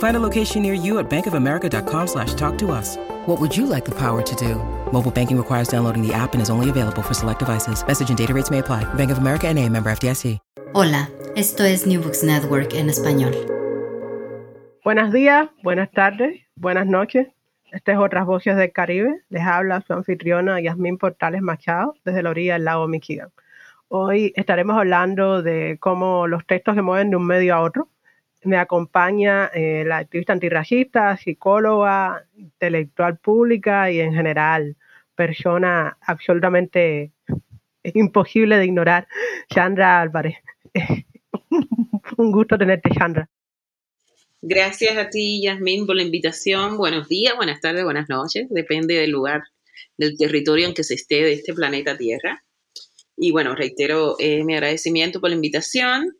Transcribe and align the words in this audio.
Find 0.00 0.16
a 0.16 0.20
location 0.20 0.62
near 0.62 0.72
you 0.72 0.98
at 0.98 1.10
bankofamerica.com 1.10 2.06
slash 2.06 2.32
talk 2.34 2.56
to 2.58 2.72
us. 2.72 2.96
What 3.26 3.38
would 3.38 3.54
you 3.54 3.66
like 3.66 3.84
the 3.84 3.94
power 3.94 4.22
to 4.22 4.34
do? 4.34 4.56
Mobile 4.92 5.10
banking 5.10 5.36
requires 5.36 5.68
downloading 5.68 6.06
the 6.06 6.12
app 6.14 6.32
and 6.32 6.42
is 6.42 6.50
only 6.50 6.70
available 6.70 7.02
for 7.02 7.14
select 7.14 7.38
devices. 7.38 7.86
Message 7.86 8.08
and 8.08 8.18
data 8.18 8.32
rates 8.34 8.50
may 8.50 8.58
apply. 8.58 8.84
Bank 8.94 9.10
of 9.10 9.18
America 9.18 9.46
and 9.46 9.58
a 9.58 9.68
member 9.68 9.90
FDIC. 9.90 10.38
Hola, 10.72 11.10
esto 11.36 11.64
es 11.64 11.86
New 11.86 12.00
Books 12.00 12.22
Network 12.22 12.74
en 12.74 12.88
español. 12.88 13.34
Buenos 14.84 15.12
días, 15.12 15.50
buenas 15.62 15.90
tardes, 15.90 16.40
buenas 16.54 16.86
noches. 16.86 17.26
Este 17.70 17.92
es 17.92 17.98
Otras 17.98 18.24
Voces 18.24 18.56
del 18.56 18.72
Caribe. 18.72 19.20
Les 19.28 19.42
habla 19.42 19.82
su 19.86 19.92
anfitriona 19.92 20.60
Yasmín 20.60 20.96
Portales 20.96 21.42
Machado 21.42 21.94
desde 22.04 22.22
la 22.22 22.30
orilla 22.30 22.54
del 22.54 22.64
lago 22.64 22.88
Michigan. 22.88 23.28
Hoy 23.88 24.32
estaremos 24.36 24.78
hablando 24.78 25.42
de 25.42 25.76
cómo 25.78 26.26
los 26.26 26.46
textos 26.46 26.76
se 26.76 26.82
mueven 26.82 27.10
de 27.10 27.16
un 27.16 27.26
medio 27.26 27.54
a 27.54 27.60
otro. 27.60 27.88
Me 28.42 28.56
acompaña 28.56 29.50
eh, 29.52 29.84
la 29.86 29.98
activista 29.98 30.32
antirracista, 30.32 31.16
psicóloga, 31.16 32.26
intelectual 32.36 33.18
pública 33.18 33.90
y 33.90 34.00
en 34.00 34.14
general 34.14 34.76
persona 35.14 35.98
absolutamente 36.00 37.12
imposible 37.84 38.56
de 38.56 38.64
ignorar, 38.64 39.06
Chandra 39.52 40.00
Álvarez. 40.00 40.36
Un 42.16 42.32
gusto 42.32 42.56
tenerte, 42.56 42.90
Chandra. 42.90 43.28
Gracias 44.42 44.96
a 44.96 45.10
ti, 45.10 45.42
Yasmín, 45.42 45.86
por 45.86 45.96
la 45.96 46.02
invitación. 46.02 46.78
Buenos 46.78 47.08
días, 47.08 47.36
buenas 47.36 47.60
tardes, 47.60 47.84
buenas 47.84 48.08
noches. 48.08 48.46
Depende 48.48 48.94
del 48.94 49.10
lugar, 49.10 49.42
del 49.98 50.16
territorio 50.16 50.66
en 50.66 50.72
que 50.72 50.84
se 50.84 50.94
esté 50.94 51.16
de 51.16 51.34
este 51.34 51.52
planeta 51.52 51.98
Tierra. 51.98 52.42
Y 53.16 53.32
bueno, 53.32 53.54
reitero 53.54 54.16
eh, 54.18 54.42
mi 54.44 54.54
agradecimiento 54.54 55.20
por 55.20 55.28
la 55.28 55.36
invitación. 55.36 56.16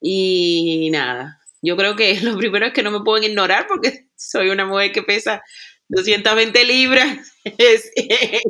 Y 0.00 0.90
nada, 0.90 1.40
yo 1.64 1.76
creo 1.76 1.96
que 1.96 2.14
lo 2.22 2.36
primero 2.36 2.66
es 2.66 2.72
que 2.72 2.82
no 2.82 2.90
me 2.90 3.00
pueden 3.00 3.30
ignorar 3.30 3.66
porque 3.66 4.06
soy 4.16 4.50
una 4.50 4.66
mujer 4.66 4.92
que 4.92 5.02
pesa 5.02 5.42
220 5.88 6.64
libras. 6.64 7.32
Es, 7.58 7.92
es 7.96 8.42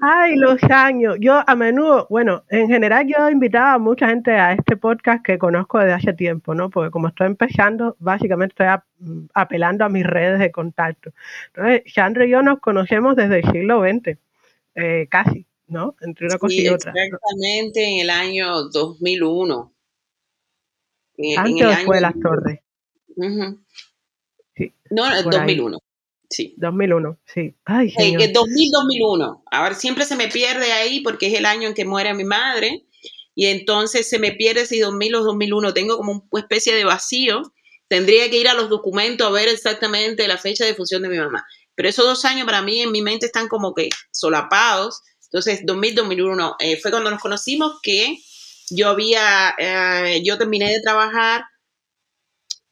Ay, 0.00 0.36
los 0.36 0.62
años. 0.64 1.16
Yo 1.18 1.42
a 1.44 1.56
menudo, 1.56 2.06
bueno, 2.10 2.44
en 2.48 2.68
general 2.68 3.06
yo 3.08 3.26
he 3.26 3.32
invitado 3.32 3.74
a 3.74 3.78
mucha 3.78 4.08
gente 4.08 4.30
a 4.30 4.52
este 4.52 4.76
podcast 4.76 5.24
que 5.24 5.36
conozco 5.36 5.80
desde 5.80 5.94
hace 5.94 6.12
tiempo, 6.12 6.54
¿no? 6.54 6.70
Porque 6.70 6.90
como 6.90 7.08
estoy 7.08 7.26
empezando, 7.26 7.96
básicamente 7.98 8.52
estoy 8.52 8.68
apelando 9.34 9.84
a 9.84 9.88
mis 9.88 10.06
redes 10.06 10.38
de 10.38 10.52
contacto. 10.52 11.12
Entonces, 11.48 11.92
Chandra 11.92 12.24
y 12.24 12.30
yo 12.30 12.42
nos 12.42 12.60
conocemos 12.60 13.16
desde 13.16 13.40
el 13.40 13.50
siglo 13.50 13.82
XX, 13.82 14.18
eh, 14.76 15.08
casi, 15.10 15.46
¿no? 15.66 15.96
Entre 16.00 16.26
una 16.26 16.38
cosa 16.38 16.54
y 16.54 16.68
otra. 16.68 16.92
Exactamente 16.94 17.84
en 17.84 18.00
el 18.00 18.10
año 18.10 18.64
2001. 18.70 19.74
Antes 21.36 21.68
después 21.68 21.98
de 21.98 22.00
las 22.00 22.14
torres. 22.20 22.60
sí, 24.56 24.74
no, 24.90 25.16
en 25.16 25.30
2001. 25.30 25.78
Sí. 26.30 26.54
2001, 26.56 27.20
sí. 27.26 27.54
Ay, 27.64 27.90
señor. 27.90 28.22
2000-2001. 28.22 29.42
Ahora 29.50 29.74
siempre 29.74 30.04
se 30.04 30.16
me 30.16 30.28
pierde 30.28 30.72
ahí 30.72 31.00
porque 31.00 31.28
es 31.28 31.34
el 31.34 31.46
año 31.46 31.68
en 31.68 31.74
que 31.74 31.84
muere 31.84 32.12
mi 32.14 32.24
madre 32.24 32.86
y 33.34 33.46
entonces 33.46 34.08
se 34.08 34.18
me 34.18 34.32
pierde 34.32 34.66
si 34.66 34.80
2000 34.80 35.14
o 35.16 35.24
2001. 35.24 35.74
Tengo 35.74 35.96
como 35.96 36.26
una 36.30 36.40
especie 36.40 36.74
de 36.74 36.84
vacío. 36.84 37.42
Tendría 37.88 38.30
que 38.30 38.38
ir 38.38 38.48
a 38.48 38.54
los 38.54 38.68
documentos 38.68 39.26
a 39.26 39.30
ver 39.30 39.48
exactamente 39.48 40.26
la 40.26 40.38
fecha 40.38 40.64
de 40.64 40.74
función 40.74 41.02
de 41.02 41.08
mi 41.08 41.18
mamá. 41.18 41.44
Pero 41.74 41.88
esos 41.88 42.04
dos 42.04 42.24
años 42.24 42.46
para 42.46 42.62
mí 42.62 42.80
en 42.80 42.92
mi 42.92 43.02
mente 43.02 43.26
están 43.26 43.48
como 43.48 43.74
que 43.74 43.88
solapados. 44.10 45.02
Entonces, 45.34 45.66
2000-2001 45.66 46.54
eh, 46.60 46.76
fue 46.76 46.92
cuando 46.92 47.10
nos 47.10 47.20
conocimos 47.20 47.80
que 47.82 48.20
yo 48.70 48.88
había, 48.88 49.52
eh, 49.58 50.22
yo 50.24 50.38
terminé 50.38 50.70
de 50.70 50.80
trabajar 50.80 51.42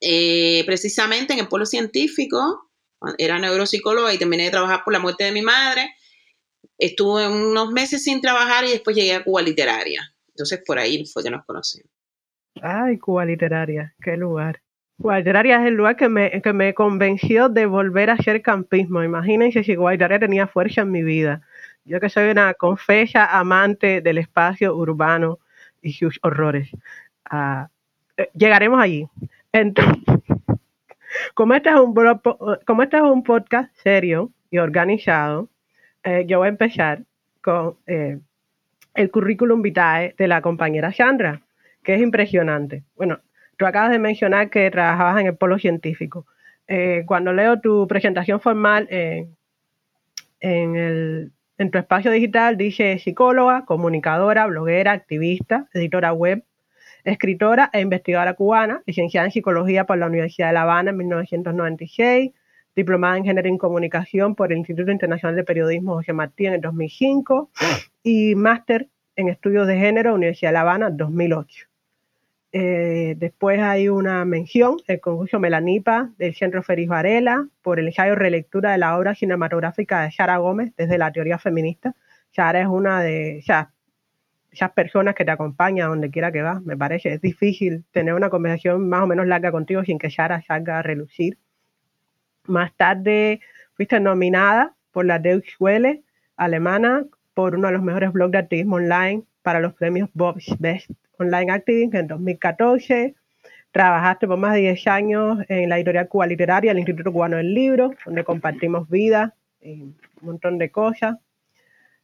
eh, 0.00 0.62
precisamente 0.64 1.32
en 1.32 1.40
el 1.40 1.48
polo 1.48 1.66
científico 1.66 2.70
era 3.18 3.40
neuropsicóloga 3.40 4.14
y 4.14 4.18
terminé 4.18 4.44
de 4.44 4.52
trabajar 4.52 4.82
por 4.84 4.92
la 4.92 5.00
muerte 5.00 5.24
de 5.24 5.32
mi 5.32 5.42
madre. 5.42 5.92
Estuve 6.78 7.26
unos 7.26 7.72
meses 7.72 8.04
sin 8.04 8.20
trabajar 8.20 8.64
y 8.64 8.70
después 8.70 8.94
llegué 8.94 9.14
a 9.14 9.24
Cuba 9.24 9.42
Literaria. 9.42 10.14
Entonces 10.28 10.62
por 10.64 10.78
ahí 10.78 11.04
fue 11.04 11.24
que 11.24 11.30
nos 11.30 11.44
conocimos. 11.44 11.90
Ay, 12.62 12.96
Cuba 12.98 13.24
Literaria, 13.24 13.92
qué 14.00 14.16
lugar. 14.16 14.62
Cuba 15.00 15.18
Literaria 15.18 15.60
es 15.60 15.66
el 15.66 15.74
lugar 15.74 15.96
que 15.96 16.08
me, 16.08 16.40
que 16.40 16.52
me 16.52 16.74
convenció 16.74 17.48
de 17.48 17.66
volver 17.66 18.10
a 18.10 18.12
hacer 18.12 18.40
campismo. 18.40 19.02
Imagínense 19.02 19.64
si 19.64 19.74
Cuba 19.74 19.90
Literaria 19.90 20.20
tenía 20.20 20.46
fuerza 20.46 20.82
en 20.82 20.92
mi 20.92 21.02
vida. 21.02 21.42
Yo 21.84 21.98
que 21.98 22.08
soy 22.08 22.30
una 22.30 22.54
confesa 22.54 23.38
amante 23.38 24.00
del 24.00 24.18
espacio 24.18 24.76
urbano 24.76 25.40
y 25.80 25.92
sus 25.94 26.20
horrores. 26.22 26.70
Ah, 27.28 27.68
eh, 28.16 28.30
llegaremos 28.34 28.80
allí. 28.80 29.08
Entonces, 29.52 30.02
como 31.34 31.54
este 31.54 31.70
es 31.70 31.74
un, 31.74 31.92
como 32.64 32.82
este 32.82 32.96
es 32.96 33.02
un 33.02 33.24
podcast 33.24 33.74
serio 33.82 34.30
y 34.50 34.58
organizado, 34.58 35.48
eh, 36.04 36.24
yo 36.26 36.38
voy 36.38 36.46
a 36.46 36.50
empezar 36.50 37.02
con 37.40 37.76
eh, 37.86 38.18
el 38.94 39.10
currículum 39.10 39.60
vitae 39.60 40.14
de 40.16 40.28
la 40.28 40.40
compañera 40.40 40.92
Chandra, 40.92 41.42
que 41.82 41.94
es 41.94 42.00
impresionante. 42.00 42.84
Bueno, 42.94 43.18
tú 43.56 43.66
acabas 43.66 43.90
de 43.90 43.98
mencionar 43.98 44.50
que 44.50 44.70
trabajabas 44.70 45.20
en 45.20 45.26
el 45.26 45.36
polo 45.36 45.58
científico. 45.58 46.26
Cuando 47.04 47.34
leo 47.34 47.60
tu 47.60 47.86
presentación 47.86 48.40
formal 48.40 48.88
en, 50.40 51.32
en 51.62 51.70
tu 51.70 51.78
espacio 51.78 52.10
digital, 52.10 52.56
dice 52.56 52.98
psicóloga, 52.98 53.64
comunicadora, 53.64 54.46
bloguera, 54.46 54.92
activista, 54.92 55.68
editora 55.72 56.12
web, 56.12 56.44
escritora 57.04 57.70
e 57.72 57.80
investigadora 57.80 58.34
cubana, 58.34 58.82
licenciada 58.84 59.26
en 59.26 59.32
psicología 59.32 59.86
por 59.86 59.96
la 59.98 60.06
Universidad 60.06 60.48
de 60.48 60.54
La 60.54 60.62
Habana 60.62 60.90
en 60.90 60.96
1996, 60.96 62.32
diplomada 62.74 63.16
en 63.16 63.24
género 63.24 63.48
y 63.48 63.58
comunicación 63.58 64.34
por 64.34 64.50
el 64.52 64.58
Instituto 64.58 64.90
Internacional 64.90 65.36
de 65.36 65.44
Periodismo 65.44 65.94
José 65.94 66.12
Martí 66.12 66.46
en 66.46 66.54
el 66.54 66.60
2005 66.60 67.50
y 68.02 68.34
máster 68.34 68.88
en 69.14 69.28
estudios 69.28 69.66
de 69.66 69.78
género 69.78 70.14
Universidad 70.14 70.50
de 70.50 70.54
La 70.54 70.60
Habana 70.62 70.90
2008. 70.90 71.71
Eh, 72.54 73.14
después 73.16 73.60
hay 73.60 73.88
una 73.88 74.26
mención, 74.26 74.76
el 74.86 75.00
concurso 75.00 75.40
Melanipa 75.40 76.10
del 76.18 76.34
Centro 76.34 76.62
Félix 76.62 76.88
Varela 76.88 77.48
por 77.62 77.80
el 77.80 77.86
ensayo 77.86 78.14
relectura 78.14 78.72
de 78.72 78.78
la 78.78 78.98
obra 78.98 79.14
cinematográfica 79.14 80.02
de 80.02 80.12
Sara 80.12 80.36
Gómez 80.36 80.74
desde 80.76 80.98
la 80.98 81.10
teoría 81.12 81.38
feminista. 81.38 81.94
Sara 82.30 82.60
es 82.60 82.66
una 82.66 83.00
de, 83.00 83.38
esas 83.38 84.70
personas 84.74 85.14
que 85.14 85.24
te 85.24 85.30
acompañan 85.30 85.88
donde 85.88 86.10
quiera 86.10 86.30
que 86.30 86.42
vas, 86.42 86.62
me 86.62 86.76
parece. 86.76 87.14
Es 87.14 87.22
difícil 87.22 87.84
tener 87.90 88.12
una 88.12 88.28
conversación 88.28 88.86
más 88.86 89.02
o 89.02 89.06
menos 89.06 89.26
larga 89.26 89.50
contigo 89.50 89.82
sin 89.84 89.98
que 89.98 90.10
Shara 90.10 90.42
salga 90.42 90.78
a 90.78 90.82
relucir. 90.82 91.38
Más 92.44 92.74
tarde 92.76 93.40
fuiste 93.74 93.98
nominada 93.98 94.74
por 94.90 95.06
la 95.06 95.18
Deutsche 95.18 95.54
Welle 95.58 96.02
alemana 96.36 97.06
por 97.32 97.54
uno 97.54 97.68
de 97.68 97.72
los 97.72 97.82
mejores 97.82 98.12
blogs 98.12 98.32
de 98.32 98.38
activismo 98.38 98.76
online 98.76 99.24
para 99.42 99.60
los 99.60 99.74
premios 99.74 100.08
Bob's 100.14 100.56
Best 100.58 100.90
Online 101.18 101.52
Activism 101.52 101.96
en 101.96 102.06
2014. 102.06 103.14
Trabajaste 103.70 104.26
por 104.26 104.38
más 104.38 104.54
de 104.54 104.60
10 104.60 104.86
años 104.86 105.38
en 105.48 105.68
la 105.68 105.76
editorial 105.76 106.08
Cuba 106.08 106.26
Literaria, 106.26 106.72
el 106.72 106.78
Instituto 106.78 107.12
Cubano 107.12 107.36
del 107.36 107.54
Libro, 107.54 107.94
donde 108.04 108.24
compartimos 108.24 108.88
vida 108.88 109.34
y 109.60 109.82
un 109.82 109.96
montón 110.20 110.58
de 110.58 110.70
cosas. 110.70 111.16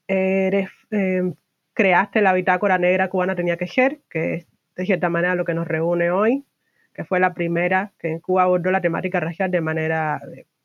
Eres, 0.07 0.71
eh, 0.91 1.33
creaste 1.75 2.23
la 2.23 2.33
bitácora 2.33 2.79
negra 2.79 3.09
cubana 3.09 3.35
tenía 3.35 3.57
que 3.57 3.67
ser, 3.67 4.01
que 4.09 4.35
es 4.35 4.47
de 4.77 4.87
cierta 4.87 5.11
manera 5.11 5.35
lo 5.35 5.45
que 5.45 5.55
nos 5.55 5.69
reúne 5.69 6.11
hoy, 6.11 6.45
que 6.95 7.05
fue 7.05 7.21
la 7.21 7.35
primera 7.35 7.93
que 7.99 8.09
en 8.09 8.21
Cuba 8.21 8.45
abordó 8.45 8.71
la 8.71 8.81
temática 8.81 9.21
racial 9.21 9.51
de 9.51 9.61
manera 9.61 10.21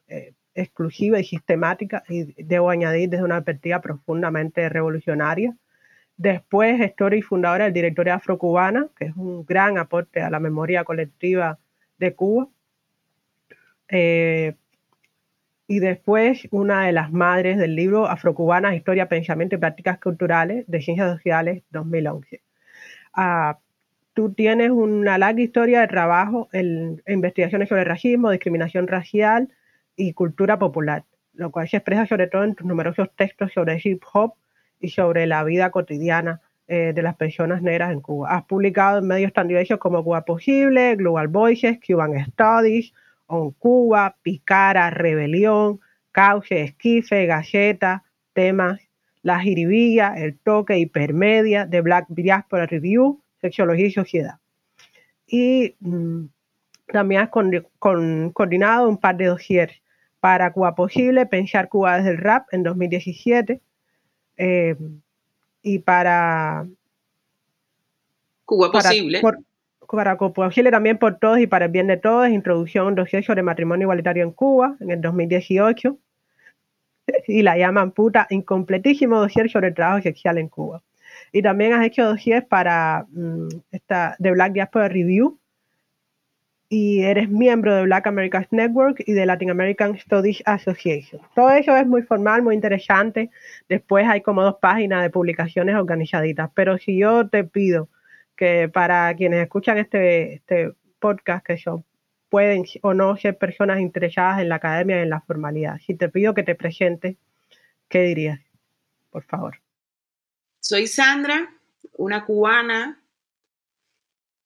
eh, 0.08 0.34
exclusiva 0.56 1.20
y 1.20 1.24
sistemática, 1.24 2.04
y 2.08 2.44
debo 2.44 2.70
añadir 2.70 3.10
desde 3.10 3.24
una 3.24 3.42
perspectiva 3.42 3.82
profundamente 3.82 4.70
revolucionaria. 4.70 5.56
Después, 6.18 6.78
gestora 6.78 7.16
y 7.16 7.22
fundadora 7.22 7.66
del 7.66 7.74
Directorio 7.74 8.14
Afrocubana, 8.14 8.88
que 8.98 9.06
es 9.06 9.16
un 9.16 9.46
gran 9.46 9.78
aporte 9.78 10.22
a 10.22 10.30
la 10.30 10.40
memoria 10.40 10.84
colectiva 10.84 11.60
de 11.98 12.14
Cuba. 12.14 12.48
Eh, 13.90 14.56
y 15.68 15.80
después, 15.80 16.48
una 16.52 16.86
de 16.86 16.92
las 16.92 17.12
madres 17.12 17.58
del 17.58 17.76
libro 17.76 18.08
Afrocubanas, 18.08 18.76
Historia, 18.76 19.10
Pensamiento 19.10 19.56
y 19.56 19.60
Prácticas 19.60 20.00
Culturales 20.00 20.66
de 20.68 20.82
Ciencias 20.82 21.12
Sociales 21.12 21.64
2011. 21.72 22.42
Ah, 23.14 23.60
tú 24.14 24.34
tienes 24.34 24.72
una 24.72 25.18
larga 25.18 25.42
historia 25.42 25.82
de 25.82 25.88
trabajo 25.88 26.50
en 26.52 27.02
investigaciones 27.08 27.70
sobre 27.70 27.86
racismo, 27.86 28.30
discriminación 28.30 28.88
racial 28.88 29.50
y 29.96 30.14
cultura 30.14 30.60
popular, 30.60 31.06
lo 31.34 31.52
cual 31.52 31.68
se 31.68 31.78
expresa 31.78 32.06
sobre 32.06 32.28
todo 32.28 32.44
en 32.44 32.56
tus 32.56 32.68
numerosos 32.68 33.10
textos 33.16 33.52
sobre 33.54 33.80
hip 33.84 34.04
hop 34.14 34.36
y 34.84 34.90
sobre 34.90 35.26
la 35.28 35.46
vida 35.46 35.72
cotidiana 35.72 36.42
eh, 36.68 36.92
de 36.94 37.02
las 37.02 37.16
personas 37.16 37.62
negras 37.62 37.94
en 37.94 38.02
Cuba. 38.02 38.30
Has 38.30 38.44
publicado 38.44 39.00
en 39.00 39.08
medios 39.08 39.32
tan 39.32 39.48
diversos 39.48 39.80
como 39.80 40.04
Cuba 40.04 40.26
Posible, 40.26 40.98
Global 40.98 41.30
Voices, 41.30 41.80
Cuban 41.86 42.14
Studies, 42.26 42.94
On 43.28 43.52
Cuba, 43.52 44.18
Picara, 44.22 44.90
Rebelión, 44.90 45.80
Cauce, 46.12 46.62
Esquife, 46.62 47.26
Galleta, 47.26 48.04
Temas, 48.34 48.82
La 49.22 49.40
Jiribilla, 49.40 50.16
El 50.18 50.38
Toque, 50.38 50.78
Hipermedia, 50.78 51.70
The 51.70 51.80
Black 51.80 52.08
Diaspora 52.10 52.66
Review, 52.66 53.22
Sexología 53.40 53.88
y 53.88 53.92
Sociedad. 53.92 54.40
Y 55.26 55.78
mm, 55.80 56.26
también 56.88 57.22
has 57.22 57.30
coordinado 57.30 58.90
un 58.90 58.98
par 58.98 59.16
de 59.16 59.28
dossiers 59.28 59.82
para 60.20 60.52
Cuba 60.52 60.76
Posible, 60.76 61.26
Pensar 61.26 61.70
Cuba 61.70 61.98
desde 61.98 62.12
el 62.12 62.18
Rap 62.18 62.48
en 62.52 62.64
2017 62.64 63.62
eh, 64.38 64.76
y 65.62 65.80
para 65.80 66.66
Cuba 68.46 68.72
Posible. 68.72 69.22
Para, 69.88 70.18
Cuba 70.18 70.34
Posible 70.34 70.72
también 70.72 70.98
por 70.98 71.20
todos 71.20 71.40
y 71.40 71.48
para 71.48 71.66
el 71.66 71.72
bien 71.72 71.88
de 71.88 71.98
todos, 71.98 72.30
introducción 72.30 72.96
dossier 72.96 73.24
sobre 73.24 73.44
matrimonio 73.44 73.86
igualitario 73.86 74.24
en 74.24 74.32
Cuba 74.32 74.76
en 74.80 74.92
el 74.92 75.02
2018 75.02 75.98
y 77.28 77.42
la 77.42 77.58
llaman 77.58 77.92
puta 77.92 78.28
incompletísimo 78.30 79.20
dossier 79.20 79.50
sobre 79.50 79.70
el 79.70 79.74
trabajo 79.74 80.02
sexual 80.02 80.38
en 80.38 80.50
Cuba. 80.50 80.82
Y 81.32 81.42
también 81.42 81.74
has 81.74 81.86
hecho 81.86 82.06
dossiers 82.06 82.46
para 82.46 83.06
mm, 83.12 83.48
esta 83.72 84.16
The 84.20 84.32
Black 84.32 84.54
Diaspora 84.54 84.88
Review 84.88 85.38
y 86.74 87.04
eres 87.04 87.30
miembro 87.30 87.76
de 87.76 87.84
Black 87.84 88.08
American 88.08 88.48
Network 88.50 89.04
y 89.06 89.14
de 89.14 89.28
Latin 89.28 89.52
American 89.52 89.96
Studies 90.00 90.42
Association. 90.48 91.22
Todo 91.36 91.52
eso 91.52 91.78
es 91.78 91.86
muy 91.86 92.02
formal, 92.02 92.42
muy 92.42 92.56
interesante. 92.56 93.30
Después 93.70 94.08
hay 94.08 94.22
como 94.22 94.42
dos 94.42 94.56
páginas 94.60 95.04
de 95.04 95.12
publicaciones 95.12 95.76
organizaditas. 95.76 96.50
Pero 96.56 96.80
si 96.80 96.98
yo 96.98 97.30
te 97.30 97.44
pido 97.44 97.90
que 98.36 98.70
para 98.70 99.16
quienes 99.16 99.44
escuchan 99.44 99.78
este, 99.78 100.34
este 100.34 100.74
podcast, 100.98 101.46
que 101.46 101.60
son, 101.60 101.86
pueden 102.30 102.66
o 102.82 102.96
no 102.96 103.18
ser 103.18 103.38
personas 103.38 103.80
interesadas 103.80 104.42
en 104.42 104.50
la 104.50 104.56
academia 104.56 104.98
y 104.98 105.04
en 105.04 105.12
la 105.12 105.22
formalidad, 105.22 105.78
si 105.86 105.94
te 105.94 106.10
pido 106.10 106.34
que 106.34 106.42
te 106.42 106.56
presentes, 106.56 107.18
¿qué 107.88 108.02
dirías? 108.02 108.40
Por 109.12 109.26
favor. 109.26 109.60
Soy 110.60 110.88
Sandra, 110.88 111.54
una 111.98 112.26
cubana 112.26 113.00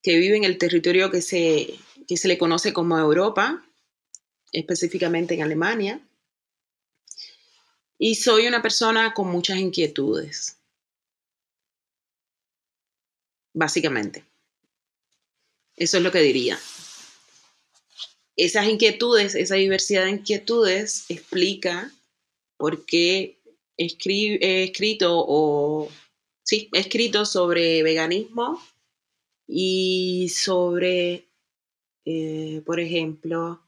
que 0.03 0.17
vive 0.17 0.35
en 0.35 0.43
el 0.43 0.57
territorio 0.57 1.09
que 1.09 1.21
se 1.21 1.86
que 2.07 2.17
se 2.17 2.27
le 2.27 2.37
conoce 2.37 2.73
como 2.73 2.97
Europa, 2.97 3.63
específicamente 4.51 5.33
en 5.33 5.43
Alemania. 5.43 5.99
Y 7.99 8.15
soy 8.15 8.47
una 8.47 8.61
persona 8.61 9.13
con 9.13 9.27
muchas 9.27 9.57
inquietudes, 9.57 10.57
básicamente. 13.53 14.23
Eso 15.75 15.97
es 15.97 16.03
lo 16.03 16.11
que 16.11 16.21
diría. 16.21 16.59
Esas 18.35 18.67
inquietudes, 18.67 19.35
esa 19.35 19.55
diversidad 19.55 20.05
de 20.05 20.11
inquietudes 20.11 21.05
explica 21.09 21.91
por 22.55 22.85
qué 22.85 23.39
he 23.77 24.63
escrito 24.63 25.25
o 25.27 25.91
sí, 26.43 26.69
he 26.73 26.79
escrito 26.79 27.25
sobre 27.25 27.83
veganismo 27.83 28.61
y 29.47 30.29
sobre 30.29 31.26
eh, 32.09 32.61
por 32.65 32.79
ejemplo, 32.79 33.61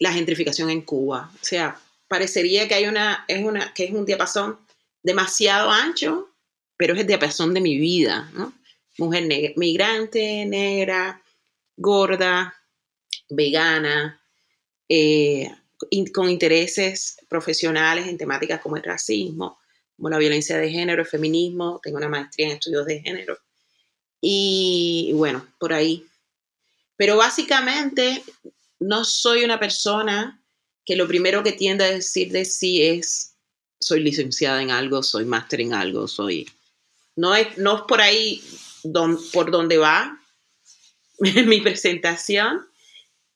la 0.00 0.12
gentrificación 0.12 0.70
en 0.70 0.82
Cuba. 0.82 1.30
O 1.32 1.44
sea, 1.44 1.80
parecería 2.08 2.66
que 2.66 2.74
hay 2.74 2.86
una, 2.86 3.24
es 3.28 3.44
una, 3.44 3.72
que 3.72 3.84
es 3.84 3.92
un 3.92 4.04
diapasón 4.04 4.58
demasiado 5.04 5.70
ancho, 5.70 6.30
pero 6.76 6.94
es 6.94 7.00
el 7.00 7.06
diapasón 7.06 7.54
de 7.54 7.60
mi 7.60 7.78
vida. 7.78 8.28
Mujer 8.98 9.54
migrante, 9.54 10.44
negra, 10.46 11.22
gorda, 11.76 12.56
vegana, 13.28 14.20
eh, 14.88 15.48
con 16.12 16.28
intereses 16.28 17.18
profesionales 17.28 18.08
en 18.08 18.18
temáticas 18.18 18.60
como 18.60 18.78
el 18.78 18.82
racismo, 18.82 19.60
como 19.96 20.08
la 20.08 20.18
violencia 20.18 20.58
de 20.58 20.70
género, 20.70 21.02
el 21.02 21.08
feminismo, 21.08 21.78
tengo 21.80 21.98
una 21.98 22.08
maestría 22.08 22.48
en 22.48 22.54
estudios 22.54 22.84
de 22.84 23.00
género. 23.00 23.38
Y 24.20 25.12
bueno, 25.14 25.46
por 25.60 25.72
ahí 25.72 26.04
pero 27.02 27.16
básicamente 27.16 28.22
no 28.78 29.04
soy 29.04 29.42
una 29.42 29.58
persona 29.58 30.40
que 30.86 30.94
lo 30.94 31.08
primero 31.08 31.42
que 31.42 31.50
tiende 31.50 31.82
a 31.84 31.90
decir 31.90 32.30
de 32.30 32.44
sí 32.44 32.80
es 32.80 33.34
soy 33.80 34.04
licenciada 34.04 34.62
en 34.62 34.70
algo, 34.70 35.02
soy 35.02 35.24
máster 35.24 35.62
en 35.62 35.74
algo, 35.74 36.06
soy... 36.06 36.48
No 37.16 37.34
es, 37.34 37.58
no 37.58 37.78
es 37.78 37.82
por 37.88 38.00
ahí 38.00 38.40
por 39.32 39.50
donde 39.50 39.78
va 39.78 40.16
mi 41.18 41.60
presentación. 41.60 42.68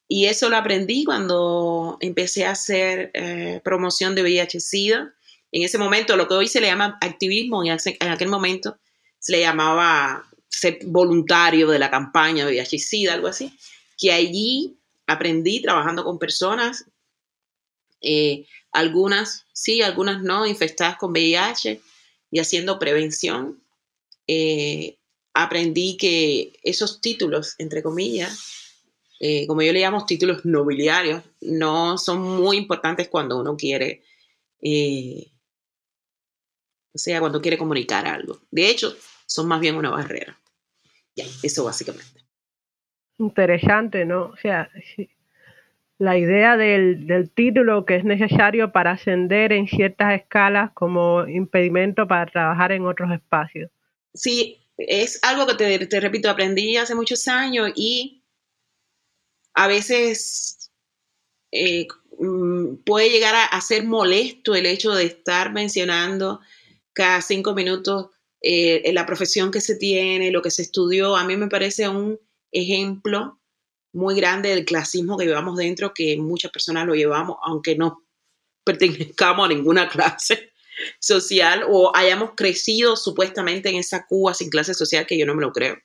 Y 0.06 0.26
eso 0.26 0.48
lo 0.48 0.58
aprendí 0.58 1.02
cuando 1.02 1.98
empecé 1.98 2.46
a 2.46 2.52
hacer 2.52 3.10
eh, 3.14 3.60
promoción 3.64 4.14
de 4.14 4.22
VIH-Sida. 4.22 5.12
En 5.50 5.62
ese 5.64 5.76
momento, 5.76 6.16
lo 6.16 6.28
que 6.28 6.34
hoy 6.34 6.46
se 6.46 6.60
le 6.60 6.68
llama 6.68 6.98
activismo, 7.00 7.64
en 7.64 8.08
aquel 8.08 8.28
momento 8.28 8.78
se 9.18 9.32
le 9.32 9.40
llamaba 9.40 10.24
ser 10.48 10.78
voluntario 10.86 11.68
de 11.68 11.78
la 11.78 11.90
campaña 11.90 12.46
VIH 12.46 13.10
algo 13.10 13.28
así, 13.28 13.52
que 13.98 14.12
allí 14.12 14.78
aprendí 15.06 15.62
trabajando 15.62 16.04
con 16.04 16.18
personas, 16.18 16.86
eh, 18.00 18.46
algunas 18.72 19.46
sí, 19.52 19.82
algunas 19.82 20.22
no, 20.22 20.46
infectadas 20.46 20.96
con 20.96 21.12
VIH 21.12 21.80
y 22.30 22.38
haciendo 22.40 22.78
prevención. 22.78 23.62
Eh, 24.26 24.98
aprendí 25.34 25.96
que 25.96 26.58
esos 26.62 27.00
títulos, 27.00 27.54
entre 27.58 27.82
comillas, 27.82 28.38
eh, 29.20 29.46
como 29.46 29.62
yo 29.62 29.72
le 29.72 29.80
llamo 29.80 30.04
títulos 30.04 30.44
nobiliarios, 30.44 31.22
no 31.40 31.96
son 31.96 32.20
muy 32.22 32.56
importantes 32.56 33.08
cuando 33.08 33.38
uno 33.38 33.56
quiere, 33.56 34.02
o 36.92 36.98
sea, 36.98 37.20
cuando 37.20 37.40
quiere 37.40 37.56
comunicar 37.56 38.06
algo. 38.06 38.40
De 38.50 38.68
hecho, 38.68 38.96
son 39.26 39.48
más 39.48 39.60
bien 39.60 39.76
una 39.76 39.90
barrera. 39.90 40.38
Ya, 41.14 41.24
eso 41.42 41.64
básicamente. 41.64 42.24
Interesante, 43.18 44.04
¿no? 44.04 44.26
O 44.26 44.36
sea, 44.36 44.70
la 45.98 46.18
idea 46.18 46.56
del, 46.56 47.30
título 47.34 47.86
que 47.86 47.96
es 47.96 48.04
necesario 48.04 48.72
para 48.72 48.92
ascender 48.92 49.52
en 49.52 49.66
ciertas 49.66 50.14
escalas 50.20 50.70
como 50.72 51.26
impedimento 51.26 52.06
para 52.06 52.26
trabajar 52.26 52.72
en 52.72 52.86
otros 52.86 53.10
espacios. 53.12 53.70
Sí, 54.14 54.58
es 54.76 55.18
algo 55.22 55.46
que 55.46 55.54
te, 55.54 55.86
te 55.86 56.00
repito, 56.00 56.28
aprendí 56.28 56.76
hace 56.76 56.94
muchos 56.94 57.26
años 57.28 57.72
y 57.74 58.22
a 59.54 59.68
veces 59.68 60.70
eh, 61.50 61.86
mm, 62.18 62.76
puede 62.84 63.08
llegar 63.08 63.34
a, 63.50 63.60
ser 63.62 63.84
molesto 63.84 64.54
el 64.54 64.66
hecho 64.66 64.94
de 64.94 65.06
estar 65.06 65.52
mencionando 65.52 66.40
cada 66.92 67.22
cinco 67.22 67.54
minutos 67.54 68.10
eh, 68.48 68.92
la 68.92 69.06
profesión 69.06 69.50
que 69.50 69.60
se 69.60 69.74
tiene, 69.74 70.30
lo 70.30 70.40
que 70.40 70.52
se 70.52 70.62
estudió, 70.62 71.16
a 71.16 71.24
mí 71.24 71.36
me 71.36 71.48
parece 71.48 71.88
un 71.88 72.20
ejemplo 72.52 73.40
muy 73.92 74.14
grande 74.14 74.50
del 74.50 74.64
clasismo 74.64 75.18
que 75.18 75.24
llevamos 75.24 75.56
dentro, 75.56 75.92
que 75.92 76.16
muchas 76.16 76.52
personas 76.52 76.86
lo 76.86 76.94
llevamos, 76.94 77.38
aunque 77.42 77.74
no 77.74 78.04
pertenezcamos 78.64 79.46
a 79.46 79.48
ninguna 79.48 79.88
clase. 79.88 80.52
social 81.00 81.64
o 81.68 81.90
hayamos 81.96 82.32
crecido 82.36 82.94
supuestamente 82.94 83.68
en 83.70 83.76
esa 83.76 84.06
Cuba 84.06 84.32
sin 84.32 84.50
clase 84.50 84.74
social 84.74 85.06
que 85.06 85.18
yo 85.18 85.26
no 85.26 85.34
me 85.34 85.40
lo 85.42 85.50
creo. 85.50 85.76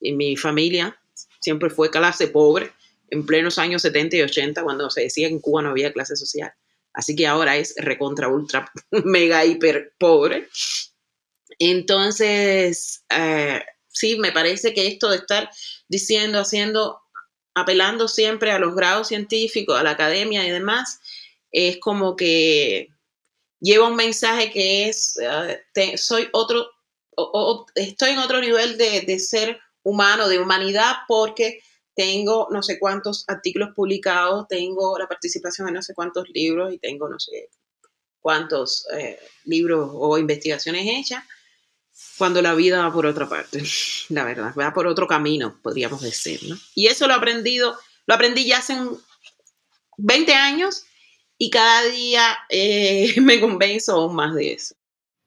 En 0.00 0.16
mi 0.16 0.36
familia 0.36 0.98
siempre 1.40 1.68
fue 1.68 1.90
clase 1.90 2.28
pobre 2.28 2.72
en 3.10 3.26
plenos 3.26 3.58
años 3.58 3.82
70 3.82 4.16
y 4.16 4.22
80 4.22 4.62
cuando 4.62 4.88
se 4.88 5.02
decía 5.02 5.28
que 5.28 5.34
en 5.34 5.40
Cuba 5.40 5.60
no 5.60 5.70
había 5.70 5.92
clase 5.92 6.16
social. 6.16 6.52
Así 6.94 7.14
que 7.14 7.26
ahora 7.26 7.56
es 7.56 7.74
recontra, 7.76 8.28
ultra, 8.28 8.72
mega, 9.04 9.44
hiper 9.44 9.92
pobre. 9.98 10.48
Entonces, 11.60 13.04
eh, 13.10 13.62
sí, 13.88 14.18
me 14.18 14.32
parece 14.32 14.74
que 14.74 14.88
esto 14.88 15.10
de 15.10 15.18
estar 15.18 15.50
diciendo, 15.88 16.40
haciendo, 16.40 17.00
apelando 17.54 18.08
siempre 18.08 18.50
a 18.50 18.58
los 18.58 18.74
grados 18.74 19.08
científicos, 19.08 19.78
a 19.78 19.82
la 19.82 19.90
academia 19.90 20.44
y 20.46 20.50
demás, 20.50 20.98
es 21.52 21.78
como 21.78 22.16
que 22.16 22.88
lleva 23.60 23.88
un 23.88 23.96
mensaje 23.96 24.50
que 24.50 24.88
es, 24.88 25.18
eh, 25.20 25.96
soy 25.98 26.28
otro, 26.32 26.66
estoy 27.74 28.10
en 28.10 28.18
otro 28.18 28.40
nivel 28.40 28.78
de, 28.78 29.02
de 29.02 29.18
ser 29.18 29.60
humano, 29.82 30.28
de 30.28 30.38
humanidad, 30.38 30.96
porque 31.06 31.60
tengo 31.94 32.48
no 32.50 32.62
sé 32.62 32.78
cuántos 32.78 33.24
artículos 33.28 33.74
publicados, 33.76 34.48
tengo 34.48 34.98
la 34.98 35.06
participación 35.06 35.68
en 35.68 35.74
no 35.74 35.82
sé 35.82 35.92
cuántos 35.92 36.26
libros 36.30 36.72
y 36.72 36.78
tengo 36.78 37.06
no 37.06 37.20
sé 37.20 37.50
cuántos 38.20 38.86
eh, 38.96 39.18
libros 39.44 39.90
o 39.92 40.16
investigaciones 40.16 40.86
hechas, 40.86 41.22
cuando 42.20 42.42
la 42.42 42.52
vida 42.52 42.82
va 42.82 42.92
por 42.92 43.06
otra 43.06 43.26
parte, 43.26 43.62
la 44.10 44.24
verdad, 44.24 44.52
va 44.54 44.74
por 44.74 44.86
otro 44.86 45.06
camino, 45.06 45.56
podríamos 45.62 46.02
decir, 46.02 46.38
¿no? 46.46 46.54
Y 46.74 46.88
eso 46.88 47.06
lo 47.06 47.14
he 47.14 47.16
aprendido, 47.16 47.78
lo 48.06 48.14
aprendí 48.14 48.44
ya 48.44 48.58
hace 48.58 48.76
20 49.96 50.34
años 50.34 50.84
y 51.38 51.48
cada 51.48 51.82
día 51.84 52.22
eh, 52.50 53.14
me 53.22 53.40
convenzo 53.40 53.94
aún 53.94 54.14
más 54.14 54.34
de 54.34 54.52
eso. 54.52 54.74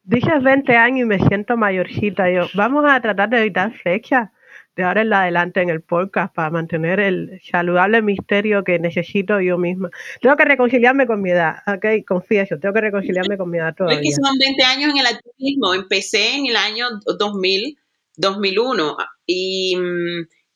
Dices 0.04 0.40
20 0.40 0.76
años 0.76 1.00
y 1.00 1.04
me 1.04 1.18
siento 1.18 1.56
mayorcita. 1.56 2.30
Yo, 2.30 2.46
vamos 2.54 2.84
a 2.86 3.00
tratar 3.00 3.28
de 3.28 3.40
evitar 3.40 3.76
fechas 3.78 4.30
de 4.76 4.82
ahora 4.82 5.02
en 5.02 5.12
adelante 5.12 5.62
en 5.62 5.70
el 5.70 5.82
podcast 5.82 6.34
para 6.34 6.50
mantener 6.50 6.98
el 6.98 7.40
saludable 7.50 8.02
misterio 8.02 8.64
que 8.64 8.78
necesito 8.78 9.40
yo 9.40 9.56
misma. 9.56 9.90
Tengo 10.20 10.36
que 10.36 10.44
reconciliarme 10.44 11.06
con 11.06 11.22
mi 11.22 11.30
edad, 11.30 11.58
ok, 11.66 12.04
confieso, 12.06 12.58
tengo 12.58 12.74
que 12.74 12.80
reconciliarme 12.80 13.36
con 13.36 13.50
mi 13.50 13.58
edad 13.58 13.74
todavía. 13.74 14.00
Es 14.00 14.16
que 14.16 14.22
son 14.22 14.36
20 14.38 14.64
años 14.64 14.90
en 14.90 14.98
el 14.98 15.06
activismo, 15.06 15.74
empecé 15.74 16.34
en 16.34 16.46
el 16.46 16.56
año 16.56 16.86
2000, 17.18 17.78
2001 18.16 18.96
y, 19.26 19.76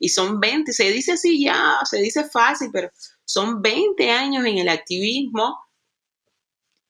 y 0.00 0.08
son 0.08 0.40
20, 0.40 0.72
se 0.72 0.90
dice 0.90 1.12
así 1.12 1.44
ya, 1.44 1.76
se 1.84 1.98
dice 1.98 2.24
fácil, 2.24 2.70
pero 2.72 2.90
son 3.24 3.62
20 3.62 4.10
años 4.10 4.44
en 4.46 4.58
el 4.58 4.68
activismo, 4.68 5.56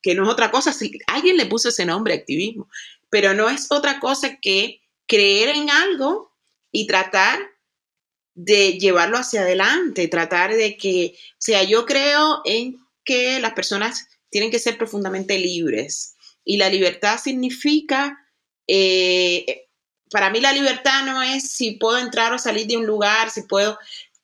que 0.00 0.14
no 0.14 0.22
es 0.22 0.28
otra 0.30 0.50
cosa, 0.50 0.72
si 0.72 0.98
alguien 1.08 1.36
le 1.36 1.46
puso 1.46 1.68
ese 1.68 1.84
nombre 1.84 2.14
activismo, 2.14 2.68
pero 3.10 3.34
no 3.34 3.50
es 3.50 3.70
otra 3.70 4.00
cosa 4.00 4.38
que 4.40 4.80
creer 5.06 5.50
en 5.50 5.68
algo 5.70 6.27
y 6.78 6.86
tratar 6.86 7.40
de 8.34 8.78
llevarlo 8.78 9.18
hacia 9.18 9.40
adelante, 9.40 10.06
tratar 10.06 10.54
de 10.54 10.76
que, 10.76 11.14
o 11.16 11.40
sea, 11.40 11.64
yo 11.64 11.84
creo 11.86 12.40
en 12.44 12.76
que 13.04 13.40
las 13.40 13.52
personas 13.54 14.06
tienen 14.30 14.52
que 14.52 14.60
ser 14.60 14.78
profundamente 14.78 15.36
libres. 15.38 16.14
Y 16.44 16.56
la 16.56 16.68
libertad 16.68 17.18
significa, 17.18 18.16
eh, 18.68 19.66
para 20.08 20.30
mí 20.30 20.40
la 20.40 20.52
libertad 20.52 21.04
no 21.04 21.20
es 21.20 21.50
si 21.50 21.72
puedo 21.72 21.98
entrar 21.98 22.32
o 22.32 22.38
salir 22.38 22.68
de 22.68 22.76
un 22.76 22.86
lugar, 22.86 23.30
si 23.30 23.42
puedo, 23.42 23.76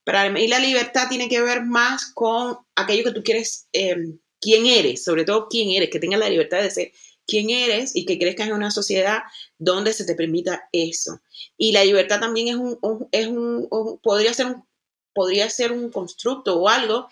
para 0.04 0.30
mí 0.30 0.46
la 0.46 0.60
libertad 0.60 1.08
tiene 1.08 1.28
que 1.28 1.42
ver 1.42 1.64
más 1.64 2.06
con 2.14 2.56
aquello 2.76 3.02
que 3.02 3.14
tú 3.14 3.24
quieres, 3.24 3.66
eh, 3.72 3.96
quién 4.40 4.66
eres, 4.66 5.02
sobre 5.02 5.24
todo 5.24 5.48
quién 5.50 5.70
eres, 5.70 5.90
que 5.90 5.98
tengas 5.98 6.20
la 6.20 6.30
libertad 6.30 6.62
de 6.62 6.70
ser 6.70 6.92
quién 7.26 7.50
eres 7.50 7.94
y 7.94 8.04
que 8.04 8.18
crezcas 8.18 8.48
en 8.48 8.54
una 8.54 8.70
sociedad 8.70 9.22
donde 9.58 9.92
se 9.92 10.04
te 10.04 10.14
permita 10.14 10.68
eso. 10.72 11.20
Y 11.56 11.72
la 11.72 11.84
libertad 11.84 12.20
también 12.20 12.48
es 12.48 12.56
un, 12.56 12.78
es 13.12 13.26
un, 13.26 13.68
podría 14.02 14.34
ser 14.34 14.46
un, 14.46 14.64
podría 15.12 15.48
ser 15.48 15.72
un 15.72 15.90
constructo 15.90 16.60
o 16.60 16.68
algo 16.68 17.08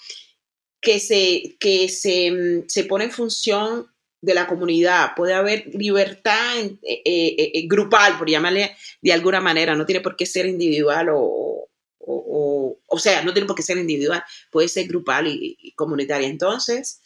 que 0.81 0.99
se, 0.99 1.57
que 1.59 1.88
se, 1.88 2.31
mm, 2.31 2.69
se 2.69 2.85
pone 2.85 3.04
en 3.04 3.12
función 3.12 3.87
de 4.21 4.35
la 4.35 4.47
comunidad. 4.47 5.12
Puede 5.16 5.35
haber 5.35 5.66
libertad 5.75 6.59
eh, 6.59 7.02
eh, 7.04 7.50
eh, 7.54 7.66
grupal, 7.66 8.19
por 8.19 8.28
llamarle 8.28 8.76
de 9.00 9.12
alguna 9.12 9.40
manera. 9.40 9.75
No 9.75 9.87
tiene 9.87 10.00
por 10.00 10.16
qué 10.16 10.26
ser 10.26 10.47
individual 10.47 11.09
o, 11.11 11.69
o, 11.99 12.78
o, 12.87 12.99
sea, 12.99 13.23
no 13.23 13.33
tiene 13.33 13.47
por 13.47 13.57
qué 13.57 13.62
ser 13.62 13.78
individual. 13.78 14.23
Puede 14.50 14.69
ser 14.69 14.87
grupal 14.87 15.28
y, 15.28 15.57
y 15.59 15.73
comunitaria. 15.73 16.28
Entonces, 16.28 17.00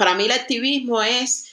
para 0.00 0.14
mí 0.14 0.24
el 0.24 0.32
activismo 0.32 1.02
es, 1.02 1.50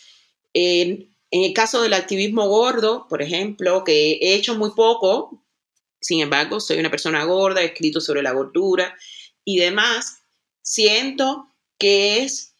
en 0.53 1.09
el 1.31 1.53
caso 1.53 1.81
del 1.81 1.93
activismo 1.93 2.47
gordo, 2.47 3.05
por 3.09 3.21
ejemplo, 3.21 3.83
que 3.83 4.13
he 4.21 4.35
hecho 4.35 4.55
muy 4.55 4.71
poco, 4.71 5.43
sin 5.99 6.21
embargo, 6.21 6.61
soy 6.61 6.79
una 6.79 6.89
persona 6.89 7.25
gorda, 7.25 7.61
he 7.61 7.65
escrito 7.65 7.99
sobre 7.99 8.21
la 8.21 8.31
gordura 8.31 8.95
y 9.43 9.57
demás, 9.57 10.19
siento 10.61 11.49
que 11.77 12.23
es, 12.23 12.53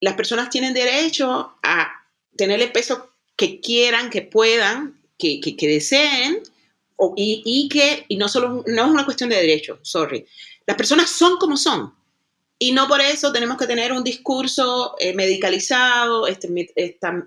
las 0.00 0.14
personas 0.14 0.50
tienen 0.50 0.74
derecho 0.74 1.56
a 1.62 1.88
tener 2.36 2.60
el 2.60 2.72
peso 2.72 3.12
que 3.36 3.60
quieran, 3.60 4.10
que 4.10 4.22
puedan, 4.22 5.00
que, 5.20 5.38
que, 5.40 5.68
deseen, 5.68 6.42
y, 7.14 7.42
y, 7.44 7.68
que, 7.68 8.06
y 8.08 8.16
no 8.16 8.28
solo, 8.28 8.64
no 8.66 8.84
es 8.86 8.90
una 8.90 9.04
cuestión 9.04 9.30
de 9.30 9.36
derecho, 9.36 9.78
sorry, 9.82 10.26
las 10.66 10.76
personas 10.76 11.08
son 11.08 11.36
como 11.36 11.56
son, 11.56 11.94
y 12.58 12.72
no 12.72 12.88
por 12.88 13.00
eso 13.00 13.32
tenemos 13.32 13.56
que 13.56 13.68
tener 13.68 13.92
un 13.92 14.02
discurso 14.02 14.96
eh, 14.98 15.14
medicalizado, 15.14 16.26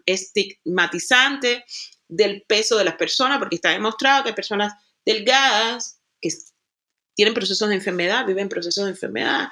estigmatizante 0.06 1.64
del 2.10 2.44
peso 2.44 2.78
de 2.78 2.84
las 2.84 2.96
personas, 2.96 3.40
porque 3.40 3.56
está 3.56 3.70
demostrado 3.70 4.24
que 4.24 4.30
hay 4.30 4.36
personas 4.36 4.74
delgadas 5.06 6.02
que 6.20 6.30
tienen 7.16 7.34
procesos 7.34 7.70
de 7.70 7.76
enfermedad, 7.76 8.26
viven 8.26 8.50
procesos 8.50 8.84
de 8.84 8.92
enfermedad 8.92 9.48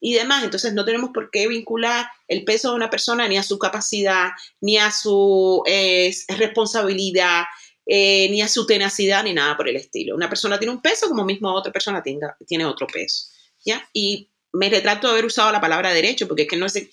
y 0.00 0.14
demás. 0.14 0.42
Entonces 0.42 0.74
no 0.74 0.84
tenemos 0.84 1.10
por 1.14 1.30
qué 1.30 1.46
vincular 1.46 2.08
el 2.26 2.44
peso 2.44 2.70
de 2.70 2.76
una 2.76 2.90
persona 2.90 3.28
ni 3.28 3.38
a 3.38 3.44
su 3.44 3.60
capacidad, 3.60 4.30
ni 4.60 4.78
a 4.78 4.90
su 4.90 5.62
eh, 5.66 6.12
responsabilidad, 6.36 7.44
eh, 7.86 8.28
ni 8.30 8.42
a 8.42 8.48
su 8.48 8.66
tenacidad, 8.66 9.22
ni 9.22 9.34
nada 9.34 9.56
por 9.56 9.68
el 9.68 9.76
estilo. 9.76 10.16
Una 10.16 10.28
persona 10.28 10.58
tiene 10.58 10.74
un 10.74 10.82
peso 10.82 11.08
como 11.08 11.24
mismo 11.24 11.54
otra 11.54 11.72
persona 11.72 12.02
tenga, 12.02 12.36
tiene 12.44 12.64
otro 12.64 12.88
peso. 12.88 13.26
¿ya? 13.64 13.88
Y 13.92 14.31
me 14.52 14.68
retrato 14.68 15.06
de 15.06 15.14
haber 15.14 15.24
usado 15.24 15.50
la 15.50 15.60
palabra 15.60 15.92
derecho, 15.92 16.28
porque 16.28 16.42
es 16.42 16.48
que 16.48 16.56
no 16.56 16.66
es, 16.66 16.88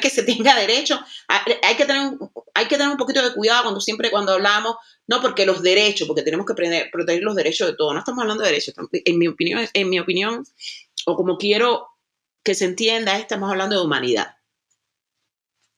que 0.00 0.10
se 0.10 0.22
tenga 0.24 0.54
derecho, 0.56 1.00
hay 1.28 1.76
que, 1.76 1.84
tener, 1.84 2.12
hay 2.54 2.66
que 2.66 2.76
tener 2.76 2.90
un 2.90 2.96
poquito 2.96 3.22
de 3.22 3.34
cuidado 3.34 3.64
cuando 3.64 3.80
siempre 3.80 4.10
cuando 4.10 4.32
hablamos, 4.32 4.76
no 5.06 5.20
porque 5.20 5.46
los 5.46 5.62
derechos, 5.62 6.08
porque 6.08 6.22
tenemos 6.22 6.46
que 6.46 6.54
proteger 6.90 7.22
los 7.22 7.34
derechos 7.34 7.68
de 7.68 7.76
todos, 7.76 7.92
no 7.92 8.00
estamos 8.00 8.22
hablando 8.22 8.42
de 8.42 8.50
derechos, 8.50 8.74
en 8.92 9.18
mi 9.18 9.28
opinión, 9.28 9.68
en 9.72 9.90
mi 9.90 10.00
opinión 10.00 10.44
o 11.06 11.16
como 11.16 11.38
quiero 11.38 11.88
que 12.42 12.54
se 12.54 12.64
entienda, 12.64 13.18
estamos 13.18 13.50
hablando 13.50 13.76
de 13.76 13.84
humanidad. 13.84 14.36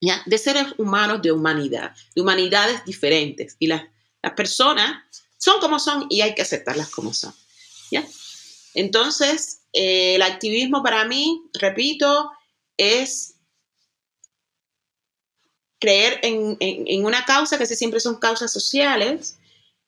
¿Ya? 0.01 0.23
De 0.27 0.37
seres 0.37 0.75
humanos 0.79 1.23
de 1.23 1.33
humanidad, 1.33 1.95
de 2.15 2.23
humanidades 2.23 2.85
diferentes. 2.85 3.57
Y 3.59 3.67
las, 3.67 3.85
las 4.23 4.33
personas 4.35 5.05
son 5.39 5.61
como 5.61 5.79
son 5.79 6.07
y 6.11 6.21
hay 6.21 6.35
que 6.35 6.43
aceptarlas 6.43 6.91
como 6.91 7.15
son. 7.15 7.35
¿Ya? 7.91 8.05
Entonces, 8.77 9.63
eh, 9.73 10.17
el 10.17 10.23
activismo 10.23 10.83
para 10.83 11.07
mí, 11.07 11.43
repito, 11.55 12.31
es 12.77 13.37
creer 15.81 16.21
en, 16.23 17.05
una 17.05 17.25
causa, 17.25 17.57
que 17.57 17.65
siempre 17.65 18.01
son 18.01 18.17
causas 18.17 18.53
sociales, 18.53 19.39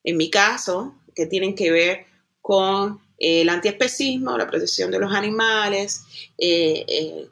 en 0.03 0.17
mi 0.17 0.31
caso, 0.31 0.95
que 1.15 1.27
tienen 1.27 1.53
que 1.55 1.71
ver 1.71 2.07
con 2.41 2.99
el 3.19 3.47
antiespecismo, 3.49 4.35
la 4.35 4.47
protección 4.47 4.89
de 4.89 4.99
los 4.99 5.13
animales, 5.13 6.01
eh, 6.39 6.83
eh, 6.87 7.27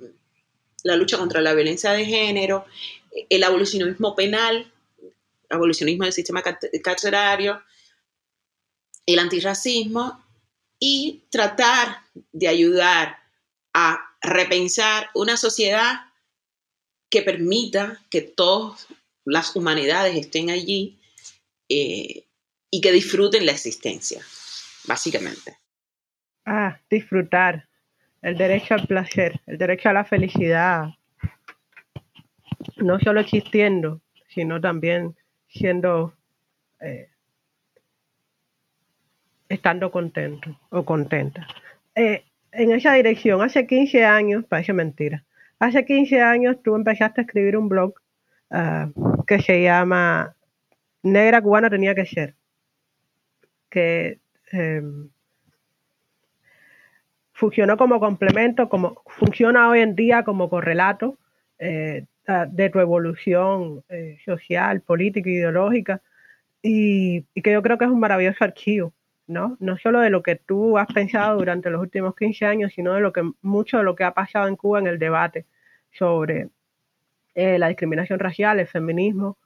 la 0.84 0.96
lucha 0.96 1.18
contra 1.18 1.42
la 1.42 1.56
violencia 1.56 1.92
de 1.94 2.06
género, 2.06 2.66
el 3.30 3.44
abolicionismo 3.44 4.16
penal, 4.16 4.72
abolicionismo 5.50 6.04
del 6.04 6.14
sistema 6.14 6.44
carcerario, 6.84 7.64
el 9.08 9.18
antirracismo 9.18 10.27
y 10.80 11.24
tratar 11.30 12.02
de 12.32 12.48
ayudar 12.48 13.18
a 13.74 14.00
repensar 14.22 15.10
una 15.14 15.38
sociedad 15.38 16.02
que 17.10 17.22
permita 17.22 18.00
que 18.10 18.22
todas 18.22 18.88
las 19.26 19.56
humanidades 19.56 20.16
estén 20.16 20.50
allí 20.50 21.00
eh, 21.70 22.26
y 22.70 22.82
que 22.82 22.92
disfruten 22.92 23.46
la 23.46 23.52
existencia, 23.52 24.22
básicamente. 24.86 25.58
Ah, 26.46 26.80
disfrutar, 26.90 27.68
el 28.22 28.38
derecho 28.38 28.74
al 28.74 28.88
placer, 28.88 29.42
el 29.46 29.58
derecho 29.58 29.90
a 29.90 29.94
la 29.94 30.06
felicidad, 30.06 30.90
no 32.78 33.00
solo 33.00 33.22
existiendo, 33.22 34.02
sino 34.30 34.60
también 34.60 35.16
siendo 35.48 36.14
eh, 36.80 37.10
estando 39.50 39.92
contento 39.92 40.58
o 40.70 40.84
contenta. 40.84 41.48
Eh, 41.96 42.24
en 42.52 42.72
esa 42.72 42.94
dirección, 42.94 43.42
hace 43.42 43.68
15 43.68 44.06
años, 44.06 44.46
parece 44.46 44.74
mentira, 44.74 45.24
hace 45.60 45.86
15 45.86 46.22
años 46.22 46.58
tú 46.64 46.76
empezaste 46.76 47.22
a 47.22 47.24
escribir 47.24 47.58
un 47.58 47.70
blog 47.70 47.94
ah, 48.52 48.90
que 49.26 49.42
se 49.42 49.62
llama 49.62 50.36
Negra 51.04 51.42
cubana 51.42 51.70
tenía 51.70 51.96
que 51.96 52.06
ser, 52.06 52.36
que 53.70 54.20
em, 54.52 55.10
funcionó 57.34 57.78
como 57.78 58.00
complemento, 58.00 58.70
como 58.70 59.04
funciona 59.06 59.70
hoy 59.70 59.80
en 59.82 59.96
día 59.96 60.24
como 60.24 60.50
correlato 60.50 61.18
eh, 61.60 62.06
de 62.50 62.70
tu 62.70 62.80
evolución 62.80 63.84
eh, 63.90 64.18
social, 64.26 64.82
política, 64.82 65.30
ideológica, 65.30 66.02
y, 66.62 67.22
que 67.42 67.52
yo 67.52 67.62
creo 67.62 67.78
que 67.78 67.86
es 67.86 67.92
un 67.92 68.00
maravilloso 68.00 68.44
archivo, 68.44 68.94
¿no? 69.28 69.58
No 69.60 69.78
solo 69.78 70.00
de 70.00 70.10
lo 70.10 70.24
que 70.24 70.36
tú 70.36 70.78
has 70.78 70.88
pensado 70.88 71.38
durante 71.38 71.70
los 71.70 71.82
últimos 71.82 72.16
15 72.16 72.46
años, 72.46 72.74
sino 72.74 72.94
de 72.94 73.02
lo 73.02 73.14
que 73.14 73.30
mucho 73.42 73.78
de 73.78 73.84
lo 73.84 73.96
que 73.96 74.04
ha 74.04 74.14
pasado 74.14 74.48
en 74.48 74.56
Cuba 74.56 74.80
en 74.80 74.88
el 74.88 75.00
debate 75.00 75.46
sobre 75.92 76.50
eh, 77.36 77.60
la 77.60 77.68
discriminación 77.68 78.20
racial, 78.20 78.60
el 78.60 78.68
feminismo, 78.68 79.38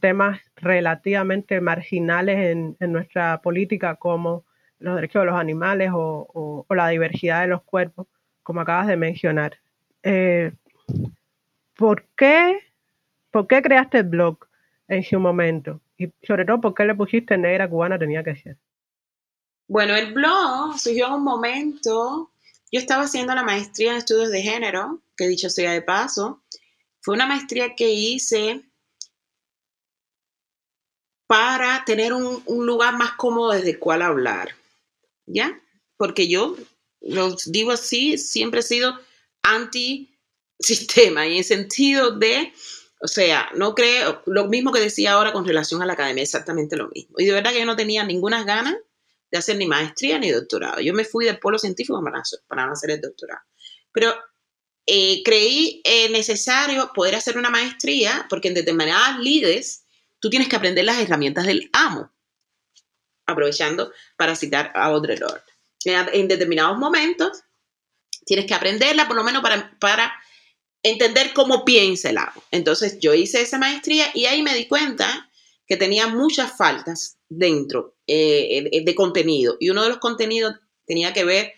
temas 0.00 0.40
relativamente 0.56 1.60
marginales 1.60 2.50
en, 2.50 2.76
en 2.80 2.90
nuestra 2.90 3.40
política 3.42 3.94
como 3.94 4.44
los 4.78 4.94
derechos 4.94 5.22
de 5.22 5.26
los 5.26 5.38
animales 5.38 5.90
o, 5.92 6.66
la 6.70 6.88
diversidad 6.88 7.42
de 7.42 7.48
los 7.48 7.62
cuerpos, 7.62 8.06
como 8.42 8.60
acabas 8.60 8.86
de 8.86 8.96
mencionar. 8.96 9.58
Eh, 10.02 10.52
¿por, 11.76 12.04
qué, 12.16 12.58
¿Por 13.30 13.46
qué 13.46 13.62
creaste 13.62 13.98
el 13.98 14.04
blog 14.04 14.38
en 14.86 15.02
su 15.02 15.18
momento? 15.18 15.80
Y 15.96 16.12
sobre 16.22 16.44
todo, 16.44 16.60
¿por 16.60 16.74
qué 16.74 16.84
le 16.84 16.94
pusiste 16.94 17.36
negra 17.36 17.68
cubana 17.68 17.98
tenía 17.98 18.22
que 18.22 18.36
ser? 18.36 18.56
Bueno, 19.68 19.94
el 19.94 20.14
blog 20.14 20.78
surgió 20.78 21.08
en 21.08 21.12
un 21.12 21.24
momento, 21.24 22.30
yo 22.72 22.80
estaba 22.80 23.02
haciendo 23.02 23.34
la 23.34 23.42
maestría 23.42 23.92
en 23.92 23.98
estudios 23.98 24.30
de 24.30 24.40
género, 24.40 25.02
que 25.14 25.28
dicho 25.28 25.50
sea 25.50 25.72
de 25.72 25.82
paso, 25.82 26.42
fue 27.02 27.14
una 27.14 27.26
maestría 27.26 27.76
que 27.76 27.90
hice 27.90 28.62
para 31.26 31.84
tener 31.84 32.14
un, 32.14 32.42
lugar 32.66 32.96
más 32.96 33.12
cómodo 33.12 33.52
desde 33.52 33.72
el 33.72 33.78
cual 33.78 34.00
hablar. 34.00 34.54
¿ya? 35.26 35.60
Porque 35.98 36.28
yo, 36.28 36.56
lo 37.02 37.36
digo 37.44 37.72
así, 37.72 38.16
siempre 38.16 38.60
he 38.60 38.62
sido 38.62 38.98
anti-sistema 39.42 41.26
y 41.26 41.36
en 41.36 41.44
sentido 41.44 42.12
de, 42.12 42.54
o 43.02 43.06
sea, 43.08 43.50
no 43.54 43.74
creo, 43.74 44.22
lo 44.24 44.48
mismo 44.48 44.72
que 44.72 44.80
decía 44.80 45.12
ahora 45.12 45.34
con 45.34 45.44
relación 45.44 45.82
a 45.82 45.86
la 45.86 45.92
academia, 45.92 46.22
exactamente 46.22 46.74
lo 46.74 46.88
mismo. 46.88 47.16
Y 47.18 47.26
de 47.26 47.32
verdad 47.32 47.52
que 47.52 47.60
yo 47.60 47.66
no 47.66 47.76
tenía 47.76 48.02
ninguna 48.04 48.44
ganas 48.44 48.76
de 49.30 49.38
hacer 49.38 49.56
ni 49.56 49.66
maestría 49.66 50.18
ni 50.18 50.30
doctorado. 50.30 50.80
Yo 50.80 50.94
me 50.94 51.04
fui 51.04 51.24
del 51.24 51.38
polo 51.38 51.58
científico 51.58 52.02
para, 52.02 52.22
para 52.46 52.70
hacer 52.70 52.90
el 52.90 53.00
doctorado. 53.00 53.42
Pero 53.92 54.14
eh, 54.86 55.22
creí 55.22 55.82
eh, 55.84 56.08
necesario 56.08 56.92
poder 56.94 57.14
hacer 57.14 57.36
una 57.36 57.50
maestría 57.50 58.26
porque 58.30 58.48
en 58.48 58.54
determinadas 58.54 59.18
lides 59.18 59.84
tú 60.18 60.30
tienes 60.30 60.48
que 60.48 60.56
aprender 60.56 60.84
las 60.84 60.98
herramientas 60.98 61.46
del 61.46 61.68
amo 61.74 62.10
aprovechando 63.26 63.92
para 64.16 64.34
citar 64.34 64.72
a 64.74 64.86
Audre 64.86 65.18
Lorde. 65.18 65.42
En, 65.84 66.26
determinados 66.26 66.78
momentos 66.78 67.42
tienes 68.24 68.46
que 68.46 68.54
aprenderla, 68.54 69.06
por 69.06 69.16
lo 69.16 69.24
menos 69.24 69.42
para, 69.42 69.76
para 69.78 70.12
entender 70.82 71.34
cómo 71.34 71.66
piensa 71.66 72.08
el 72.08 72.16
amo. 72.16 72.42
Entonces 72.50 72.98
yo 72.98 73.12
hice 73.12 73.42
esa 73.42 73.58
maestría 73.58 74.06
y 74.14 74.24
ahí 74.24 74.42
me 74.42 74.54
di 74.54 74.66
cuenta 74.66 75.30
que 75.66 75.76
tenía 75.76 76.06
muchas 76.06 76.56
faltas 76.56 77.18
dentro 77.28 77.97
eh, 78.08 78.82
de 78.84 78.94
contenido. 78.94 79.56
Y 79.60 79.70
uno 79.70 79.82
de 79.82 79.90
los 79.90 79.98
contenidos 79.98 80.54
tenía 80.86 81.12
que 81.12 81.24
ver 81.24 81.52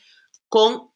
con, 0.48 0.90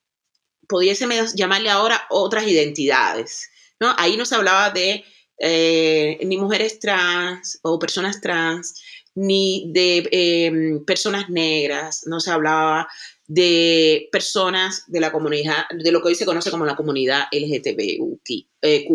pudiéseme 0.69 1.21
llamarle 1.35 1.71
ahora, 1.71 2.07
otras 2.11 2.47
identidades. 2.47 3.49
¿no? 3.81 3.95
Ahí 3.99 4.17
no 4.17 4.27
se 4.27 4.35
hablaba 4.35 4.71
de 4.71 5.05
eh, 5.39 6.19
ni 6.25 6.37
mujeres 6.37 6.79
trans 6.79 7.59
o 7.63 7.79
personas 7.79 8.21
trans, 8.21 8.81
ni 9.15 9.71
de 9.73 10.09
em, 10.11 10.85
personas 10.85 11.29
negras, 11.29 12.03
no 12.07 12.21
se 12.21 12.31
hablaba 12.31 12.89
de 13.27 14.09
personas 14.13 14.85
de 14.89 15.01
la 15.01 15.13
comunidad, 15.13 15.65
de 15.71 15.93
lo 15.93 16.03
que 16.03 16.09
hoy 16.09 16.15
se 16.15 16.27
conoce 16.27 16.51
como 16.51 16.67
la 16.67 16.77
comunidad 16.77 17.25
LGTBQ+. 17.33 18.49
Eh, 18.63 18.87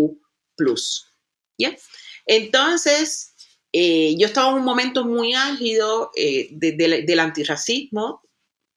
Entonces, 2.26 3.29
eh, 3.72 4.16
yo 4.18 4.28
estaba 4.28 4.50
en 4.50 4.56
un 4.56 4.66
momento 4.66 5.06
muy 5.06 5.34
álgido 5.34 6.12
eh, 6.16 6.50
del 6.52 7.20
antirracismo 7.20 8.22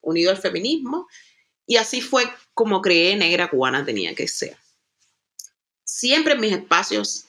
unido 0.03 0.31
al 0.31 0.37
feminismo 0.37 1.07
y 1.67 1.77
así 1.77 2.01
fue 2.01 2.25
como 2.55 2.83
creé 2.83 3.17
Negra 3.17 3.49
Cubana 3.49 3.85
tenía 3.85 4.15
que 4.15 4.29
ser. 4.29 4.57
Siempre 5.85 6.35
en 6.35 6.41
mis 6.41 6.53
espacios 6.53 7.27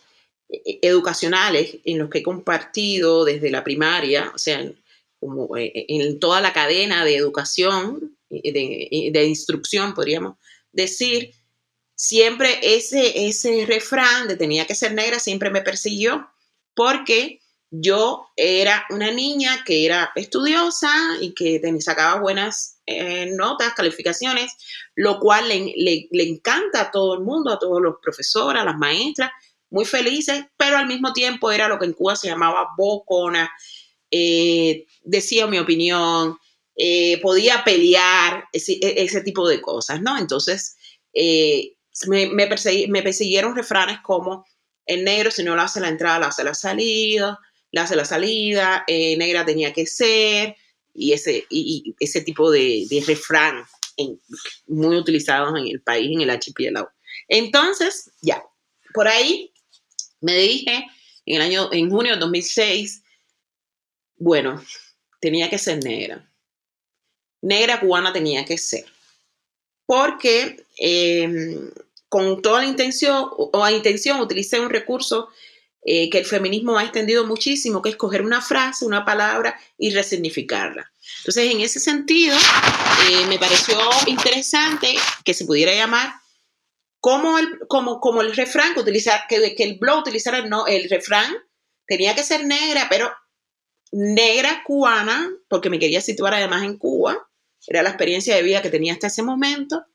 e-, 0.49 0.80
educacionales 0.82 1.78
en 1.86 1.99
los 1.99 2.10
que 2.10 2.19
he 2.19 2.23
compartido 2.23 3.23
desde 3.23 3.49
la 3.52 3.63
primaria, 3.63 4.32
o 4.34 4.38
sea, 4.38 4.69
como 5.19 5.56
eh, 5.56 5.71
eh, 5.73 5.86
en 5.89 6.19
toda 6.19 6.41
la 6.41 6.52
cadena 6.52 7.06
de 7.06 7.15
educación, 7.15 8.17
de, 8.30 9.12
de 9.13 9.26
instrucción, 9.26 9.93
podríamos 9.93 10.38
decir, 10.71 11.32
siempre 11.95 12.60
ese, 12.63 13.28
ese 13.28 13.65
refrán 13.67 14.28
de 14.28 14.36
tenía 14.36 14.65
que 14.65 14.73
ser 14.73 14.93
negra 14.93 15.19
siempre 15.19 15.52
me 15.52 15.62
persiguió 15.62 16.28
porque 16.73 17.39
yo 17.75 18.27
era 18.36 18.86
una 18.91 19.09
niña 19.09 19.63
que 19.65 19.83
era 19.86 20.12
estudiosa 20.15 20.91
y 21.19 21.33
que 21.33 21.59
sacaba 21.81 22.21
buenas 22.21 22.79
eh, 22.86 23.25
notas, 23.33 23.73
calificaciones, 23.73 24.53
lo 24.93 25.19
cual 25.19 25.49
le, 25.49 25.73
le, 25.75 26.07
le, 26.12 26.23
encanta 26.23 26.81
a 26.81 26.91
todo 26.91 27.15
el 27.15 27.21
mundo, 27.21 27.51
a 27.51 27.57
todos 27.57 27.81
los 27.81 27.95
profesores, 27.99 28.62
a 28.62 28.65
las 28.65 28.77
maestras, 28.77 29.31
muy 29.71 29.86
felices, 29.86 30.45
pero 30.55 30.77
al 30.77 30.86
mismo 30.86 31.13
tiempo 31.13 31.51
era 31.51 31.67
lo 31.67 31.79
que 31.79 31.86
en 31.86 31.93
Cuba 31.93 32.15
se 32.15 32.27
llamaba 32.27 32.67
bocona, 32.77 33.51
eh, 34.12 34.86
decía 35.01 35.47
mi 35.47 35.57
opinión, 35.57 36.38
eh, 36.75 37.19
podía 37.21 37.63
pelear, 37.63 38.45
ese, 38.53 38.77
ese, 38.81 39.21
tipo 39.21 39.47
de 39.47 39.62
cosas, 39.62 39.99
¿no? 39.99 40.15
Entonces, 40.19 40.77
eh, 41.12 41.73
me, 42.05 42.27
me, 42.27 42.45
persiguieron 43.01 43.55
refranes 43.55 43.97
como, 44.03 44.45
el 44.86 45.03
negro 45.03 45.31
si 45.31 45.43
no 45.43 45.55
lo 45.55 45.62
hace 45.63 45.79
la 45.79 45.88
entrada, 45.88 46.19
lo 46.19 46.25
hace 46.27 46.43
la 46.43 46.53
salida, 46.53 47.39
le 47.73 47.81
hace 47.81 47.95
la 47.95 48.05
salida, 48.05 48.86
negra 48.88 49.43
tenía 49.45 49.73
que 49.73 49.88
ser, 49.88 50.55
y 50.93 51.13
ese, 51.13 51.45
y, 51.49 51.95
ese 51.99 52.21
tipo 52.21 52.51
de, 52.51 52.88
refrán 53.07 53.65
muy 54.67 54.95
utilizados 54.95 55.59
en 55.59 55.67
el 55.67 55.81
país, 55.81 56.12
en 56.13 56.21
el 56.21 56.29
archipiélago. 56.29 56.89
Entonces, 57.27 58.12
ya, 58.21 58.43
por 58.93 59.07
ahí 59.07 59.51
me 60.21 60.36
dije 60.36 60.86
en 61.25 61.36
el 61.36 61.41
año, 61.41 61.69
en 61.71 61.89
junio 61.89 62.13
de 62.13 62.19
2006, 62.19 63.03
bueno, 64.17 64.63
tenía 65.19 65.49
que 65.49 65.57
ser 65.57 65.83
negra. 65.83 66.31
Negra 67.41 67.79
cubana 67.79 68.13
tenía 68.13 68.45
que 68.45 68.59
ser. 68.59 68.86
Porque 69.88 70.63
em, 70.77 71.71
con 72.07 72.41
toda 72.43 72.62
la 72.62 72.67
intención, 72.67 73.29
o 73.31 73.51
la 73.53 73.71
intención, 73.71 74.19
utilicé 74.21 74.59
un 74.59 74.69
recurso 74.69 75.29
eh, 75.86 76.10
que 76.10 76.19
el 76.19 76.26
feminismo 76.26 76.78
ha 76.78 76.84
extendido 76.84 77.26
muchísimo, 77.26 77.82
que 77.82 77.89
es 77.89 77.96
coger 77.96 78.22
una 78.22 78.41
frase, 78.41 78.86
una 78.86 79.04
palabra 79.04 79.60
y 79.78 79.91
resignificarla. 79.91 80.91
Entonces, 81.19 81.52
en 81.52 81.60
ese 81.60 81.80
sentido, 81.80 82.38
eh, 83.10 83.26
me 83.28 83.38
pareció 83.38 83.78
interesante 84.08 84.96
que 85.26 85.34
se 85.34 85.46
pudiera 85.46 85.74
llamar 85.74 86.13
como 87.02 87.38
el, 87.38 87.60
como, 87.67 88.00
como 88.00 88.22
el 88.22 88.34
refrán, 88.34 88.74
que, 88.74 88.80
utilizar, 88.80 89.28
que, 89.28 89.56
el 89.58 89.78
blog 89.78 90.00
utilizara 90.00 90.46
no, 90.46 90.67
el 90.67 90.89
refrán, 90.89 91.34
tenía 91.86 92.15
que 92.15 92.24
ser 92.24 92.46
negra, 92.46 92.88
pero 92.89 93.12
negra 93.91 94.63
cubana, 94.65 95.30
porque 95.50 95.69
me 95.69 95.80
quería 95.80 96.00
situar 96.00 96.34
además 96.34 96.63
en 96.63 96.78
Cuba, 96.78 97.30
era 97.67 97.84
la 97.84 97.89
experiencia 97.89 98.36
de 98.36 98.43
vida 98.43 98.62
que 98.62 98.69
tenía 98.69 98.93
hasta 98.93 99.08
ese 99.08 99.22
momento, 99.22 99.86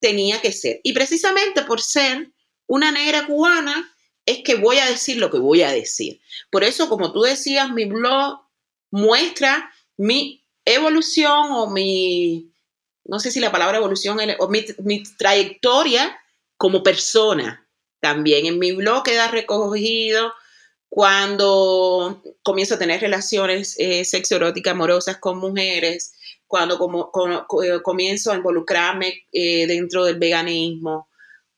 tenía 0.00 0.40
que 0.40 0.52
ser. 0.52 0.80
Y 0.82 0.94
precisamente 0.94 1.62
por 1.62 1.82
ser 1.82 2.32
una 2.66 2.92
negra 2.92 3.26
cubana, 3.26 3.94
es 4.28 4.42
que 4.44 4.56
voy 4.56 4.76
a 4.76 4.84
decir 4.84 5.16
lo 5.16 5.30
que 5.30 5.38
voy 5.38 5.62
a 5.62 5.72
decir. 5.72 6.20
Por 6.50 6.62
eso, 6.62 6.90
como 6.90 7.12
tú 7.12 7.22
decías, 7.22 7.70
mi 7.70 7.86
blog 7.86 8.40
muestra 8.90 9.72
mi 9.96 10.44
evolución 10.66 11.50
o 11.50 11.70
mi, 11.70 12.52
no 13.04 13.20
sé 13.20 13.30
si 13.30 13.40
la 13.40 13.50
palabra 13.50 13.78
evolución, 13.78 14.18
o 14.38 14.48
mi, 14.48 14.66
mi 14.80 15.02
trayectoria 15.02 16.20
como 16.58 16.82
persona. 16.82 17.66
También 18.00 18.44
en 18.44 18.58
mi 18.58 18.72
blog 18.72 19.02
queda 19.02 19.28
recogido 19.28 20.32
cuando 20.90 22.22
comienzo 22.42 22.74
a 22.74 22.78
tener 22.78 23.00
relaciones 23.00 23.76
eh, 23.78 24.04
sexoeróticas 24.04 24.72
amorosas 24.72 25.16
con 25.16 25.38
mujeres, 25.38 26.14
cuando 26.46 26.76
eh, 27.62 27.82
comienzo 27.82 28.30
a 28.30 28.36
involucrarme 28.36 29.26
eh, 29.32 29.66
dentro 29.66 30.04
del 30.04 30.18
veganismo, 30.18 31.07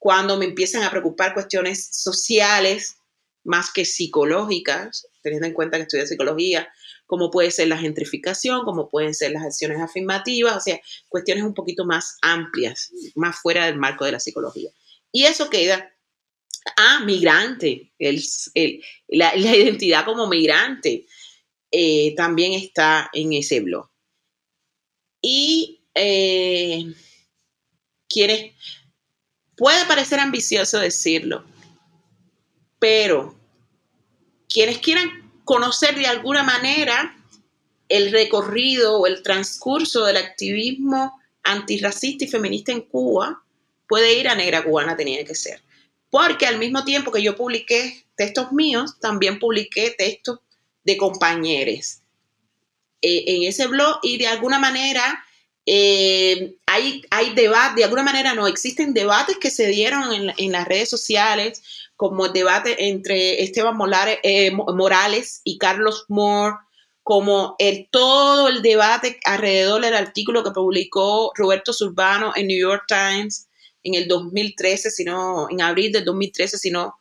cuando 0.00 0.36
me 0.36 0.46
empiezan 0.46 0.82
a 0.82 0.90
preocupar 0.90 1.32
cuestiones 1.32 1.90
sociales 1.92 2.96
más 3.44 3.72
que 3.72 3.84
psicológicas, 3.84 5.06
teniendo 5.22 5.46
en 5.46 5.54
cuenta 5.54 5.76
que 5.76 5.84
estudio 5.84 6.06
psicología, 6.06 6.68
como 7.06 7.30
puede 7.30 7.52
ser 7.52 7.68
la 7.68 7.78
gentrificación, 7.78 8.64
como 8.64 8.88
pueden 8.88 9.14
ser 9.14 9.30
las 9.30 9.44
acciones 9.44 9.80
afirmativas, 9.80 10.56
o 10.56 10.60
sea, 10.60 10.80
cuestiones 11.08 11.44
un 11.44 11.54
poquito 11.54 11.84
más 11.84 12.16
amplias, 12.22 12.90
más 13.14 13.38
fuera 13.38 13.66
del 13.66 13.76
marco 13.76 14.04
de 14.04 14.12
la 14.12 14.20
psicología. 14.20 14.70
Y 15.12 15.24
eso 15.24 15.48
queda 15.48 15.88
Ah, 16.76 17.00
migrante, 17.04 17.92
la, 19.08 19.36
identidad 19.36 20.04
como 20.04 20.26
migrante 20.26 21.06
eh, 21.70 22.14
también 22.16 22.52
está 22.52 23.08
en 23.12 23.32
ese 23.32 23.60
blog. 23.60 23.88
Y 25.22 25.84
eh, 25.94 26.94
quienes, 28.08 28.52
puede 29.60 29.84
parecer 29.84 30.18
ambicioso 30.20 30.78
decirlo, 30.78 31.44
pero 32.78 33.38
quienes 34.48 34.78
quieran 34.78 35.30
conocer 35.44 35.94
de 35.96 36.06
alguna 36.06 36.42
manera 36.42 37.14
el 37.90 38.10
recorrido 38.10 38.96
o 38.96 39.06
el 39.06 39.22
transcurso 39.22 40.06
del 40.06 40.16
activismo 40.16 41.20
antirracista 41.42 42.24
y 42.24 42.28
feminista 42.28 42.72
en 42.72 42.80
Cuba, 42.80 43.44
puede 43.86 44.18
ir 44.18 44.28
a 44.28 44.34
Negra 44.34 44.64
Cubana 44.64 44.96
tenía 44.96 45.22
que 45.26 45.34
ser. 45.34 45.60
Porque 46.08 46.46
al 46.46 46.58
mismo 46.58 46.82
tiempo 46.84 47.12
que 47.12 47.22
yo 47.22 47.36
publiqué 47.36 48.06
textos 48.16 48.52
míos, 48.52 48.98
también 48.98 49.38
publiqué 49.38 49.90
textos 49.90 50.38
de 50.84 50.96
compañeros 50.96 52.00
eh, 53.02 53.24
en 53.26 53.42
ese 53.42 53.66
blog 53.66 53.98
y 54.02 54.16
de 54.16 54.28
alguna 54.28 54.58
manera 54.58 55.22
eh, 55.72 56.56
hay, 56.66 57.04
hay 57.12 57.32
debate, 57.34 57.76
de 57.76 57.84
alguna 57.84 58.02
manera 58.02 58.34
no, 58.34 58.48
existen 58.48 58.92
debates 58.92 59.36
que 59.38 59.52
se 59.52 59.68
dieron 59.68 60.02
en, 60.36 60.50
las 60.50 60.66
redes 60.66 60.90
sociales, 60.90 61.62
como 61.94 62.26
el 62.26 62.32
debate 62.32 62.88
entre 62.88 63.40
Esteban 63.44 63.78
eh, 64.24 64.50
Morales 64.50 65.42
y 65.44 65.58
Carlos 65.58 66.06
Moore, 66.08 66.56
como 67.04 67.54
el, 67.60 67.86
todo 67.92 68.48
el 68.48 68.62
debate 68.62 69.20
alrededor 69.24 69.82
del 69.82 69.94
artículo 69.94 70.42
que 70.42 70.50
publicó 70.50 71.30
Roberto 71.36 71.72
Zurbano 71.72 72.32
en 72.34 72.48
New 72.48 72.58
York 72.58 72.86
Times 72.88 73.46
en 73.84 73.94
el 73.94 74.08
2013, 74.08 74.90
si 74.90 75.04
en 75.04 75.60
abril 75.60 75.92
del 75.92 76.04
2013, 76.04 76.58
si 76.58 76.72
no, 76.72 76.96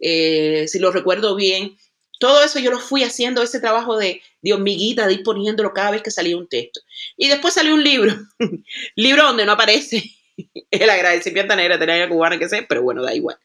eh, 0.00 0.66
si 0.68 0.78
lo 0.78 0.92
recuerdo 0.92 1.34
bien. 1.34 1.78
Todo 2.22 2.44
eso 2.44 2.60
yo 2.60 2.70
lo 2.70 2.78
fui 2.78 3.02
haciendo, 3.02 3.42
ese 3.42 3.58
trabajo 3.58 3.96
de, 3.96 4.22
de 4.42 4.52
hormiguita, 4.52 5.08
de 5.08 5.14
ir 5.14 5.22
poniéndolo 5.24 5.74
cada 5.74 5.90
vez 5.90 6.02
que 6.02 6.12
salía 6.12 6.36
un 6.36 6.46
texto. 6.46 6.80
Y 7.16 7.26
después 7.26 7.52
salió 7.52 7.74
un 7.74 7.82
libro, 7.82 8.14
libro 8.94 9.24
donde 9.24 9.44
no 9.44 9.50
aparece 9.50 10.04
el 10.70 10.88
agradecimiento 10.88 11.52
a 11.52 11.56
Negra 11.56 11.80
Tenera 11.80 12.08
Cubana, 12.08 12.38
que 12.38 12.48
sé, 12.48 12.62
pero 12.62 12.80
bueno, 12.84 13.02
da 13.02 13.12
igual. 13.12 13.36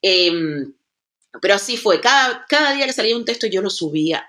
Em, 0.00 0.72
pero 1.40 1.54
así 1.54 1.76
fue, 1.76 2.00
cada, 2.00 2.46
cada 2.48 2.74
día 2.74 2.86
que 2.86 2.92
salía 2.92 3.16
un 3.16 3.24
texto 3.24 3.48
yo 3.48 3.60
lo 3.60 3.70
subía 3.70 4.24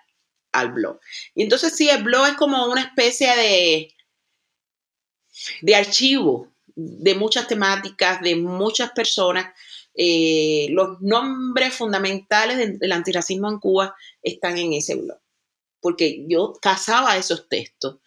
al 0.54 0.72
blog. 0.72 1.00
Y 1.36 1.44
entonces 1.44 1.76
sí, 1.76 1.88
el 1.88 2.02
blog 2.02 2.26
es 2.30 2.34
como 2.34 2.66
una 2.66 2.82
especie 2.82 3.36
de, 3.36 3.94
de 5.62 5.76
archivo 5.76 6.52
de 6.76 7.14
muchas 7.14 7.48
temáticas, 7.48 8.22
de 8.24 8.38
muchas 8.38 8.90
personas. 8.90 9.54
Eh, 9.96 10.68
los 10.72 11.02
nombres 11.02 11.74
fundamentales 11.74 12.80
del 12.80 12.92
antirracismo 12.92 13.50
en 13.50 13.60
Cuba 13.60 13.96
están 14.22 14.58
en 14.58 14.74
ese 14.74 14.96
blog, 14.96 15.20
porque 15.80 16.26
yo 16.28 16.54
cazaba 16.62 17.18
esos 17.18 17.48
textos. 17.48 17.98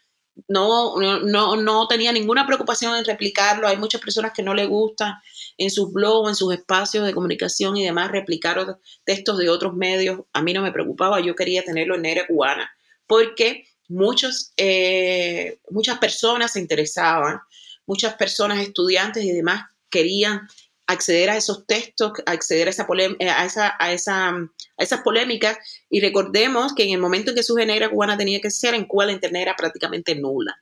No, 0.48 0.96
no, 1.00 1.56
no 1.56 1.88
tenía 1.88 2.12
ninguna 2.12 2.46
preocupación 2.46 2.94
en 2.94 3.06
replicarlo. 3.06 3.66
Hay 3.66 3.78
muchas 3.78 4.02
personas 4.02 4.32
que 4.34 4.42
no 4.42 4.52
le 4.52 4.66
gusta 4.66 5.22
en 5.56 5.70
sus 5.70 5.90
blogs, 5.92 6.28
en 6.28 6.34
sus 6.34 6.52
espacios 6.52 7.06
de 7.06 7.14
comunicación 7.14 7.76
y 7.78 7.84
demás, 7.84 8.10
replicar 8.10 8.78
textos 9.04 9.38
de 9.38 9.48
otros 9.48 9.74
medios. 9.74 10.20
A 10.34 10.42
mí 10.42 10.52
no 10.52 10.60
me 10.60 10.72
preocupaba, 10.72 11.20
yo 11.20 11.34
quería 11.34 11.64
tenerlo 11.64 11.94
en 11.94 12.02
negra 12.02 12.26
cubana, 12.26 12.70
porque 13.06 13.64
muchos, 13.88 14.52
eh, 14.58 15.58
muchas 15.70 15.98
personas 15.98 16.52
se 16.52 16.60
interesaban 16.60 17.40
muchas 17.86 18.14
personas, 18.14 18.58
estudiantes 18.58 19.24
y 19.24 19.32
demás, 19.32 19.64
querían 19.88 20.48
acceder 20.86 21.30
a 21.30 21.36
esos 21.36 21.66
textos, 21.66 22.12
acceder 22.26 22.68
a, 22.68 22.70
esa 22.70 22.86
eh, 23.18 23.28
a, 23.28 23.44
esa, 23.44 23.74
a, 23.78 23.92
esa, 23.92 24.28
a 24.28 24.82
esas 24.82 25.00
polémicas. 25.02 25.58
Y 25.90 26.00
recordemos 26.00 26.74
que 26.74 26.84
en 26.84 26.90
el 26.90 27.00
momento 27.00 27.30
en 27.30 27.36
que 27.36 27.42
surge 27.42 27.66
Negra 27.66 27.90
Cubana 27.90 28.16
tenía 28.16 28.40
que 28.40 28.50
ser, 28.50 28.74
en 28.74 28.86
Cuba 28.86 29.06
la 29.06 29.12
Internet 29.12 29.42
era 29.42 29.56
prácticamente 29.56 30.14
nula. 30.14 30.56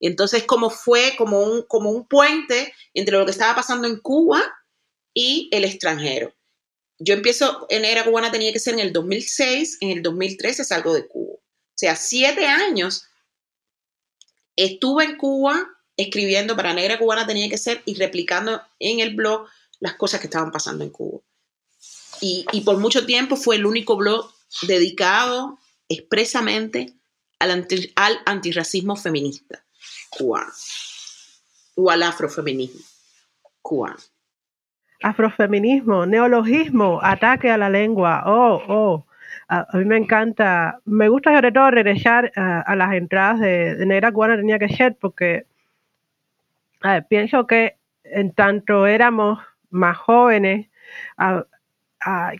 Entonces, 0.00 0.44
como 0.44 0.70
fue 0.70 1.14
como 1.16 1.40
un, 1.40 1.62
como 1.62 1.90
un 1.90 2.06
puente 2.06 2.74
entre 2.92 3.16
lo 3.16 3.24
que 3.24 3.30
estaba 3.30 3.54
pasando 3.54 3.86
en 3.86 4.00
Cuba 4.00 4.42
y 5.14 5.48
el 5.52 5.64
extranjero. 5.64 6.34
Yo 6.98 7.14
empiezo, 7.14 7.66
en 7.70 7.82
Negra 7.82 8.04
Cubana 8.04 8.30
tenía 8.30 8.52
que 8.52 8.58
ser 8.58 8.74
en 8.74 8.80
el 8.80 8.92
2006, 8.92 9.78
en 9.80 9.90
el 9.90 10.02
2013 10.02 10.64
salgo 10.64 10.92
de 10.94 11.06
Cuba. 11.06 11.34
O 11.34 11.76
sea, 11.76 11.96
siete 11.96 12.46
años 12.46 13.06
estuve 14.56 15.04
en 15.04 15.16
Cuba 15.16 15.73
escribiendo 15.96 16.56
para 16.56 16.74
Negra 16.74 16.98
Cubana 16.98 17.26
tenía 17.26 17.48
que 17.48 17.58
ser 17.58 17.82
y 17.84 17.94
replicando 17.94 18.60
en 18.78 19.00
el 19.00 19.14
blog 19.14 19.46
las 19.80 19.94
cosas 19.94 20.20
que 20.20 20.26
estaban 20.26 20.50
pasando 20.50 20.84
en 20.84 20.90
Cuba. 20.90 21.20
Y, 22.20 22.62
por 22.64 22.78
mucho 22.78 23.04
tiempo 23.04 23.36
fue 23.36 23.56
el 23.56 23.66
único 23.66 23.96
blog 23.96 24.32
dedicado 24.62 25.58
expresamente 25.90 26.94
al, 27.38 27.66
al 27.96 28.18
antirracismo 28.24 28.96
feminista 28.96 29.62
cubano 30.08 30.50
o 31.74 31.90
al 31.90 32.02
afrofeminismo 32.02 32.80
cubano. 33.60 33.96
Afrofeminismo, 35.02 36.06
neologismo, 36.06 36.98
ataque 37.02 37.50
a 37.50 37.58
la 37.58 37.68
lengua. 37.68 38.22
Oh, 38.26 38.62
oh. 38.68 39.06
A, 39.48 39.66
mí 39.74 39.84
me 39.84 39.98
encanta, 39.98 40.80
me 40.86 41.08
gusta 41.08 41.34
sobre 41.34 41.52
todo 41.52 41.70
regresar 41.70 42.32
a, 42.36 42.74
las 42.74 42.94
entradas 42.94 43.40
de, 43.40 43.74
de, 43.74 43.84
Negra 43.84 44.12
Cubana 44.12 44.36
tenía 44.36 44.58
que 44.58 44.70
ser 44.70 44.96
porque 44.98 45.46
pienso 47.08 47.46
que 47.46 47.76
en 48.04 48.32
tanto 48.32 48.86
éramos 48.86 49.38
más 49.70 49.96
jóvenes, 49.96 50.68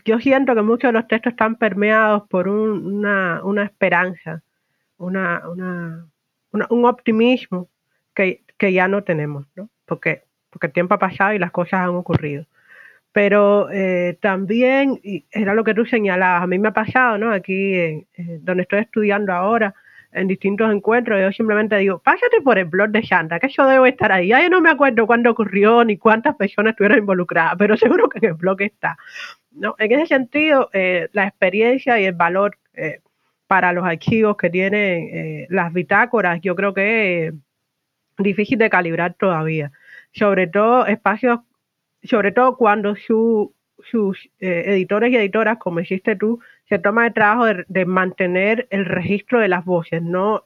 yo 0.05 0.19
siento 0.19 0.55
que 0.55 0.61
muchos 0.61 0.89
de 0.89 0.99
los 0.99 1.07
textos 1.07 1.31
están 1.31 1.55
permeados 1.55 2.27
por 2.29 2.47
una, 2.47 3.63
esperanza, 3.63 4.41
una, 4.97 5.41
un 6.51 6.85
optimismo 6.85 7.69
que, 8.13 8.43
ya 8.59 8.87
no 8.87 9.03
tenemos, 9.03 9.45
¿no? 9.55 9.69
Porque, 9.85 10.23
porque 10.49 10.67
el 10.67 10.73
tiempo 10.73 10.93
ha 10.93 10.99
pasado 10.99 11.33
y 11.33 11.39
las 11.39 11.51
cosas 11.51 11.81
han 11.81 11.95
ocurrido. 11.95 12.45
Pero 13.11 13.69
eh, 13.71 14.17
también, 14.21 14.99
era 15.31 15.53
lo 15.53 15.63
que 15.63 15.73
tú 15.73 15.85
señalabas, 15.85 16.43
a 16.43 16.47
mí 16.47 16.59
me 16.59 16.69
ha 16.69 16.73
pasado, 16.73 17.17
¿no? 17.17 17.31
Aquí, 17.31 18.05
donde 18.41 18.63
estoy 18.63 18.79
estudiando 18.79 19.33
ahora, 19.33 19.73
en 20.15 20.27
distintos 20.27 20.71
encuentros, 20.73 21.19
yo 21.19 21.31
simplemente 21.33 21.75
digo, 21.77 21.99
pásate 21.99 22.41
por 22.41 22.57
el 22.57 22.65
blog 22.65 22.89
de 22.89 23.01
Shanta, 23.01 23.37
que 23.37 23.49
yo 23.49 23.67
debo 23.67 23.85
estar 23.85 24.13
ahí. 24.13 24.29
Ya 24.29 24.41
yo 24.41 24.49
no 24.49 24.61
me 24.61 24.69
acuerdo 24.69 25.05
cuándo 25.05 25.29
ocurrió 25.29 25.83
ni 25.83 25.97
cuántas 25.97 26.35
personas 26.37 26.71
estuvieron 26.71 26.99
involucradas, 26.99 27.55
pero 27.57 27.75
seguro 27.77 28.07
que 28.07 28.19
en 28.19 28.25
el 28.25 28.33
blog 28.33 28.61
está. 28.61 28.97
¿no? 29.51 29.75
En 29.77 29.91
ese 29.91 30.07
sentido, 30.07 30.69
eh, 30.71 31.09
la 31.11 31.27
experiencia 31.27 31.99
y 31.99 32.05
el 32.05 32.13
valor 32.13 32.57
eh, 32.73 33.01
para 33.47 33.73
los 33.73 33.85
archivos 33.85 34.37
que 34.37 34.49
tienen 34.49 35.09
eh, 35.11 35.47
las 35.49 35.73
bitácoras, 35.73 36.39
yo 36.41 36.55
creo 36.55 36.73
que 36.73 37.27
es 37.27 37.33
difícil 38.17 38.57
de 38.57 38.69
calibrar 38.69 39.15
todavía. 39.15 39.73
Sobre 40.13 40.47
todo 40.47 40.85
espacios, 40.85 41.39
sobre 42.03 42.31
todo 42.31 42.55
cuando 42.55 42.95
sus 43.83 44.29
editores 44.39 45.11
y 45.11 45.17
editoras, 45.17 45.57
como 45.57 45.79
hiciste 45.79 46.15
tú, 46.15 46.39
se 46.67 46.79
toma 46.79 47.07
el 47.07 47.13
trabajo 47.13 47.45
de, 47.67 47.85
mantener 47.85 48.67
el 48.69 48.85
registro 48.85 49.39
de 49.39 49.47
las 49.47 49.65
voces, 49.65 50.01
no 50.01 50.45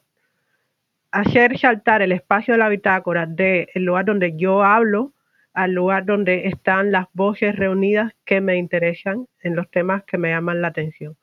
hacer 1.12 1.58
saltar 1.58 2.02
el 2.02 2.12
espacio 2.12 2.54
de 2.54 2.58
la 2.60 2.70
bitácora 2.70 3.26
del 3.26 3.68
lugar 3.76 4.06
donde 4.06 4.36
yo 4.36 4.63
hablo 4.63 5.13
al 5.54 5.72
lugar 5.72 6.06
donde 6.06 6.48
están 6.48 6.92
las 6.92 7.08
voces 7.13 7.56
reunidas 7.56 8.13
que 8.26 8.42
me 8.42 8.58
interesan 8.58 9.28
en 9.42 9.56
los 9.56 9.70
temas 9.72 10.04
que 10.04 10.18
me 10.18 10.30
llaman 10.30 10.62
la 10.62 10.70
atención. 10.70 11.18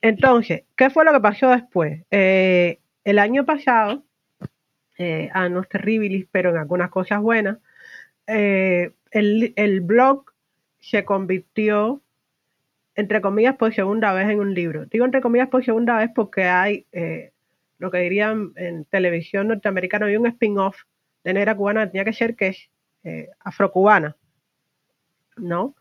Entonces, 0.00 0.64
¿qué 0.76 0.88
fue 0.88 1.04
lo 1.04 1.12
que 1.12 1.20
pasó 1.20 1.50
después? 1.50 2.02
Eh, 2.10 2.78
el 3.04 3.18
año 3.18 3.44
pasado, 3.44 4.04
eh, 4.98 5.30
a 5.32 5.48
no 5.48 5.62
terribilis, 5.64 6.26
pero 6.30 6.50
en 6.50 6.56
algunas 6.56 6.90
cosas 6.90 7.20
buenas, 7.20 7.58
eh, 8.26 8.92
el, 9.10 9.52
el 9.56 9.80
blog 9.80 10.29
se 10.80 11.04
convirtió 11.04 12.02
entre 13.00 13.20
comillas, 13.20 13.56
por 13.56 13.74
segunda 13.74 14.12
vez 14.12 14.28
en 14.28 14.40
un 14.40 14.54
libro. 14.54 14.86
Digo 14.86 15.04
entre 15.04 15.20
comillas 15.20 15.48
por 15.48 15.64
segunda 15.64 15.98
vez 15.98 16.10
porque 16.14 16.44
hay 16.44 16.86
eh, 16.92 17.32
lo 17.78 17.90
que 17.90 17.98
dirían 17.98 18.52
en 18.56 18.84
televisión 18.84 19.48
norteamericana, 19.48 20.06
hay 20.06 20.16
un 20.16 20.26
spin-off 20.26 20.82
de 21.24 21.32
Negra 21.32 21.56
Cubana, 21.56 21.90
tenía 21.90 22.04
que 22.04 22.12
ser 22.12 22.36
que 22.36 22.48
es 22.48 22.70
eh, 23.04 23.28
afrocubana, 23.40 24.16
¿no? 25.36 25.74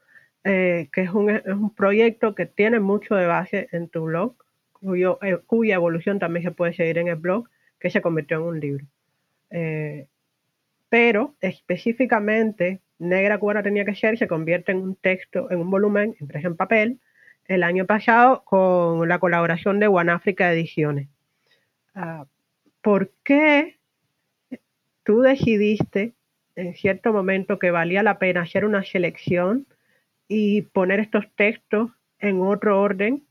Eh, 0.45 0.89
que 0.93 1.01
es 1.01 1.09
un, 1.09 1.29
es 1.29 1.45
un, 1.45 1.73
proyecto 1.75 2.33
que 2.33 2.45
tiene 2.45 2.79
mucho 2.79 3.15
de 3.15 3.25
base 3.25 3.67
en 3.73 3.89
tu 3.89 4.05
blog, 4.05 4.35
cuyo, 4.71 5.19
cuya 5.45 5.75
evolución 5.75 6.19
también 6.19 6.43
se 6.43 6.51
puede 6.51 6.73
seguir 6.73 6.97
en 6.97 7.09
el 7.09 7.17
blog, 7.17 7.49
que 7.79 7.89
se 7.89 8.01
convirtió 8.01 8.37
en 8.37 8.43
un 8.43 8.59
libro. 8.61 8.85
pero 10.89 11.35
específicamente 11.41 12.79
Negra 12.99 13.39
Cubana 13.39 13.63
tenía 13.63 13.85
que 13.85 13.95
ser 13.95 14.17
se 14.17 14.27
convierte 14.27 14.71
en 14.71 14.79
un 14.79 14.95
texto, 14.95 15.49
en 15.49 15.59
un 15.59 15.69
volumen 15.71 16.15
impreso 16.19 16.47
en 16.47 16.55
papel, 16.55 16.99
el 17.45 17.63
año 17.63 17.85
pasado 17.85 18.43
con 18.43 19.07
la 19.07 19.19
colaboración 19.19 19.79
de 19.79 19.87
Guanáfrica 19.87 20.51
Ediciones. 20.51 21.07
Ah, 21.95 22.25
¿Por 22.81 23.11
qué 23.23 23.77
tú 25.03 25.21
decidiste 25.21 26.13
en 26.55 26.75
cierto 26.75 27.13
momento 27.13 27.57
que 27.57 27.71
valía 27.71 28.03
la 28.03 28.19
pena 28.19 28.41
hacer 28.41 28.65
una 28.65 28.83
selección 28.83 29.65
y 30.27 30.61
poner 30.61 30.99
estos 30.99 31.25
textos 31.35 31.91
en 32.19 32.41
otro 32.41 32.79
orden, 32.79 33.23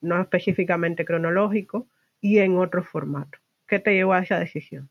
no 0.00 0.20
específicamente 0.20 1.04
cronológico, 1.04 1.86
y 2.20 2.38
en 2.38 2.56
otro 2.56 2.82
formato. 2.82 3.38
¿Qué 3.66 3.78
te 3.78 3.92
llevó 3.92 4.14
a 4.14 4.20
esa 4.20 4.38
decisión? 4.38 4.88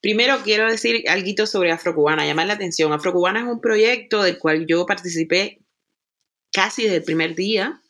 Primero 0.00 0.40
quiero 0.44 0.70
decir 0.70 1.08
algo 1.08 1.46
sobre 1.46 1.72
Afrocubana, 1.72 2.24
llamar 2.24 2.46
la 2.46 2.54
atención. 2.54 2.92
Afrocubana 2.92 3.40
es 3.40 3.46
un 3.46 3.60
proyecto 3.60 4.22
del 4.22 4.38
cual 4.38 4.66
yo 4.66 4.86
participé 4.86 5.60
casi 6.52 6.84
desde 6.84 6.96
el 6.96 7.04
primer 7.04 7.34
día 7.34 7.80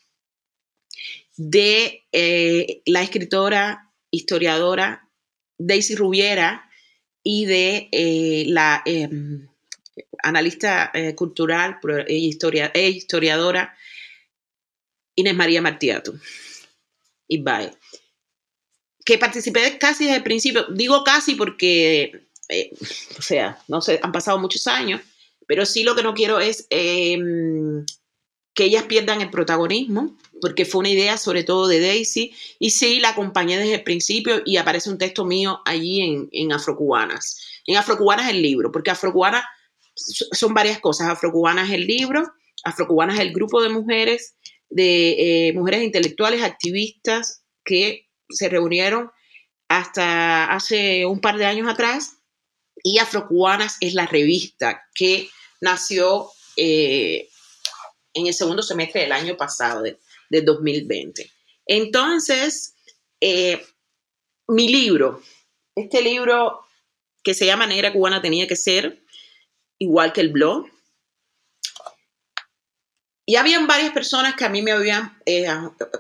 de 1.36 2.06
eh, 2.12 2.82
la 2.86 3.02
escritora, 3.02 3.92
historiadora 4.10 5.08
Daisy 5.58 5.94
Rubiera 5.96 6.70
y 7.22 7.44
de 7.44 7.88
eh, 7.92 8.44
la 8.48 8.82
em, 8.86 9.46
analista 10.22 10.90
eh, 10.94 11.14
cultural 11.14 11.78
e, 12.06 12.14
historia, 12.14 12.72
historiadora 12.74 13.76
Inés 15.14 15.34
María 15.34 15.60
Martiato. 15.60 16.14
Y 17.28 17.42
bye 17.42 17.70
que 19.08 19.16
participé 19.16 19.78
casi 19.78 20.04
desde 20.04 20.18
el 20.18 20.22
principio. 20.22 20.66
Digo 20.68 21.02
casi 21.02 21.34
porque, 21.34 22.26
eh, 22.50 22.70
o 23.18 23.22
sea, 23.22 23.58
no 23.66 23.80
sé, 23.80 23.98
han 24.02 24.12
pasado 24.12 24.38
muchos 24.38 24.66
años, 24.66 25.00
pero 25.46 25.64
sí 25.64 25.82
lo 25.82 25.96
que 25.96 26.02
no 26.02 26.12
quiero 26.12 26.40
es 26.40 26.66
em, 26.68 27.86
que 28.52 28.64
ellas 28.64 28.82
pierdan 28.82 29.22
el 29.22 29.30
protagonismo, 29.30 30.14
porque 30.42 30.66
fue 30.66 30.80
una 30.80 30.90
idea 30.90 31.16
sobre 31.16 31.42
todo 31.42 31.68
de 31.68 31.80
Daisy, 31.80 32.34
y 32.58 32.68
sí 32.68 33.00
la 33.00 33.08
acompañé 33.08 33.56
desde 33.56 33.76
el 33.76 33.82
principio 33.82 34.42
y 34.44 34.58
aparece 34.58 34.90
un 34.90 34.98
texto 34.98 35.24
mío 35.24 35.62
allí 35.64 36.02
en, 36.02 36.28
en 36.30 36.52
Afrocubanas. 36.52 37.40
En 37.64 37.78
Afrocubanas 37.78 38.28
el 38.28 38.42
libro, 38.42 38.70
porque 38.70 38.90
Afrocubanas 38.90 39.44
son 39.94 40.52
varias 40.52 40.80
cosas. 40.80 41.08
Afrocubanas 41.08 41.70
el 41.70 41.86
libro, 41.86 42.30
Afrocubanas 42.62 43.18
el 43.20 43.32
grupo 43.32 43.62
de 43.62 43.70
mujeres, 43.70 44.34
de 44.68 45.48
eh, 45.48 45.52
mujeres 45.54 45.82
intelectuales, 45.82 46.42
activistas 46.42 47.42
que 47.64 48.07
se 48.28 48.48
reunieron 48.48 49.10
hasta 49.68 50.52
hace 50.52 51.06
un 51.06 51.20
par 51.20 51.36
de 51.36 51.46
años 51.46 51.68
atrás 51.68 52.18
y 52.82 52.98
Afrocubanas 52.98 53.76
es 53.80 53.94
la 53.94 54.06
revista 54.06 54.84
que 54.94 55.28
nació 55.60 56.30
eh, 56.56 57.28
en 58.14 58.26
el 58.26 58.34
segundo 58.34 58.62
semestre 58.62 59.02
del 59.02 59.12
año 59.12 59.36
pasado, 59.36 59.82
de, 59.82 59.98
2020. 60.30 61.30
Entonces, 61.66 62.74
eh, 63.20 63.64
mi 64.48 64.68
libro, 64.68 65.22
este 65.74 66.02
libro 66.02 66.60
que 67.22 67.34
se 67.34 67.46
llama 67.46 67.66
Negra 67.66 67.92
Cubana 67.92 68.20
tenía 68.20 68.46
que 68.46 68.56
ser, 68.56 69.04
igual 69.78 70.12
que 70.12 70.20
el 70.20 70.30
blog, 70.30 70.66
y 73.26 73.36
habían 73.36 73.66
varias 73.66 73.92
personas 73.92 74.34
que 74.36 74.44
a 74.44 74.48
mí 74.48 74.62
me 74.62 74.72
habían 74.72 75.18
eh, 75.26 75.46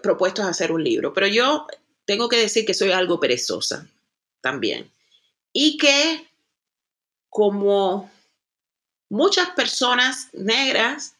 propuesto 0.02 0.42
hacer 0.42 0.72
un 0.72 0.82
libro, 0.82 1.12
pero 1.12 1.26
yo 1.26 1.66
tengo 2.08 2.30
que 2.30 2.38
decir 2.38 2.64
que 2.64 2.72
soy 2.72 2.90
algo 2.90 3.20
perezosa 3.20 3.86
también. 4.40 4.90
Y 5.52 5.76
que 5.76 6.26
como 7.28 8.10
muchas 9.10 9.50
personas 9.50 10.28
negras, 10.32 11.16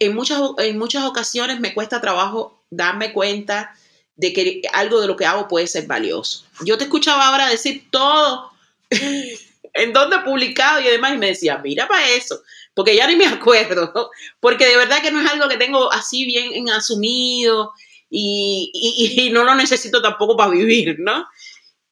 en 0.00 0.16
muchas, 0.16 0.40
en 0.58 0.76
muchas 0.76 1.04
ocasiones 1.04 1.60
me 1.60 1.74
cuesta 1.74 2.00
trabajo 2.00 2.60
darme 2.70 3.12
cuenta 3.12 3.72
de 4.16 4.32
que 4.32 4.62
algo 4.72 5.00
de 5.00 5.06
lo 5.06 5.16
que 5.16 5.26
hago 5.26 5.46
puede 5.46 5.68
ser 5.68 5.86
valioso. 5.86 6.44
Yo 6.64 6.76
te 6.76 6.84
escuchaba 6.84 7.28
ahora 7.28 7.48
decir 7.48 7.86
todo 7.92 8.50
en 8.90 9.92
donde 9.92 10.16
he 10.16 10.20
publicado 10.24 10.80
y 10.80 10.88
demás 10.90 11.14
y 11.14 11.18
me 11.18 11.28
decía, 11.28 11.58
mira 11.58 11.86
para 11.86 12.08
eso, 12.10 12.42
porque 12.74 12.96
ya 12.96 13.06
ni 13.06 13.14
me 13.14 13.26
acuerdo, 13.26 14.10
porque 14.40 14.66
de 14.66 14.76
verdad 14.76 15.02
que 15.02 15.12
no 15.12 15.20
es 15.20 15.30
algo 15.30 15.48
que 15.48 15.56
tengo 15.56 15.92
así 15.92 16.26
bien 16.26 16.68
asumido 16.68 17.72
y, 18.10 19.30
no 19.32 19.44
lo 19.44 19.54
necesito 19.54 20.00
tampoco 20.00 20.36
para 20.36 20.50
vivir, 20.50 20.96
¿no? 20.98 21.26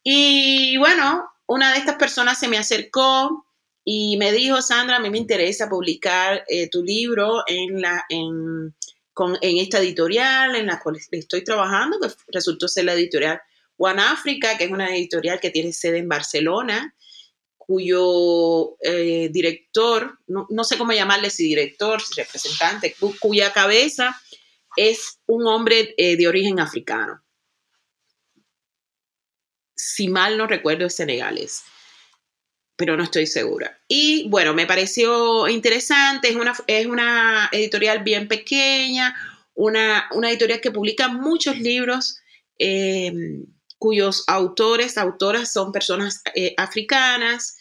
Y 0.03 0.77
bueno, 0.79 1.29
una 1.47 1.73
de 1.73 1.79
estas 1.79 1.97
personas 1.97 2.39
se 2.39 2.49
me 2.49 2.59
acercó 2.59 3.47
y 3.85 4.17
me 4.17 4.33
dijo, 4.33 4.63
Sandra, 4.63 4.97
a 4.97 5.01
mí 5.01 5.11
me 5.11 5.19
interesa 5.19 5.69
publicar 5.69 6.45
eh, 6.49 6.69
tu 6.71 6.83
libro 6.83 7.43
en, 7.47 7.81
la, 7.81 8.05
en, 8.09 8.75
en 9.41 9.59
esta 9.59 9.79
editorial 9.79 10.57
en 10.57 10.67
la 10.67 10.81
cual 10.81 10.99
estoy 11.11 11.45
trabajando, 11.45 11.99
que 12.01 12.09
resultó 12.29 12.69
ser 12.69 12.87
la 12.87 12.95
editorial 12.95 13.41
One 13.77 14.01
Africa, 14.01 14.57
que 14.57 14.65
es 14.65 14.71
una 14.71 14.95
editorial 14.95 15.41
que 15.41 15.51
tiene 15.51 15.73
sede 15.73 15.99
en 15.99 16.09
Barcelona, 16.09 16.95
cuyo 17.57 18.77
eh, 18.81 19.31
director, 19.33 20.19
no, 20.27 20.47
no, 20.51 20.65
sé 20.65 20.77
cómo 20.77 20.93
llamarle, 20.93 21.31
si 21.31 21.45
director, 21.45 22.01
si 22.01 22.21
representante, 22.21 22.95
cuya 23.19 23.53
cabeza 23.53 24.15
es 24.77 25.19
un 25.27 25.47
hombre 25.47 25.95
eh, 25.97 26.17
de 26.17 26.29
origen 26.29 26.61
africano. 26.61 27.23
Si 29.75 30.09
mal 30.09 30.39
no 30.39 30.47
recuerdo, 30.47 30.87
es 30.87 30.97
senegalés, 30.97 31.63
pero 32.77 32.97
no 32.97 33.03
estoy 33.03 33.27
segura. 33.27 33.79
Y 33.89 34.29
bueno, 34.29 34.55
me 34.55 34.67
pareció 34.67 35.49
interesante, 35.49 36.29
es 36.29 36.37
una, 36.37 36.55
es 36.67 36.87
una 36.87 37.49
editorial 37.53 38.03
bien 38.03 38.29
pequeña, 38.29 39.15
una, 39.55 40.09
editorial 40.25 40.61
que 40.61 40.71
publica 40.71 41.09
muchos 41.09 41.59
libros 41.59 42.19
em, 42.59 43.47
cuyos 43.79 44.25
autores, 44.27 44.97
autoras 44.99 45.53
son 45.53 45.73
personas 45.73 46.23
eh, 46.35 46.55
africanas 46.57 47.57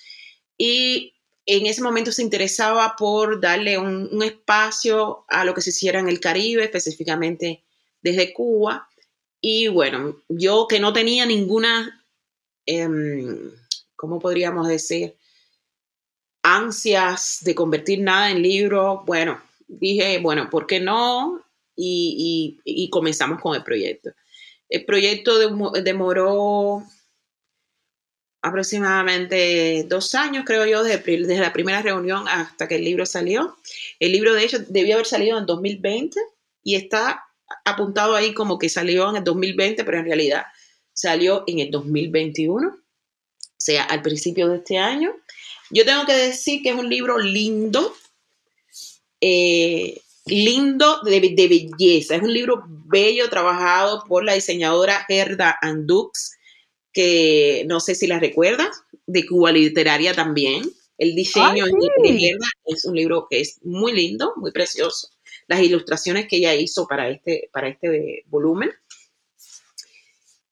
y 0.57 1.13
en 1.45 1.65
ese 1.65 1.81
momento 1.81 2.11
se 2.11 2.21
interesaba 2.21 2.95
por 2.97 3.41
darle 3.41 3.77
un, 3.77 4.21
espacio 4.23 5.25
a 5.27 5.43
lo 5.43 5.53
que 5.53 5.61
se 5.61 5.71
hiciera 5.71 5.99
en 5.99 6.07
el 6.07 6.19
Caribe, 6.19 6.63
específicamente 6.63 7.63
desde 8.01 8.33
Cuba. 8.33 8.87
Y 9.41 9.67
bueno, 9.67 10.17
yo 10.29 10.67
que 10.69 10.79
no 10.79 10.93
tenía 10.93 11.25
ninguna, 11.25 12.05
em, 12.65 13.51
¿cómo 13.95 14.19
podríamos 14.19 14.67
decir? 14.67 15.15
Ansias 16.43 17.39
de 17.41 17.55
convertir 17.55 18.01
nada 18.01 18.31
en 18.31 18.41
libro, 18.41 19.03
bueno, 19.05 19.41
dije, 19.67 20.19
bueno, 20.19 20.49
¿por 20.49 20.65
qué 20.67 20.79
no? 20.79 21.41
Y, 21.75 22.89
comenzamos 22.91 23.41
con 23.41 23.55
el 23.55 23.63
proyecto. 23.63 24.11
El 24.69 24.85
proyecto 24.85 25.37
demoró 25.81 26.83
aproximadamente 28.43 29.85
dos 29.87 30.13
años, 30.15 30.43
creo 30.45 30.65
yo, 30.65 30.83
desde, 30.83 31.37
la 31.37 31.53
primera 31.53 31.81
reunión 31.81 32.27
hasta 32.27 32.67
que 32.67 32.75
el 32.75 32.83
libro 32.83 33.05
salió. 33.05 33.55
El 33.99 34.11
libro, 34.11 34.33
de 34.33 34.43
hecho, 34.43 34.59
debió 34.67 34.95
haber 34.95 35.05
salido 35.05 35.37
en 35.37 35.45
2020 35.45 36.19
y 36.61 36.75
está 36.75 37.23
apuntado 37.63 38.15
ahí 38.15 38.33
como 38.33 38.59
que 38.59 38.67
salió 38.67 39.09
en 39.09 39.15
el 39.15 39.23
2020, 39.23 39.85
pero 39.85 39.99
en 39.99 40.05
realidad 40.05 40.43
salió 40.91 41.45
en 41.47 41.59
el 41.59 41.71
2021, 41.71 42.67
o 42.67 42.77
sea, 43.57 43.85
al 43.85 44.01
principio 44.01 44.49
de 44.49 44.57
este 44.57 44.77
año. 44.77 45.15
Yo 45.69 45.85
tengo 45.85 46.05
que 46.05 46.13
decir 46.13 46.61
que 46.61 46.69
es 46.71 46.75
un 46.75 46.89
libro 46.89 47.19
lindo, 47.19 47.95
eh, 49.21 50.01
lindo 50.25 50.99
de, 51.03 51.21
de, 51.21 51.47
belleza. 51.47 52.15
Es 52.15 52.21
un 52.21 52.33
libro 52.33 52.65
bello, 52.67 53.29
trabajado 53.29 54.03
por 54.05 54.25
la 54.25 54.33
diseñadora 54.33 55.05
Gerda 55.07 55.57
Andux 55.61 56.35
que 56.93 57.65
no 57.67 57.79
sé 57.79 57.95
si 57.95 58.07
la 58.07 58.19
recuerdas, 58.19 58.83
de 59.05 59.25
Cuba 59.25 59.51
Literaria 59.51 60.13
también. 60.13 60.63
El 60.97 61.15
diseño 61.15 61.65
de 61.65 62.19
Gerda 62.19 62.47
es 62.65 62.85
un 62.85 62.95
libro 62.95 63.27
que 63.29 63.41
es 63.41 63.59
muy 63.63 63.93
lindo, 63.93 64.33
muy 64.37 64.51
precioso. 64.51 65.09
Las 65.47 65.61
ilustraciones 65.61 66.27
que 66.27 66.37
ella 66.37 66.53
hizo 66.55 66.87
para 66.87 67.09
este, 67.09 67.49
para 67.51 67.67
este 67.67 68.23
volumen. 68.27 68.71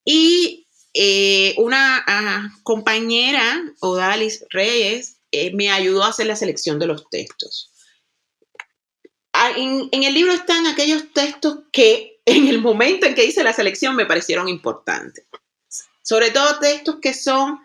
Y 0.03 0.67
eh, 0.93 1.53
una 1.57 2.03
ah, 2.05 2.49
compañera, 2.63 3.63
Odalis 3.79 4.45
Reyes, 4.49 5.17
eh, 5.31 5.53
me 5.53 5.69
ayudó 5.69 6.03
a 6.03 6.09
hacer 6.09 6.25
la 6.25 6.35
selección 6.35 6.79
de 6.79 6.87
los 6.87 7.07
textos. 7.09 7.71
Ah, 9.31 9.51
en, 9.55 9.87
en, 9.91 10.03
el 10.03 10.13
libro 10.13 10.33
están 10.33 10.65
aquellos 10.65 11.13
textos 11.13 11.59
que 11.71 12.19
en 12.25 12.47
el 12.47 12.59
momento 12.59 13.05
en 13.05 13.15
que 13.15 13.23
hice 13.23 13.43
la 13.43 13.53
selección 13.53 13.95
me 13.95 14.05
parecieron 14.05 14.49
importantes 14.49 15.25
sobre 16.11 16.31
todo 16.31 16.59
textos 16.59 16.97
que 17.01 17.13
son 17.13 17.61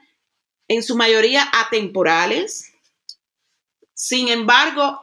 en 0.68 0.84
su 0.84 0.94
mayoría 0.94 1.50
atemporales. 1.52 2.72
Sin 3.92 4.28
embargo, 4.28 5.02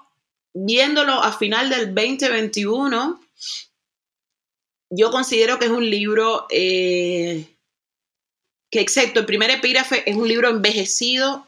viéndolo 0.54 1.22
a 1.22 1.38
final 1.38 1.70
del 1.70 1.94
2021, 1.94 3.22
yo 4.92 5.12
considero 5.12 5.60
que 5.60 5.66
es 5.66 5.72
un 5.72 5.90
libro 5.90 6.48
eh, 6.52 7.46
que, 8.72 8.80
excepto 8.80 9.20
el 9.20 9.26
primer 9.26 9.50
epígrafe, 9.50 10.10
es 10.10 10.16
un 10.16 10.30
libro 10.30 10.48
envejecido 10.48 11.46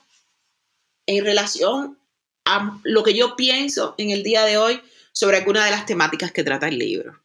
en 1.08 1.24
relación 1.24 1.98
a 2.44 2.78
lo 2.84 3.04
que 3.04 3.14
yo 3.14 3.38
pienso 3.38 3.96
en 3.98 4.10
el 4.10 4.22
día 4.22 4.44
de 4.44 4.58
hoy 4.58 4.82
sobre 5.14 5.38
alguna 5.38 5.64
de 5.64 5.72
las 5.72 5.86
temáticas 5.86 6.34
que 6.34 6.44
trata 6.44 6.68
el 6.68 6.78
libro. 6.78 7.24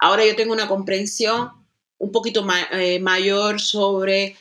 Ahora 0.00 0.26
yo 0.26 0.34
tengo 0.34 0.52
una 0.52 0.66
comprensión 0.66 1.63
un 1.98 2.12
poquito 2.12 2.46
eh, 2.72 2.98
mayor 3.00 3.60
sobre 3.60 4.36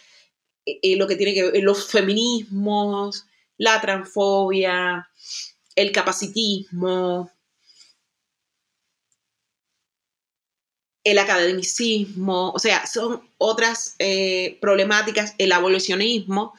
eh, 0.66 0.96
lo 0.96 1.08
que 1.08 1.16
tiene 1.16 1.34
que 1.34 1.52
ver 1.52 1.64
los 1.64 1.90
feminismos, 1.90 3.26
la 3.58 3.80
transfobia, 3.82 5.10
el 5.76 5.92
capacitismo, 5.92 7.32
el 11.04 11.20
academicismo, 11.20 12.52
o 12.52 12.60
sea, 12.60 12.86
son 12.86 13.30
otras 13.38 13.96
eh, 14.00 14.58
problemáticas, 14.62 15.36
el 15.38 15.52
abolicionismo, 15.52 16.54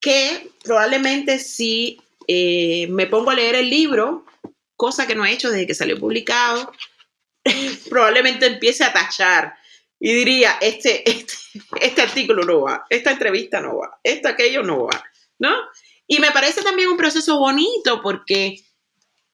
que 0.00 0.50
probablemente 0.62 1.38
si 1.38 2.00
me 2.28 3.06
pongo 3.06 3.30
a 3.30 3.34
leer 3.34 3.54
el 3.54 3.70
libro, 3.70 4.26
cosa 4.76 5.06
que 5.06 5.14
no 5.14 5.24
he 5.24 5.32
hecho 5.32 5.50
desde 5.50 5.66
que 5.66 5.74
salió 5.74 5.98
publicado, 5.98 6.72
probablemente 7.88 8.46
empiece 8.46 8.84
a 8.84 8.92
tachar 8.92 9.56
y 9.98 10.14
diría, 10.14 10.58
este, 10.60 11.08
este, 11.08 11.34
este, 11.80 12.02
artículo 12.02 12.44
no 12.44 12.62
va, 12.62 12.86
esta 12.90 13.12
entrevista 13.12 13.60
no 13.60 13.78
va, 13.78 13.98
esto, 14.02 14.28
aquello 14.28 14.62
no 14.62 14.84
va, 14.84 15.04
¿no? 15.38 15.54
Y 16.06 16.18
me 16.20 16.30
parece 16.30 16.62
también 16.62 16.88
un 16.88 16.96
proceso 16.96 17.38
bonito 17.38 18.00
porque 18.02 18.62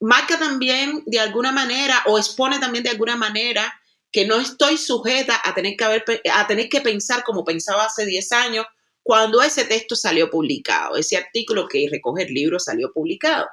marca 0.01 0.39
también 0.39 1.03
de 1.07 1.21
alguna 1.21 1.53
manera 1.53 2.03
o 2.07 2.19
expone 2.19 2.59
también 2.59 2.83
de 2.85 2.91
alguna 2.91 3.17
manera 3.17 3.73
que 4.11 4.27
no 4.27 4.41
estoy 4.41 4.79
sujeta 4.79 5.41
a 5.45 5.55
tener 5.55 5.77
que, 5.77 6.21
a 6.33 6.47
tener 6.47 6.69
que 6.69 6.81
pensar 6.81 7.25
como 7.25 7.45
pensaba 7.45 7.85
hace 7.85 8.05
10 8.07 8.33
años 8.33 8.67
cuando 9.03 9.43
ese 9.43 9.65
texto 9.65 9.97
salió 9.97 10.31
publicado, 10.31 10.97
ese 10.97 11.17
artículo 11.17 11.67
que 11.67 11.89
recoge 11.91 12.25
el 12.25 12.33
libro 12.33 12.59
salió 12.59 12.93
publicado. 12.93 13.49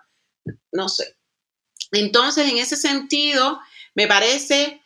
No 0.72 0.90
sé. 0.90 1.16
Entonces, 1.92 2.50
en 2.50 2.58
ese 2.58 2.76
sentido, 2.76 3.60
me 3.96 4.08
parece 4.08 4.79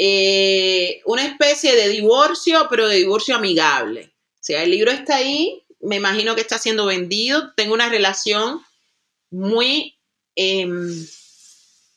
eh, 0.00 1.02
una 1.06 1.26
especie 1.26 1.74
de 1.74 1.88
divorcio, 1.88 2.68
pero 2.70 2.86
de 2.86 2.98
divorcio 2.98 3.34
amigable. 3.34 4.14
O 4.34 4.38
sea, 4.38 4.62
el 4.62 4.70
libro 4.70 4.92
está 4.92 5.16
ahí, 5.16 5.64
me 5.80 5.96
imagino 5.96 6.36
que 6.36 6.40
está 6.40 6.56
siendo 6.56 6.86
vendido, 6.86 7.52
tengo 7.56 7.74
una 7.74 7.88
relación 7.88 8.62
muy, 9.28 9.98
em, 10.36 11.04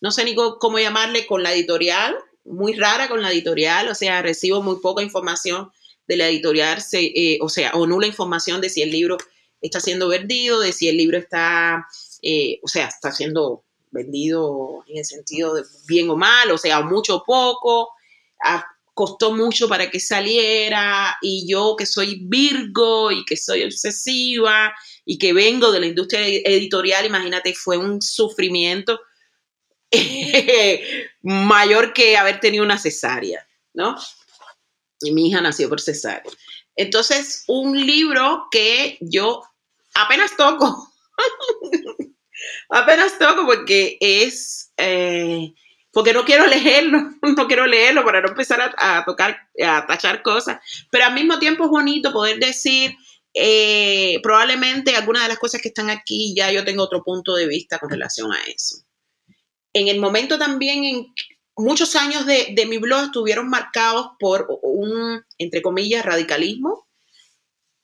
no 0.02 0.10
sé 0.10 0.26
ni 0.26 0.34
cómo 0.34 0.80
llamarle, 0.80 1.28
con 1.28 1.44
la 1.44 1.54
editorial, 1.54 2.18
muy 2.44 2.74
rara 2.74 3.08
con 3.08 3.22
la 3.22 3.32
editorial, 3.32 3.88
o 3.88 3.94
sea, 3.94 4.24
recibo 4.24 4.64
muy 4.64 4.80
poca 4.80 5.04
información 5.04 5.72
de 6.08 6.18
la 6.18 6.28
editorial, 6.28 6.84
eh, 6.94 7.38
o 7.40 7.50
sea, 7.50 7.70
o 7.76 7.86
nula 7.86 8.08
información 8.08 8.62
de 8.62 8.70
si 8.70 8.82
el 8.82 8.90
libro 8.90 9.20
está 9.62 9.80
siendo 9.80 10.08
vendido, 10.08 10.60
de 10.60 10.74
si 10.74 10.88
el 10.88 10.98
libro 10.98 11.20
está, 11.20 11.86
eh, 12.24 12.60
o 12.64 12.68
sea, 12.68 12.88
está 12.88 13.12
siendo 13.12 13.64
vendido 13.91 14.84
en 14.88 14.99
el 14.99 15.06
sentido 15.06 15.54
de 15.54 15.63
bien 15.88 16.10
o 16.10 16.15
mal, 16.15 16.51
o 16.51 16.58
sea, 16.58 16.82
mucho 16.82 17.17
o 17.17 17.23
poco, 17.23 17.89
costó 18.93 19.32
mucho 19.32 19.67
para 19.67 19.89
que 19.89 19.99
saliera 19.99 21.17
y 21.21 21.47
yo 21.49 21.75
que 21.77 21.86
soy 21.86 22.21
Virgo 22.23 23.12
y 23.12 23.25
que 23.25 23.38
soy 23.38 23.63
obsesiva 23.63 24.73
y 25.06 25.17
que 25.17 25.34
vengo 25.34 25.71
de 25.71 25.80
la 25.80 25.88
industria 25.88 26.25
editorial, 26.25 27.06
imagínate, 27.06 27.54
fue 27.54 27.77
un 27.77 28.01
sufrimiento 28.01 28.99
mayor 31.21 31.93
que 31.93 32.17
haber 32.17 32.39
tenido 32.39 32.63
una 32.63 32.77
cesárea, 32.77 33.45
¿no? 33.73 33.95
Y 35.01 35.12
mi 35.12 35.30
hija 35.30 35.41
nació 35.41 35.67
por 35.67 35.82
cesárea. 35.82 36.32
Entonces, 36.75 37.43
un 37.47 37.86
libro 37.86 38.47
que 38.51 38.97
yo 39.01 39.41
apenas 39.93 40.36
toco, 40.38 40.91
apenas 42.69 43.17
toco 43.17 43.45
porque 43.45 43.97
es, 43.99 44.71
eh, 44.77 45.54
porque 45.91 46.13
no 46.13 46.25
quiero 46.25 46.47
leerlo, 46.47 47.12
no 47.21 47.47
quiero 47.47 47.65
leerlo 47.67 48.04
para 48.04 48.21
no 48.21 48.30
empezar 48.30 48.73
a, 48.77 49.06
tocar, 49.06 49.38
a 49.63 49.86
tachar 49.86 50.21
cosas, 50.21 50.60
pero 50.89 51.06
al 51.06 51.13
mismo 51.13 51.39
tiempo 51.39 51.65
es 51.65 51.69
bonito 51.69 52.12
poder 52.12 52.39
decir, 52.39 52.95
eh, 53.34 54.19
probablemente 54.21 54.95
algunas 54.95 55.23
de 55.23 55.30
las 55.30 55.39
cosas 55.39 55.62
que 55.62 55.69
están 55.69 55.89
aquí 55.89 56.36
ya 56.36 56.51
yo 56.51 56.65
tengo 56.65 56.84
otro 56.84 57.01
punto 57.04 57.36
de 57.36 57.47
vista 57.47 57.80
con 57.80 57.89
relación 57.89 58.32
a 58.34 58.41
eso. 58.43 58.84
En 59.73 59.88
el 59.88 59.99
momento 59.99 60.38
también 60.38 60.84
en 60.84 61.13
muchos 61.56 61.95
años 61.95 62.25
de, 62.25 62.65
mi 62.67 62.77
blog 62.77 63.06
estuvieron 63.06 63.49
marcados 63.49 64.12
por 64.19 64.47
un, 64.63 65.23
entre 65.38 65.62
comillas, 65.62 66.06
radicalismo 66.06 66.88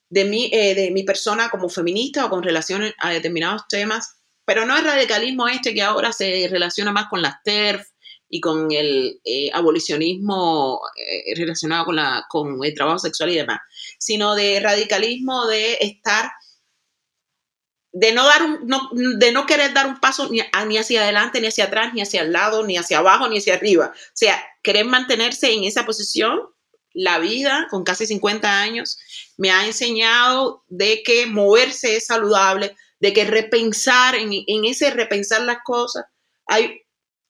de 0.09 0.25
mi, 0.25 0.49
eh, 0.53 0.75
de 0.75 0.91
mi 0.91 1.03
persona 1.03 1.49
como 1.49 1.69
feminista 1.69 2.25
o 2.25 2.29
con 2.29 2.43
relación 2.43 2.83
a 2.97 3.11
determinados 3.11 3.67
temas, 3.69 4.16
pero 4.47 4.65
no 4.65 4.77
es 4.77 4.83
radicalismo 4.86 5.49
este 5.49 5.73
que 5.73 5.81
ahora 5.81 6.13
se 6.13 6.47
relaciona 6.49 6.93
más 6.93 7.07
con 7.10 7.21
las 7.21 7.43
TERF 7.43 7.86
y 8.29 8.39
con 8.39 8.71
el 8.71 9.19
eh, 9.25 9.49
abolicionismo 9.53 10.79
eh, 10.95 11.36
relacionado 11.36 11.83
con, 11.83 11.97
la, 11.97 12.25
con 12.29 12.63
el 12.63 12.73
trabajo 12.73 12.97
sexual 12.97 13.31
y 13.31 13.36
demás, 13.36 13.60
sino 13.99 14.36
de 14.36 14.62
radicalismo 14.62 15.47
de 15.47 15.77
estar 15.81 16.31
de 17.91 18.13
no 18.13 18.25
dar 18.25 18.43
un, 18.43 18.60
no, 18.67 18.89
de 19.17 19.33
no 19.33 19.45
querer 19.45 19.73
dar 19.73 19.88
un 19.88 19.99
paso 19.99 20.29
ni, 20.29 20.41
ni, 20.67 20.77
hacia 20.77 21.03
adelante, 21.03 21.41
ni 21.41 21.47
hacia 21.47 21.65
atrás, 21.65 21.93
ni 21.93 22.01
hacia 22.01 22.21
el 22.21 22.31
lado, 22.31 22.65
ni 22.65 22.77
hacia 22.77 22.99
abajo, 22.99 23.27
ni 23.27 23.39
hacia 23.39 23.55
arriba. 23.55 23.91
O 23.93 24.12
sea, 24.13 24.41
querer 24.63 24.86
mantenerse 24.86 25.51
en 25.51 25.65
esa 25.65 25.86
posición, 25.86 26.39
la 26.93 27.19
vida 27.19 27.67
con 27.69 27.83
casi 27.83 28.07
50 28.07 28.62
años 28.62 28.97
me 29.36 29.51
ha 29.51 29.65
enseñado 29.65 30.63
de 30.67 31.03
que 31.03 31.25
moverse 31.25 31.97
es 31.97 32.05
saludable, 32.05 32.75
de 32.99 33.13
que 33.13 33.25
repensar, 33.25 34.15
en, 34.15 34.31
en 34.31 34.65
ese 34.65 34.91
repensar 34.91 35.41
las 35.41 35.60
cosas, 35.63 36.05
hay 36.47 36.81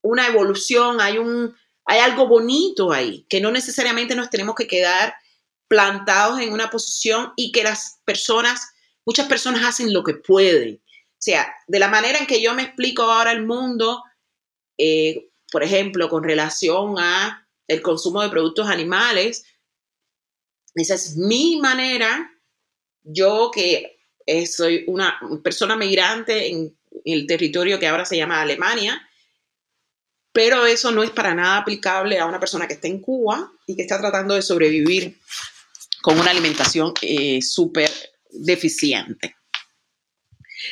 una 0.01 0.27
evolución, 0.27 1.01
hay, 1.01 1.17
un, 1.17 1.55
hay 1.85 1.99
algo 1.99 2.27
bonito 2.27 2.91
ahí, 2.91 3.25
que 3.29 3.41
no 3.41 3.51
necesariamente 3.51 4.15
nos 4.15 4.29
tenemos 4.29 4.55
que 4.55 4.67
quedar 4.67 5.15
plantados 5.67 6.39
en 6.39 6.53
una 6.53 6.69
posición 6.69 7.33
y 7.35 7.51
que 7.51 7.63
las 7.63 7.99
personas 8.05 8.61
muchas 9.07 9.27
personas 9.27 9.63
hacen 9.63 9.93
lo 9.93 10.03
que 10.03 10.15
pueden. 10.15 10.83
O 10.85 11.19
sea, 11.21 11.55
de 11.67 11.79
la 11.79 11.87
manera 11.87 12.19
en 12.19 12.27
que 12.27 12.41
yo 12.41 12.53
me 12.53 12.63
explico 12.63 13.03
ahora 13.03 13.31
el 13.31 13.45
mundo, 13.45 14.03
eh, 14.77 15.29
por 15.49 15.63
ejemplo, 15.63 16.09
con 16.09 16.23
relación 16.23 16.95
a 16.99 17.47
el 17.69 17.81
consumo 17.81 18.21
de 18.21 18.29
productos 18.29 18.67
animales, 18.67 19.45
esa 20.75 20.95
es 20.95 21.15
mi 21.15 21.57
manera, 21.61 22.29
yo 23.01 23.49
que 23.51 23.96
eh, 24.27 24.45
soy 24.45 24.83
una 24.87 25.17
persona 25.41 25.75
migrante 25.75 26.49
en 26.49 26.77
el 27.05 27.25
territorio 27.25 27.79
que 27.79 27.87
ahora 27.87 28.05
se 28.05 28.17
llama 28.17 28.41
Alemania, 28.41 29.01
pero 30.33 30.65
eso 30.65 30.91
no 30.91 31.01
es 31.01 31.09
para 31.09 31.33
nada 31.33 31.57
aplicable 31.57 32.19
a 32.19 32.25
una 32.25 32.39
persona 32.39 32.67
que 32.67 32.73
está 32.73 32.87
en 32.87 33.01
Cuba 33.01 33.51
y 33.65 33.75
que 33.75 33.81
está 33.81 33.99
tratando 33.99 34.35
de 34.35 34.41
sobrevivir 34.41 35.17
con 36.01 36.19
una 36.19 36.31
alimentación 36.31 36.93
eh, 37.01 37.41
súper 37.41 37.89
deficiente. 38.29 39.35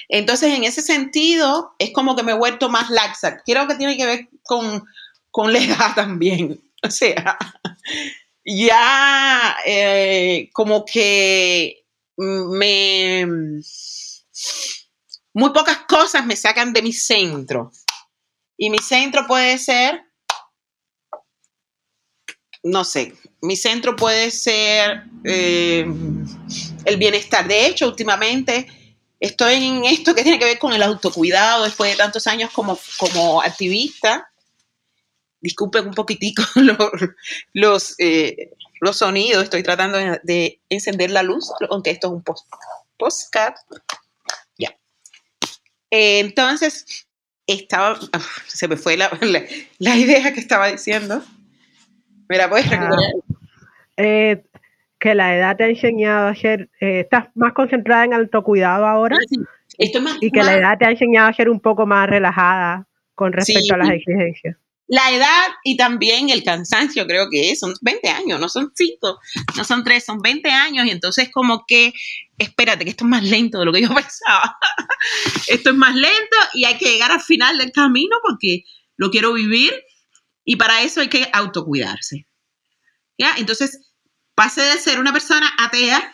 Entonces, 0.10 0.54
en 0.54 0.66
ese 0.66 0.82
sentido, 0.82 1.76
es 1.80 1.92
como 1.92 2.16
que 2.16 2.24
me 2.24 2.34
he 2.34 2.38
vuelto 2.38 2.70
más 2.70 2.90
laxa. 2.90 3.42
Creo 3.46 3.68
que 3.68 3.76
tiene 3.76 3.98
que 3.98 4.06
ver 4.06 4.28
con, 4.44 4.84
con 5.32 5.54
la 5.54 5.60
edad 5.60 5.96
también. 5.96 6.62
O 6.84 6.92
sea, 6.92 7.40
ya 8.46 9.58
eh, 9.66 10.52
como 10.54 10.86
que 10.86 11.85
me... 12.18 13.26
Muy 15.34 15.50
pocas 15.52 15.80
cosas 15.88 16.26
me 16.26 16.36
sacan 16.36 16.72
de 16.74 16.82
mi 16.82 16.94
centro. 16.94 17.72
Y 18.58 18.70
mi 18.70 18.80
centro 18.80 19.28
puede 19.28 19.58
ser, 19.58 20.02
no 22.64 22.86
sé, 22.86 23.14
mi 23.42 23.56
centro 23.56 23.96
puede 23.96 24.32
ser 24.32 25.04
eh, 25.24 25.86
el 26.86 26.98
bienestar. 26.98 27.48
De 27.48 27.68
hecho, 27.68 27.88
últimamente 27.88 28.68
estoy 29.20 29.56
en 29.56 29.86
esto 29.86 30.16
que 30.16 30.24
tiene 30.24 30.40
que 30.40 30.46
ver 30.46 30.60
con 30.60 30.74
el 30.74 30.84
autocuidado 30.84 31.66
después 31.66 31.92
de 31.92 31.98
tantos 31.98 32.28
años 32.28 32.52
como, 32.52 32.80
como 32.98 33.42
activista. 33.42 34.30
Disculpen 35.42 35.88
un 35.88 35.94
poquitico 35.94 36.44
los, 37.54 37.96
eh, 38.00 38.52
los, 38.86 38.98
sonidos, 38.98 39.44
estoy 39.44 39.64
tratando 39.64 39.98
de, 39.98 40.60
encender 40.70 41.12
la 41.12 41.24
luz, 41.24 41.52
aunque 41.70 41.92
esto 41.92 42.08
es 42.08 42.14
un 42.14 42.24
post, 42.24 42.48
postcard. 42.98 43.56
Ya. 44.58 44.70
Eh, 45.92 46.20
entonces, 46.20 47.08
estaba, 47.48 47.98
se 48.48 48.68
me 48.68 48.78
fue 48.78 48.98
la, 48.98 49.10
la, 49.80 49.96
idea 49.96 50.34
que 50.34 50.40
estaba 50.40 50.68
diciendo. 50.68 51.22
¿Me 52.28 52.38
la 52.38 52.50
puedes 52.50 52.70
recuperar? 52.70 53.00
Eh, 53.98 54.44
que 55.00 55.14
la 55.14 55.36
edad 55.36 55.56
te 55.56 55.66
ha 55.66 55.68
enseñado 55.68 56.28
a 56.28 56.36
ser, 56.36 56.70
eh, 56.80 57.02
estás 57.02 57.28
más 57.36 57.54
concentrada 57.54 58.06
en 58.06 58.14
autocuidado 58.14 58.88
ahora 58.88 59.18
ah, 59.18 60.18
y 60.20 60.32
que 60.32 60.44
la 60.44 60.56
edad 60.56 60.78
te 60.78 60.86
ha 60.86 60.92
enseñado 60.92 61.30
a 61.30 61.34
ser 61.34 61.50
un 61.50 61.60
poco 61.60 61.86
más 61.86 62.10
relajada 62.10 62.88
con 63.14 63.32
respecto 63.32 63.76
a 63.76 63.78
las 63.78 63.90
exigencias. 63.90 64.58
La 64.88 65.12
edad 65.12 65.48
y 65.64 65.78
también 65.78 66.30
el 66.30 66.44
cansancio, 66.44 67.08
creo 67.08 67.28
que 67.32 67.52
es, 67.52 67.60
son 67.60 67.74
20 67.82 68.08
años, 68.10 68.40
no 68.40 68.50
son 68.50 68.72
5, 68.76 69.20
no 69.58 69.64
son 69.64 69.84
3, 69.84 70.06
son 70.06 70.20
20 70.20 70.50
años 70.50 70.86
y 70.86 70.92
entonces 70.92 71.30
como 71.32 71.66
que, 71.68 71.92
espérate, 72.38 72.84
que 72.84 72.92
esto 72.92 73.06
es 73.06 73.10
más 73.10 73.24
lento 73.24 73.60
de 73.60 73.66
lo 73.66 73.74
que 73.74 73.82
yo 73.82 73.90
pensaba. 73.96 74.58
esto 75.48 75.72
es 75.72 75.76
más 75.76 75.96
lento 75.96 76.38
y 76.54 76.66
hay 76.66 76.78
que 76.78 76.92
llegar 76.92 77.12
al 77.12 77.22
final 77.22 77.58
del 77.58 77.72
camino 77.72 78.16
porque 78.22 78.64
lo 78.96 79.10
quiero 79.10 79.34
vivir 79.34 79.74
y 80.44 80.56
para 80.58 80.84
eso 80.84 81.02
hay 81.02 81.10
que 81.10 81.30
autocuidarse. 81.34 82.28
¿Ya? 83.18 83.34
Entonces, 83.38 83.92
pasé 84.36 84.62
de 84.62 84.78
ser 84.78 85.00
una 85.00 85.14
persona 85.14 85.52
atea, 85.58 86.14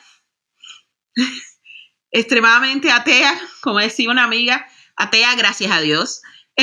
extremadamente 2.12 2.92
atea, 2.92 3.40
como 3.62 3.80
decía 3.80 4.10
una 4.10 4.24
amiga, 4.24 4.66
atea 4.96 5.36
gracias 5.36 5.72
a 5.72 5.82
Dios, 5.82 6.22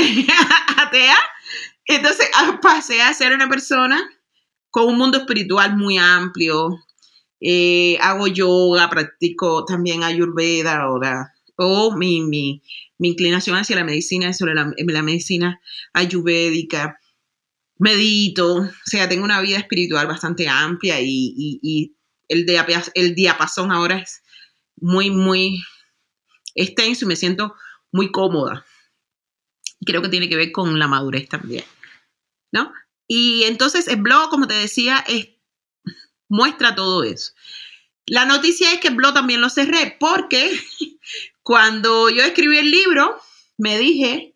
atea, 0.77 1.19
entonces 1.89 2.28
ah, 2.34 2.59
pasé 2.62 3.03
a 3.03 3.12
ser 3.14 3.32
una 3.32 3.49
persona 3.49 4.09
con 4.70 4.86
un 4.86 4.99
mundo 4.99 5.18
espiritual 5.18 5.76
muy 5.76 5.99
amplio. 5.99 6.78
Eh, 7.41 7.99
hago 8.01 8.26
yoga, 8.26 8.91
practico 8.91 9.64
también 9.64 10.03
ayurveda 10.03 10.82
ahora, 10.82 11.32
o 11.57 11.97
mi, 11.97 12.20
mi, 12.22 12.62
inclinación 12.99 13.57
hacia 13.57 13.76
la 13.76 13.84
medicina 13.84 14.28
es 14.28 14.39
sobre 14.39 14.55
la, 14.55 15.03
medicina 15.03 15.61
ayurvédica. 15.93 16.99
Medito, 17.78 18.57
o 18.57 18.70
sea, 18.84 19.09
tengo 19.09 19.24
una 19.24 19.41
vida 19.41 19.59
espiritual 19.59 20.09
bastante 20.09 20.49
amplia 20.49 21.01
y, 21.01 21.95
el, 22.28 22.47
el 22.95 23.14
diapasón 23.14 23.70
ahora 23.70 23.99
es 23.99 24.22
muy, 24.76 25.11
muy 25.11 25.62
extenso 26.57 27.05
y 27.05 27.09
me 27.09 27.16
siento 27.16 27.55
muy 27.93 28.11
cómoda. 28.11 28.64
Creo 29.86 30.03
que 30.03 30.09
tiene 30.09 30.28
que 30.28 30.36
ver 30.36 30.51
con 30.51 30.78
la 30.78 30.89
madurez 30.89 31.28
también, 31.28 31.64
¿no? 32.53 32.73
Y 33.07 33.45
entonces 33.45 33.89
el 33.89 33.97
blog, 33.97 34.31
como 34.31 34.47
te 34.47 34.55
decía, 34.55 35.05
es, 35.07 35.29
muestra 36.29 36.75
todo 36.75 37.03
eso. 37.03 37.33
La 38.07 38.25
noticia 38.25 38.73
es 38.73 38.81
que 38.81 38.89
el 38.89 38.95
blog 38.95 39.15
también 39.15 39.41
lo 39.41 39.51
cerré 39.51 39.97
porque 39.99 40.59
cuando 41.43 42.11
yo 42.11 42.23
escribí 42.23 42.59
el 42.59 42.71
libro, 42.71 43.21
me 43.57 43.79
dije, 43.79 44.35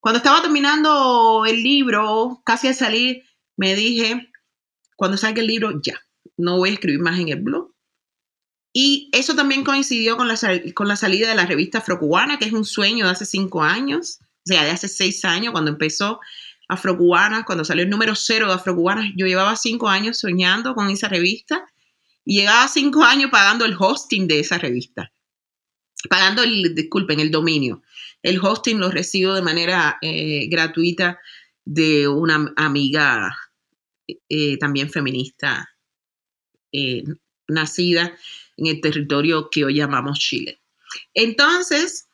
cuando 0.00 0.18
estaba 0.18 0.42
terminando 0.42 1.44
el 1.46 1.62
libro, 1.62 2.42
casi 2.44 2.68
al 2.68 2.74
salir, 2.74 3.24
me 3.56 3.74
dije, 3.74 4.30
cuando 4.96 5.16
salga 5.16 5.40
el 5.40 5.46
libro, 5.46 5.80
ya, 5.82 6.00
no 6.36 6.58
voy 6.58 6.70
a 6.70 6.72
escribir 6.72 7.00
más 7.00 7.18
en 7.18 7.28
el 7.28 7.40
blog. 7.40 7.72
Y 8.72 9.08
eso 9.12 9.36
también 9.36 9.64
coincidió 9.64 10.16
con 10.16 10.26
la, 10.26 10.36
con 10.74 10.88
la 10.88 10.96
salida 10.96 11.28
de 11.28 11.36
la 11.36 11.46
revista 11.46 11.78
Afrocubana, 11.78 12.38
que 12.38 12.46
es 12.46 12.52
un 12.52 12.64
sueño 12.64 13.06
de 13.06 13.12
hace 13.12 13.24
cinco 13.24 13.62
años, 13.62 14.18
o 14.20 14.46
sea, 14.46 14.64
de 14.64 14.70
hace 14.70 14.88
seis 14.88 15.24
años, 15.24 15.52
cuando 15.52 15.70
empezó 15.70 16.20
Afrocubanas, 16.68 17.44
cuando 17.44 17.64
salió 17.64 17.84
el 17.84 17.90
número 17.90 18.14
cero 18.14 18.48
de 18.48 18.54
Afrocubanas, 18.54 19.10
yo 19.16 19.26
llevaba 19.26 19.56
cinco 19.56 19.88
años 19.88 20.18
soñando 20.18 20.74
con 20.74 20.88
esa 20.88 21.08
revista 21.08 21.64
y 22.24 22.38
llegaba 22.38 22.68
cinco 22.68 23.02
años 23.04 23.30
pagando 23.30 23.64
el 23.64 23.76
hosting 23.78 24.26
de 24.26 24.40
esa 24.40 24.58
revista. 24.58 25.12
Pagando 26.08 26.42
el, 26.42 26.74
disculpen, 26.74 27.20
el 27.20 27.30
dominio. 27.30 27.82
El 28.22 28.38
hosting 28.40 28.78
lo 28.78 28.90
recibo 28.90 29.34
de 29.34 29.42
manera 29.42 29.98
eh, 30.00 30.46
gratuita 30.48 31.18
de 31.64 32.08
una 32.08 32.52
amiga 32.56 33.34
eh, 34.28 34.58
también 34.58 34.90
feminista 34.90 35.68
eh, 36.72 37.04
nacida 37.48 38.16
en 38.56 38.66
el 38.66 38.80
territorio 38.80 39.48
que 39.50 39.64
hoy 39.64 39.76
llamamos 39.76 40.18
Chile. 40.18 40.60
Entonces, 41.14 42.08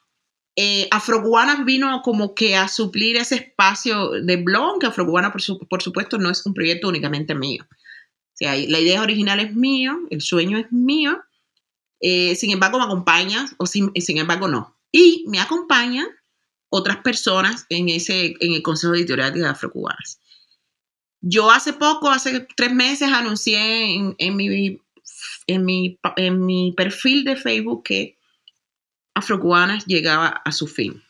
eh, 0.60 1.64
vino 1.64 2.02
como 2.02 2.34
que 2.34 2.56
a 2.56 2.68
suplir 2.68 3.16
ese 3.16 3.36
espacio 3.36 4.10
de 4.10 4.36
blog, 4.36 4.78
que 4.80 4.86
Afrocubana, 4.86 5.32
por, 5.32 5.82
supuesto, 5.82 6.18
no 6.18 6.30
es 6.30 6.44
un 6.44 6.54
proyecto 6.54 6.88
únicamente 6.88 7.34
mío. 7.34 7.66
O 7.70 8.36
sea, 8.40 8.54
la 8.54 8.80
idea 8.80 9.02
original 9.02 9.40
es 9.40 9.54
mío, 9.54 9.98
el 10.10 10.20
sueño 10.20 10.58
es 10.58 10.70
mío, 10.70 11.18
eh, 12.00 12.34
sin 12.36 12.50
embargo 12.50 12.78
me 12.78 12.84
acompaña, 12.84 13.46
o 13.58 13.66
sin, 13.66 13.92
sin 13.96 14.18
embargo 14.18 14.48
no. 14.48 14.76
Y 14.92 15.24
me 15.28 15.40
acompañan 15.40 16.06
otras 16.68 16.98
personas 16.98 17.66
en, 17.68 17.88
ese, 17.88 18.34
en 18.40 18.54
el 18.54 18.62
Consejo 18.62 18.94
Editorial 18.94 19.32
de 19.32 19.46
Afrocubanas. 19.46 20.20
Yo 21.22 21.50
hace 21.50 21.72
poco, 21.72 22.10
hace 22.10 22.46
tres 22.56 22.72
meses, 22.72 23.10
anuncié 23.12 23.94
en, 23.94 24.14
en 24.18 24.36
mi 24.36 24.80
en 25.46 25.64
mi, 25.64 25.98
en 26.16 26.44
mi 26.44 26.72
perfil 26.76 27.24
de 27.24 27.36
Facebook 27.36 27.82
que 27.84 28.18
Afrocubanas 29.14 29.86
llegaba 29.86 30.28
a 30.44 30.52
su 30.52 30.66
fin. 30.66 31.02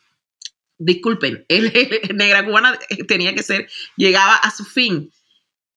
Disculpen, 0.78 1.44
Negra 2.14 2.44
Cubana 2.44 2.78
tenía 3.07 3.34
que 3.34 3.42
ser, 3.42 3.68
llegaba 3.96 4.34
a 4.34 4.51
su 4.51 4.64
fin. 4.64 5.12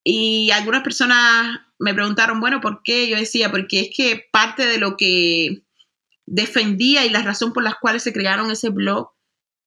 Y 0.03 0.51
algunas 0.51 0.83
personas 0.83 1.59
me 1.79 1.93
preguntaron, 1.93 2.39
bueno, 2.39 2.61
¿por 2.61 2.81
qué? 2.83 3.07
Yo 3.09 3.17
decía, 3.17 3.51
porque 3.51 3.81
es 3.81 3.89
que 3.95 4.27
parte 4.31 4.65
de 4.65 4.77
lo 4.77 4.97
que 4.97 5.63
defendía 6.25 7.05
y 7.05 7.09
la 7.09 7.21
razón 7.21 7.53
por 7.53 7.63
las 7.63 7.75
cuales 7.75 8.03
se 8.03 8.13
crearon 8.13 8.49
ese 8.51 8.69
blog 8.69 9.11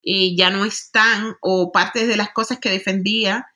eh, 0.03 0.35
ya 0.37 0.51
no 0.51 0.65
están, 0.65 1.37
o 1.41 1.73
parte 1.73 2.07
de 2.07 2.17
las 2.17 2.31
cosas 2.33 2.59
que 2.59 2.71
defendía 2.71 3.47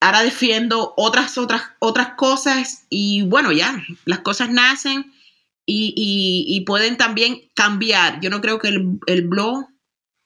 ahora 0.00 0.22
defiendo 0.22 0.94
otras, 0.96 1.36
otras, 1.38 1.62
otras 1.78 2.14
cosas 2.16 2.86
y 2.88 3.22
bueno, 3.22 3.52
ya, 3.52 3.84
las 4.04 4.20
cosas 4.20 4.50
nacen 4.50 5.12
y, 5.72 6.60
pueden 6.66 6.96
también 6.96 7.40
cambiar. 7.54 8.20
Yo 8.20 8.30
no 8.30 8.40
creo 8.40 8.58
que 8.58 8.68
el, 8.68 9.28
blog 9.28 9.66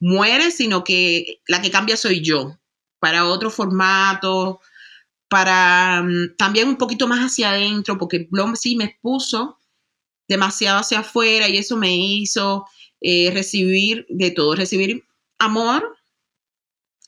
muere, 0.00 0.50
sino 0.50 0.84
que 0.84 1.40
la 1.46 1.62
que 1.62 1.70
cambia 1.70 1.96
soy 1.96 2.20
yo, 2.20 2.58
para 2.98 3.26
otro 3.26 3.50
formato, 3.50 4.60
para 5.28 6.02
mm, 6.02 6.36
también 6.36 6.68
un 6.68 6.76
poquito 6.76 7.06
más 7.06 7.20
hacia 7.20 7.50
adentro, 7.50 7.98
porque 7.98 8.16
el 8.18 8.28
blog 8.30 8.56
sí 8.56 8.76
me 8.76 8.84
expuso 8.84 9.58
demasiado 10.28 10.78
hacia 10.78 11.00
afuera 11.00 11.48
y 11.48 11.58
eso 11.58 11.76
me 11.76 11.94
hizo 11.96 12.66
eh, 13.00 13.30
recibir 13.32 14.06
de 14.08 14.30
todo, 14.30 14.54
recibir 14.54 15.04
amor, 15.38 15.96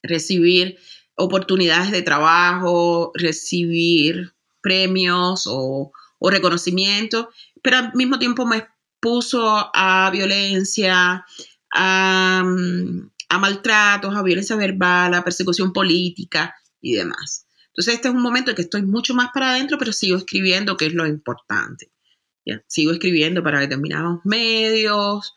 recibir 0.03 0.79
oportunidades 1.17 1.91
de 1.91 2.03
trabajo, 2.03 3.13
recibir 3.15 4.35
premios 4.61 5.45
o, 5.47 5.93
reconocimiento, 6.21 7.31
pero 7.67 7.79
al 7.79 7.95
mismo 7.95 8.17
tiempo 8.17 8.47
me 8.47 8.59
expuso 8.59 9.43
a 9.75 10.09
violencia, 10.13 11.27
a, 11.75 12.45
a, 13.29 13.39
maltratos, 13.41 14.15
a 14.15 14.23
violencia 14.23 14.55
verbal, 14.55 15.13
a 15.15 15.25
persecución 15.25 15.73
política 15.73 16.55
y 16.81 16.93
demás. 16.93 17.49
Entonces 17.71 17.95
este 17.95 18.07
es 18.07 18.15
un 18.15 18.23
momento 18.23 18.53
en 18.53 18.55
que 18.55 18.63
estoy 18.63 18.83
mucho 18.83 19.15
más 19.15 19.31
para 19.35 19.51
adentro, 19.51 19.79
pero 19.79 19.93
sigo 19.93 20.17
escribiendo, 20.17 20.77
que 20.77 20.87
es 20.87 20.95
lo 20.95 21.09
importante. 21.09 21.91
Sigo 22.69 22.93
escribiendo 22.93 23.43
para 23.43 23.59
determinados 23.59 24.21
medios, 24.23 25.35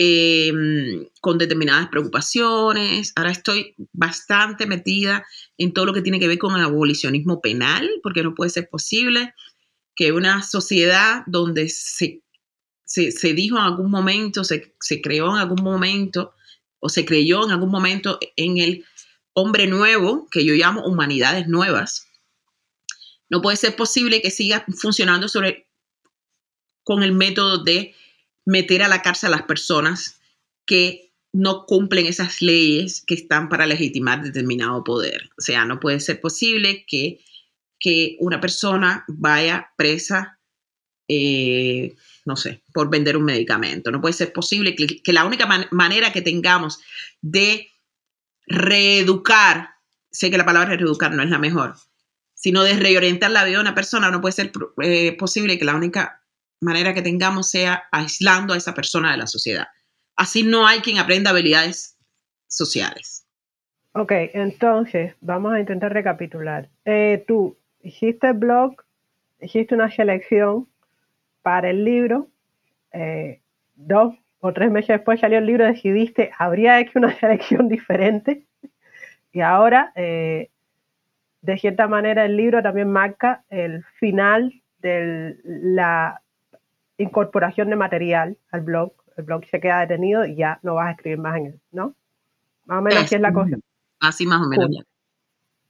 Em, 0.00 1.08
con 1.20 1.38
determinadas 1.38 1.88
preocupaciones. 1.88 3.12
Ahora 3.16 3.32
estoy 3.32 3.74
bastante 3.92 4.66
metida 4.66 5.26
en 5.56 5.72
todo 5.72 5.86
lo 5.86 5.92
que 5.92 6.02
tiene 6.02 6.20
que 6.20 6.28
ver 6.28 6.38
con 6.38 6.54
el 6.54 6.62
abolicionismo 6.62 7.40
penal, 7.40 7.90
porque 8.02 8.22
no 8.22 8.34
puede 8.34 8.50
ser 8.50 8.68
posible 8.68 9.34
que 9.98 10.12
una 10.12 10.44
sociedad 10.44 11.24
donde 11.26 11.68
se, 11.68 12.22
se, 12.84 13.34
dijo 13.34 13.58
en 13.58 13.64
algún 13.64 13.90
momento, 13.90 14.44
se, 14.44 14.76
se 14.78 15.02
creó 15.02 15.30
en 15.30 15.40
algún 15.40 15.60
momento, 15.60 16.34
o 16.78 16.88
se 16.88 17.04
creyó 17.04 17.44
en 17.44 17.50
algún 17.50 17.72
momento 17.72 18.20
en 18.36 18.58
el 18.58 18.84
hombre 19.32 19.66
nuevo, 19.66 20.28
que 20.30 20.44
yo 20.44 20.54
llamo 20.54 20.84
humanidades 20.86 21.48
nuevas, 21.48 22.06
no 23.28 23.42
puede 23.42 23.56
ser 23.56 23.74
posible 23.74 24.22
que 24.22 24.30
siga 24.30 24.64
funcionando 24.80 25.26
sobre, 25.26 25.66
con 26.84 27.02
el 27.02 27.10
método 27.10 27.64
de 27.64 27.92
meter 28.44 28.84
a 28.84 28.88
la 28.88 29.02
cárcel 29.02 29.34
a 29.34 29.38
las 29.38 29.46
personas 29.46 30.20
que 30.64 31.12
no 31.32 31.66
cumplen 31.66 32.06
esas 32.06 32.40
leyes 32.40 33.02
que 33.04 33.14
están 33.14 33.48
para 33.48 33.66
legitimar 33.66 34.22
determinado 34.22 34.84
poder. 34.84 35.28
O 35.36 35.40
sea, 35.40 35.64
no 35.64 35.80
puede 35.80 35.98
ser 35.98 36.20
posible 36.20 36.86
que, 36.86 37.18
que 37.78 38.16
una 38.20 38.40
persona 38.40 39.04
vaya 39.08 39.70
presa, 39.76 40.38
eh, 41.08 41.94
no 42.24 42.36
sé, 42.36 42.62
por 42.72 42.90
vender 42.90 43.16
un 43.16 43.24
medicamento. 43.24 43.90
No 43.90 44.00
puede 44.00 44.14
ser 44.14 44.32
posible 44.32 44.74
que, 44.74 45.12
la 45.12 45.24
única 45.24 45.46
manera 45.70 46.12
que 46.12 46.22
tengamos 46.22 46.80
de 47.20 47.68
reeducar, 48.46 49.70
sé 50.10 50.30
que 50.30 50.38
la 50.38 50.46
palabra 50.46 50.76
reeducar 50.76 51.12
no 51.12 51.22
es 51.22 51.30
la 51.30 51.38
mejor, 51.38 51.74
sino 52.34 52.62
de 52.62 52.74
reorientar 52.74 53.30
la 53.30 53.44
vida 53.44 53.56
de 53.56 53.62
una 53.62 53.74
persona, 53.74 54.10
no 54.10 54.20
puede 54.20 54.32
ser 54.32 54.52
eh, 54.82 55.16
posible 55.16 55.58
que 55.58 55.64
la 55.64 55.74
única 55.74 56.22
manera 56.60 56.94
que 56.94 57.02
tengamos 57.02 57.50
sea 57.50 57.84
aislando 57.92 58.54
a 58.54 58.56
esa 58.56 58.74
persona 58.74 59.12
de 59.12 59.18
la 59.18 59.26
sociedad. 59.26 59.68
Así 60.16 60.42
no 60.42 60.66
hay 60.66 60.80
quien 60.80 60.98
aprenda 60.98 61.30
habilidades 61.30 61.96
sociales. 62.48 63.26
Ok, 63.92 64.12
entonces 64.34 65.14
vamos 65.20 65.52
a 65.52 65.60
intentar 65.60 65.92
recapitular. 65.92 66.68
Eh, 66.84 67.24
tú 67.26 67.56
hiciste 67.88 68.32
blog, 68.32 68.76
hiciste 69.40 69.74
una 69.74 69.90
selección 69.90 70.68
para 71.42 71.70
el 71.70 71.84
libro, 71.84 72.28
eh, 72.92 73.40
dos 73.74 74.14
o 74.40 74.52
tres 74.52 74.70
meses 74.70 74.88
después 74.88 75.20
salió 75.20 75.38
el 75.38 75.46
libro, 75.46 75.64
decidiste, 75.64 76.30
habría 76.38 76.80
hecho 76.80 76.98
una 76.98 77.14
selección 77.20 77.68
diferente 77.68 78.46
y 79.32 79.40
ahora, 79.40 79.92
eh, 79.94 80.50
de 81.42 81.58
cierta 81.58 81.86
manera, 81.86 82.24
el 82.24 82.36
libro 82.36 82.62
también 82.62 82.90
marca 82.90 83.44
el 83.50 83.84
final 83.98 84.52
de 84.80 85.36
la 85.44 86.22
incorporación 86.96 87.70
de 87.70 87.76
material 87.76 88.36
al 88.50 88.62
blog. 88.62 88.92
El 89.16 89.24
blog 89.24 89.44
se 89.46 89.60
queda 89.60 89.80
detenido 89.80 90.24
y 90.24 90.36
ya 90.36 90.58
no 90.62 90.74
vas 90.74 90.88
a 90.88 90.90
escribir 90.92 91.18
más 91.18 91.36
en 91.36 91.46
él, 91.46 91.60
¿no? 91.72 91.94
Más 92.66 92.78
o 92.78 92.82
menos 92.82 93.04
así 93.04 93.14
es 93.14 93.20
la 93.20 93.32
cosa. 93.32 93.56
Así 94.00 94.26
más 94.26 94.40
o 94.44 94.48
menos. 94.48 94.68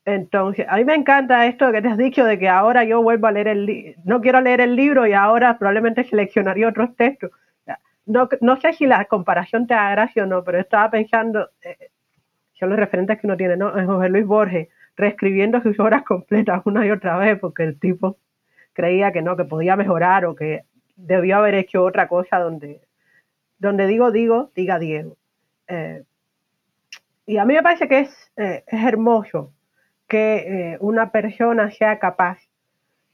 Entonces, 0.09 0.65
a 0.71 0.77
mí 0.77 0.87
me 0.87 0.95
encanta 0.95 1.45
esto 1.45 1.71
que 1.71 1.83
te 1.83 1.89
has 1.89 1.99
dicho 1.99 2.25
de 2.25 2.39
que 2.39 2.49
ahora 2.49 2.83
yo 2.83 3.03
vuelvo 3.03 3.27
a 3.27 3.33
leer 3.33 3.49
el 3.49 3.67
libro, 3.67 4.01
no 4.05 4.23
quiero 4.23 4.41
leer 4.41 4.63
el 4.63 4.75
libro 4.75 5.07
y 5.07 5.13
ahora 5.13 5.59
probablemente 5.59 6.03
seleccionaría 6.09 6.69
otros 6.69 6.97
textos. 6.97 7.31
No, 8.07 8.57
sé 8.59 8.73
si 8.73 8.87
la 8.87 9.05
comparación 9.05 9.67
te 9.67 9.75
da 9.75 9.91
gracia 9.91 10.23
o 10.23 10.27
no, 10.27 10.43
pero 10.43 10.59
estaba 10.59 10.91
pensando, 10.91 11.51
eh, 11.61 11.91
son 12.55 12.71
los 12.71 12.79
referentes 12.79 13.21
que 13.21 13.27
uno 13.27 13.37
tiene, 13.37 13.59
¿no? 13.59 13.79
En 13.79 13.87
José 13.87 14.09
Luis 14.09 14.25
Borges, 14.25 14.69
reescribiendo 14.97 15.61
sus 15.61 15.79
obras 15.79 16.05
completas 16.05 16.63
una 16.65 16.87
y 16.87 16.91
otra 16.91 17.19
vez 17.19 17.39
porque 17.39 17.65
el 17.65 17.79
tipo 17.79 18.17
creía 18.73 19.13
que 19.13 19.21
no, 19.21 19.37
que 19.37 19.45
podía 19.45 19.77
mejorar 19.77 20.25
o 20.25 20.35
que 20.35 20.63
debió 20.97 21.37
haber 21.37 21.55
hecho 21.55 21.85
otra 21.85 22.09
cosa 22.09 22.39
donde, 22.39 22.81
donde 23.59 23.87
digo, 23.87 24.11
digo, 24.11 24.53
diga 24.55 24.79
Diego. 24.79 25.19
Eh, 25.67 26.03
y 27.27 27.37
a 27.37 27.45
mí 27.45 27.53
me 27.53 27.63
parece 27.63 27.89
que 27.89 27.99
es, 28.01 28.33
eh, 28.39 28.65
es 28.67 28.85
hermoso 28.87 29.53
que 30.09 30.37
eh, 30.73 30.79
una 30.81 31.13
persona 31.13 31.71
sea 31.71 31.99
capaz 31.99 32.39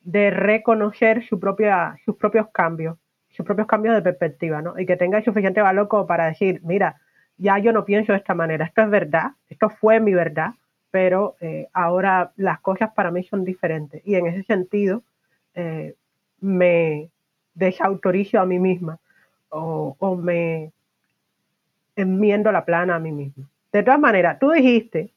de 0.03 0.30
reconocer 0.30 1.26
sus 1.26 1.38
propios 1.40 2.49
cambios, 2.53 2.97
sus 3.30 3.45
propios 3.45 3.66
cambios 3.66 3.97
de 3.97 4.03
perspectiva, 4.03 4.62
¿no? 4.62 4.78
Y 4.78 4.86
que 4.86 4.97
tenga 4.97 5.22
suficiente 5.22 5.61
valor 5.61 5.88
como 5.88 6.07
para 6.07 6.26
decir, 6.26 6.61
mira, 6.62 7.01
ya 7.36 7.59
yo 7.59 7.72
no 7.72 7.84
pienso 7.84 8.12
de 8.12 8.18
esta 8.18 8.34
manera, 8.34 8.64
esto 8.64 8.82
es 8.82 8.90
verdad, 8.90 9.32
esto 9.49 9.70
fue 9.70 9.99
mi 9.99 10.14
verdad, 10.14 10.55
pero 10.90 11.36
eh, 11.40 11.68
ahora 11.72 12.32
las 12.36 12.61
cosas 12.61 12.92
para 12.95 13.11
mí 13.11 13.24
son 13.24 13.45
diferentes. 13.45 14.01
Y 14.05 14.14
en 14.14 14.26
ese 14.26 14.45
sentido, 14.45 15.03
eh, 15.55 15.95
me 16.40 17.11
desautorizo 17.55 18.38
a 18.38 18.47
mí 18.47 18.59
misma 18.59 19.01
o, 19.49 19.97
o 19.99 20.16
me 20.16 20.70
enmiendo 21.97 22.53
la 22.53 22.64
plana 22.64 22.97
a 22.97 22.99
mí 23.01 23.11
misma. 23.11 23.49
De 23.72 23.82
todas 23.82 23.99
maneras, 23.99 24.38
tú 24.38 24.51
dijiste 24.51 25.11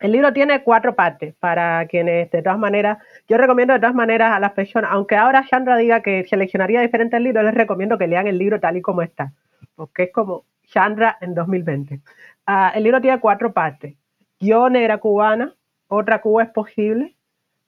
el 0.00 0.12
libro 0.12 0.32
tiene 0.32 0.62
cuatro 0.62 0.94
partes 0.94 1.34
para 1.36 1.86
quienes, 1.86 2.30
de 2.30 2.42
todas 2.42 2.58
maneras, 2.58 2.98
yo 3.28 3.38
recomiendo 3.38 3.72
de 3.72 3.80
todas 3.80 3.94
maneras 3.94 4.32
a 4.32 4.40
las 4.40 4.52
personas, 4.52 4.90
aunque 4.92 5.16
ahora 5.16 5.46
Chandra 5.48 5.76
diga 5.76 6.02
que 6.02 6.24
seleccionaría 6.28 6.80
diferentes 6.80 7.20
libros, 7.20 7.44
les 7.44 7.54
recomiendo 7.54 7.96
que 7.96 8.06
lean 8.06 8.26
el 8.26 8.38
libro 8.38 8.60
tal 8.60 8.76
y 8.76 8.82
como 8.82 9.02
está, 9.02 9.32
porque 9.74 10.04
es 10.04 10.12
como 10.12 10.44
Chandra 10.64 11.16
en 11.20 11.34
2020. 11.34 12.00
Ah, 12.46 12.72
el 12.74 12.82
libro 12.82 13.00
tiene 13.00 13.20
cuatro 13.20 13.52
partes. 13.52 13.94
Yo, 14.38 14.68
negra 14.68 14.98
cubana, 14.98 15.54
otra 15.88 16.20
Cuba 16.20 16.42
es 16.42 16.50
posible, 16.50 17.16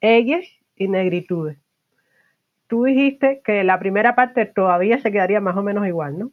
ellas 0.00 0.44
y 0.76 0.88
negritudes. 0.88 1.58
Tú 2.66 2.84
dijiste 2.84 3.40
que 3.42 3.64
la 3.64 3.78
primera 3.78 4.14
parte 4.14 4.44
todavía 4.44 4.98
se 5.00 5.10
quedaría 5.10 5.40
más 5.40 5.56
o 5.56 5.62
menos 5.62 5.86
igual, 5.86 6.18
¿no? 6.18 6.30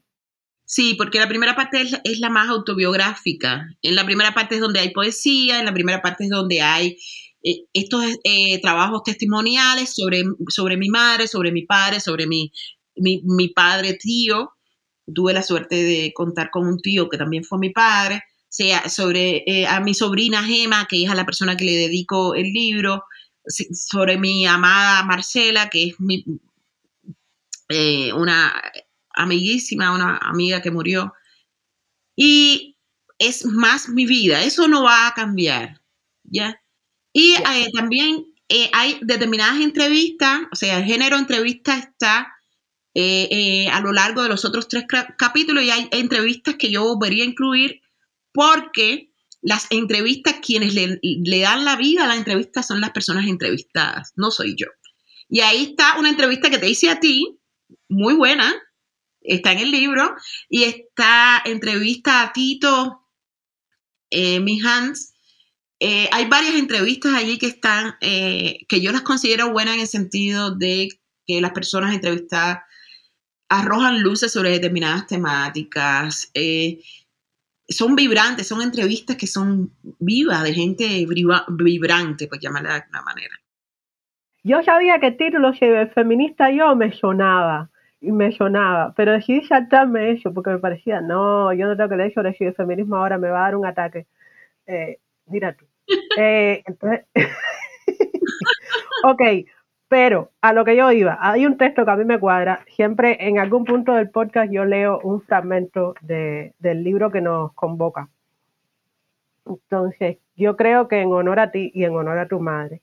Sí, 0.65 0.95
porque 0.95 1.19
la 1.19 1.27
primera 1.27 1.55
parte 1.55 1.81
es, 2.03 2.19
la 2.19 2.29
más 2.29 2.49
autobiográfica. 2.49 3.69
En 3.83 3.95
la 3.95 4.03
primera 4.05 4.33
parte 4.33 4.55
es 4.55 4.61
donde 4.61 4.79
hay 4.79 4.89
poesía, 4.91 5.59
en 5.59 5.65
la 5.65 5.73
primera 5.73 6.01
parte 6.01 6.23
es 6.25 6.31
donde 6.31 6.61
hay 6.61 6.97
eh, 7.43 7.65
estos 7.73 8.03
eh, 8.23 8.59
trabajos 8.61 9.03
testimoniales 9.03 9.93
sobre, 9.95 10.23
sobre 10.49 10.77
mi 10.77 10.89
madre, 10.89 11.27
sobre 11.27 11.51
mi 11.51 11.65
padre, 11.65 11.99
sobre 11.99 12.25
mi, 12.25 12.51
mi, 12.95 13.49
padre 13.49 13.93
tío. 13.93 14.53
Tuve 15.13 15.33
la 15.33 15.43
suerte 15.43 15.75
de 15.75 16.11
contar 16.15 16.49
con 16.51 16.67
un 16.67 16.79
tío 16.81 17.09
que 17.09 17.17
también 17.17 17.43
fue 17.43 17.59
mi 17.59 17.69
padre. 17.69 18.23
sobre 18.87 19.43
eh, 19.45 19.67
a 19.67 19.79
mi 19.81 19.93
sobrina 19.93 20.43
Gema, 20.43 20.87
que 20.89 21.03
es 21.03 21.09
a 21.11 21.15
la 21.15 21.25
persona 21.25 21.55
que 21.57 21.65
le 21.65 21.73
dedico 21.75 22.35
el 22.35 22.51
libro. 22.53 23.03
Sobre 23.47 24.17
mi 24.17 24.45
amada 24.47 25.03
Marcela, 25.03 25.69
que 25.69 25.89
es 25.89 25.99
mi, 25.99 26.25
una 28.15 28.51
amiguísima, 29.15 29.93
una 29.93 30.17
amiga 30.17 30.61
que 30.61 30.71
murió. 30.71 31.13
Y 32.15 32.77
es 33.19 33.45
más 33.45 33.89
mi 33.89 34.05
vida, 34.05 34.43
eso 34.43 34.67
no 34.67 34.83
va 34.83 35.07
a 35.07 35.13
cambiar, 35.13 35.81
¿ya? 36.23 36.61
Y 37.13 37.33
eh, 37.33 37.69
también 37.73 38.25
eh, 38.49 38.69
hay 38.73 38.99
determinadas 39.01 39.61
entrevistas, 39.61 40.41
o 40.51 40.55
sea, 40.55 40.79
el 40.79 40.85
género 40.85 41.17
entrevista 41.17 41.77
está 41.77 42.33
eh, 42.93 43.67
a 43.69 43.81
lo 43.81 43.91
largo 43.91 44.23
de 44.23 44.29
los 44.29 44.45
otros 44.45 44.67
tres 44.67 44.85
capítulos 45.17 45.63
y 45.63 45.69
hay 45.69 45.87
entrevistas 45.91 46.55
que 46.55 46.71
yo 46.71 46.83
volvería 46.83 47.23
a 47.23 47.27
incluir 47.27 47.81
porque 48.31 49.11
las 49.41 49.67
entrevistas, 49.69 50.37
quienes 50.41 50.73
le, 50.73 50.99
le, 51.01 51.39
dan 51.39 51.65
la 51.65 51.75
vida 51.75 52.03
a 52.03 52.07
la 52.07 52.15
entrevista 52.15 52.63
son 52.63 52.81
las 52.81 52.91
personas 52.91 53.27
entrevistadas, 53.27 54.11
no 54.15 54.31
soy 54.31 54.55
yo. 54.57 54.67
Y 55.29 55.41
ahí 55.41 55.63
está 55.63 55.99
una 55.99 56.09
entrevista 56.09 56.49
que 56.49 56.57
te 56.57 56.67
hice 56.67 56.89
a 56.89 56.99
ti, 56.99 57.39
muy 57.87 58.15
buena, 58.15 58.53
está 59.27 59.51
en 59.51 59.59
el 59.59 59.71
libro, 59.71 60.15
y 60.49 60.63
está 60.63 61.41
entrevista 61.45 62.21
a 62.21 62.33
Tito 62.33 63.01
eh, 64.09 64.39
Mihans. 64.39 65.13
Eh, 65.79 66.07
hay 66.11 66.27
varias 66.27 66.55
entrevistas 66.55 67.13
allí 67.13 67.37
que 67.37 67.47
están, 67.47 67.95
eh, 68.01 68.59
que 68.69 68.81
yo 68.81 68.91
las 68.91 69.01
considero 69.01 69.51
buenas 69.51 69.75
en 69.75 69.81
el 69.81 69.87
sentido 69.87 70.55
de 70.55 70.89
que 71.27 71.41
las 71.41 71.51
personas 71.51 71.93
entrevistadas 71.93 72.59
arrojan 73.49 74.01
luces 74.01 74.31
sobre 74.31 74.51
determinadas 74.51 75.07
temáticas. 75.07 76.29
Eh, 76.33 76.81
son 77.67 77.95
vibrantes, 77.95 78.47
son 78.47 78.61
entrevistas 78.61 79.17
que 79.17 79.27
son 79.27 79.73
vivas, 79.99 80.43
de 80.43 80.53
gente 80.53 81.05
vibrante, 81.49 82.27
por 82.27 82.39
llamarla 82.39 82.69
de 82.69 82.75
alguna 82.75 83.01
manera. 83.01 83.35
Yo 84.43 84.61
sabía 84.63 84.99
que 84.99 85.11
título 85.11 85.53
feminista 85.93 86.51
yo 86.51 86.75
me 86.75 86.95
sonaba 86.95 87.71
me 88.11 88.31
sonaba, 88.31 88.93
pero 88.95 89.13
decidí 89.13 89.45
saltarme 89.45 90.11
eso 90.11 90.33
porque 90.33 90.51
me 90.51 90.59
parecía, 90.59 91.01
no, 91.01 91.53
yo 91.53 91.67
no 91.67 91.75
tengo 91.75 91.89
que 91.89 91.97
leer 91.97 92.13
sobre 92.13 92.35
el 92.39 92.55
feminismo 92.55 92.97
ahora, 92.97 93.17
me 93.17 93.29
va 93.29 93.39
a 93.39 93.43
dar 93.43 93.55
un 93.55 93.65
ataque. 93.65 94.07
Eh, 94.67 94.99
mira 95.27 95.53
tú. 95.53 95.65
Eh, 96.17 96.63
entonces, 96.65 97.05
ok, 99.03 99.21
pero 99.87 100.31
a 100.41 100.53
lo 100.53 100.65
que 100.65 100.75
yo 100.75 100.91
iba, 100.91 101.17
hay 101.21 101.45
un 101.45 101.57
texto 101.57 101.85
que 101.85 101.91
a 101.91 101.95
mí 101.95 102.05
me 102.05 102.19
cuadra, 102.19 102.65
siempre 102.75 103.27
en 103.27 103.39
algún 103.39 103.65
punto 103.65 103.93
del 103.93 104.09
podcast 104.09 104.51
yo 104.51 104.65
leo 104.65 104.99
un 105.03 105.21
fragmento 105.21 105.93
de, 106.01 106.53
del 106.59 106.83
libro 106.83 107.11
que 107.11 107.21
nos 107.21 107.53
convoca. 107.53 108.09
Entonces, 109.45 110.17
yo 110.35 110.55
creo 110.57 110.87
que 110.87 111.01
en 111.01 111.11
honor 111.11 111.39
a 111.39 111.51
ti 111.51 111.71
y 111.73 111.83
en 111.83 111.95
honor 111.95 112.17
a 112.17 112.27
tu 112.27 112.39
madre, 112.39 112.81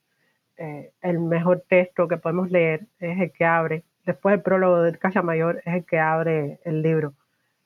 eh, 0.56 0.92
el 1.02 1.18
mejor 1.18 1.64
texto 1.68 2.06
que 2.08 2.18
podemos 2.18 2.50
leer 2.50 2.86
es 3.00 3.18
el 3.20 3.32
que 3.32 3.44
abre 3.44 3.84
después 4.04 4.34
el 4.34 4.42
prólogo 4.42 4.82
de 4.82 4.98
Casa 4.98 5.22
Mayor 5.22 5.62
es 5.64 5.74
el 5.74 5.84
que 5.84 5.98
abre 5.98 6.60
el 6.64 6.82
libro, 6.82 7.14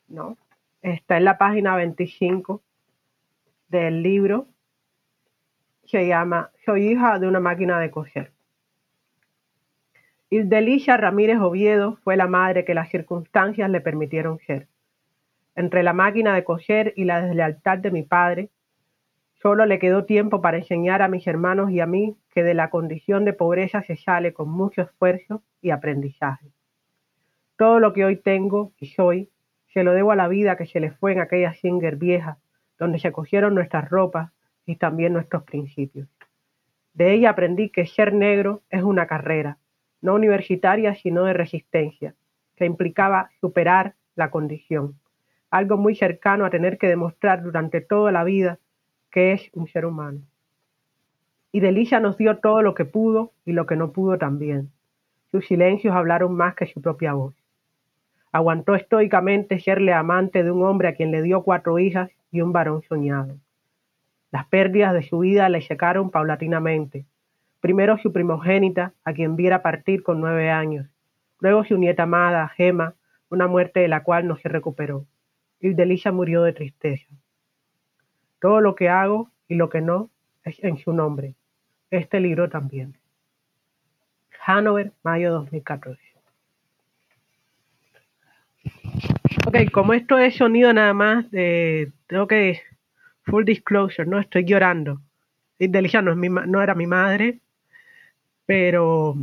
¿no? 0.08 0.36
Está 0.82 1.16
en 1.16 1.24
la 1.24 1.38
página 1.38 1.74
25 1.76 2.62
del 3.68 4.02
libro, 4.02 4.46
se 5.84 6.06
llama 6.06 6.50
Soy 6.64 6.88
hija 6.88 7.18
de 7.18 7.28
una 7.28 7.40
máquina 7.40 7.80
de 7.80 7.90
coser. 7.90 8.32
Ildelicia 10.28 10.96
Ramírez 10.96 11.38
Oviedo 11.38 11.98
fue 12.02 12.16
la 12.16 12.26
madre 12.26 12.64
que 12.64 12.74
las 12.74 12.90
circunstancias 12.90 13.70
le 13.70 13.80
permitieron 13.80 14.38
ser. 14.40 14.68
Entre 15.54 15.82
la 15.82 15.92
máquina 15.92 16.34
de 16.34 16.44
coser 16.44 16.92
y 16.96 17.04
la 17.04 17.22
deslealtad 17.22 17.78
de 17.78 17.90
mi 17.90 18.02
padre, 18.02 18.50
solo 19.46 19.64
le 19.64 19.78
quedó 19.78 20.06
tiempo 20.06 20.42
para 20.42 20.56
enseñar 20.56 21.02
a 21.02 21.08
mis 21.08 21.24
hermanos 21.28 21.70
y 21.70 21.78
a 21.78 21.86
mí 21.86 22.16
que 22.34 22.42
de 22.42 22.52
la 22.52 22.68
condición 22.68 23.24
de 23.24 23.32
pobreza 23.32 23.80
se 23.84 23.94
sale 23.94 24.32
con 24.32 24.48
mucho 24.48 24.82
esfuerzo 24.82 25.40
y 25.62 25.70
aprendizaje. 25.70 26.48
Todo 27.56 27.78
lo 27.78 27.92
que 27.92 28.04
hoy 28.04 28.16
tengo 28.16 28.72
y 28.80 28.86
soy 28.86 29.30
se 29.72 29.84
lo 29.84 29.92
debo 29.92 30.10
a 30.10 30.16
la 30.16 30.26
vida 30.26 30.56
que 30.56 30.66
se 30.66 30.80
le 30.80 30.90
fue 30.90 31.12
en 31.12 31.20
aquella 31.20 31.54
Singer 31.54 31.94
vieja, 31.94 32.38
donde 32.76 32.98
se 32.98 33.12
cogieron 33.12 33.54
nuestras 33.54 33.88
ropas 33.88 34.32
y 34.66 34.74
también 34.74 35.12
nuestros 35.12 35.44
principios. 35.44 36.08
De 36.92 37.12
ella 37.12 37.30
aprendí 37.30 37.70
que 37.70 37.86
ser 37.86 38.14
negro 38.14 38.62
es 38.68 38.82
una 38.82 39.06
carrera, 39.06 39.58
no 40.00 40.14
universitaria, 40.16 40.96
sino 40.96 41.22
de 41.22 41.34
resistencia, 41.34 42.16
que 42.56 42.64
implicaba 42.66 43.30
superar 43.40 43.94
la 44.16 44.32
condición, 44.32 44.98
algo 45.50 45.76
muy 45.76 45.94
cercano 45.94 46.44
a 46.44 46.50
tener 46.50 46.78
que 46.78 46.88
demostrar 46.88 47.44
durante 47.44 47.80
toda 47.80 48.10
la 48.10 48.24
vida 48.24 48.58
que 49.16 49.32
es 49.32 49.48
un 49.54 49.66
ser 49.66 49.86
humano. 49.86 50.20
Y 51.50 51.60
Delicia 51.60 52.00
nos 52.00 52.18
dio 52.18 52.36
todo 52.36 52.60
lo 52.60 52.74
que 52.74 52.84
pudo 52.84 53.32
y 53.46 53.52
lo 53.52 53.64
que 53.64 53.74
no 53.74 53.90
pudo 53.90 54.18
también. 54.18 54.72
Sus 55.30 55.46
silencios 55.46 55.96
hablaron 55.96 56.36
más 56.36 56.54
que 56.54 56.66
su 56.66 56.82
propia 56.82 57.14
voz. 57.14 57.34
Aguantó 58.30 58.74
estoicamente 58.74 59.58
serle 59.58 59.94
amante 59.94 60.44
de 60.44 60.50
un 60.50 60.62
hombre 60.64 60.88
a 60.88 60.94
quien 60.94 61.12
le 61.12 61.22
dio 61.22 61.44
cuatro 61.44 61.78
hijas 61.78 62.10
y 62.30 62.42
un 62.42 62.52
varón 62.52 62.82
soñado. 62.82 63.38
Las 64.32 64.44
pérdidas 64.48 64.92
de 64.92 65.02
su 65.02 65.20
vida 65.20 65.48
le 65.48 65.62
secaron 65.62 66.10
paulatinamente. 66.10 67.06
Primero 67.60 67.96
su 67.96 68.12
primogénita, 68.12 68.92
a 69.02 69.14
quien 69.14 69.34
viera 69.34 69.62
partir 69.62 70.02
con 70.02 70.20
nueve 70.20 70.50
años. 70.50 70.88
Luego 71.40 71.64
su 71.64 71.78
nieta 71.78 72.02
amada, 72.02 72.48
Gema, 72.48 72.96
una 73.30 73.46
muerte 73.46 73.80
de 73.80 73.88
la 73.88 74.02
cual 74.02 74.28
no 74.28 74.36
se 74.36 74.50
recuperó. 74.50 75.06
Y 75.58 75.72
Delicia 75.72 76.12
murió 76.12 76.42
de 76.42 76.52
tristeza. 76.52 77.06
Todo 78.40 78.60
lo 78.60 78.74
que 78.74 78.88
hago 78.88 79.30
y 79.48 79.54
lo 79.54 79.68
que 79.68 79.80
no 79.80 80.10
es 80.44 80.62
en 80.62 80.78
su 80.78 80.92
nombre. 80.92 81.34
Este 81.90 82.20
libro 82.20 82.48
también. 82.48 82.96
Hanover, 84.44 84.92
mayo 85.02 85.32
2014. 85.32 86.00
Ok, 89.46 89.70
como 89.72 89.92
esto 89.92 90.18
es 90.18 90.36
sonido 90.36 90.72
nada 90.72 90.92
más, 90.92 91.26
tengo 91.30 92.26
que, 92.26 92.62
full 93.22 93.44
disclosure, 93.44 94.08
¿no? 94.08 94.18
Estoy 94.18 94.44
llorando. 94.44 95.00
Delicia 95.58 96.02
no, 96.02 96.12
es 96.12 96.30
no 96.30 96.62
era 96.62 96.74
mi 96.74 96.86
madre, 96.86 97.40
pero 98.44 99.16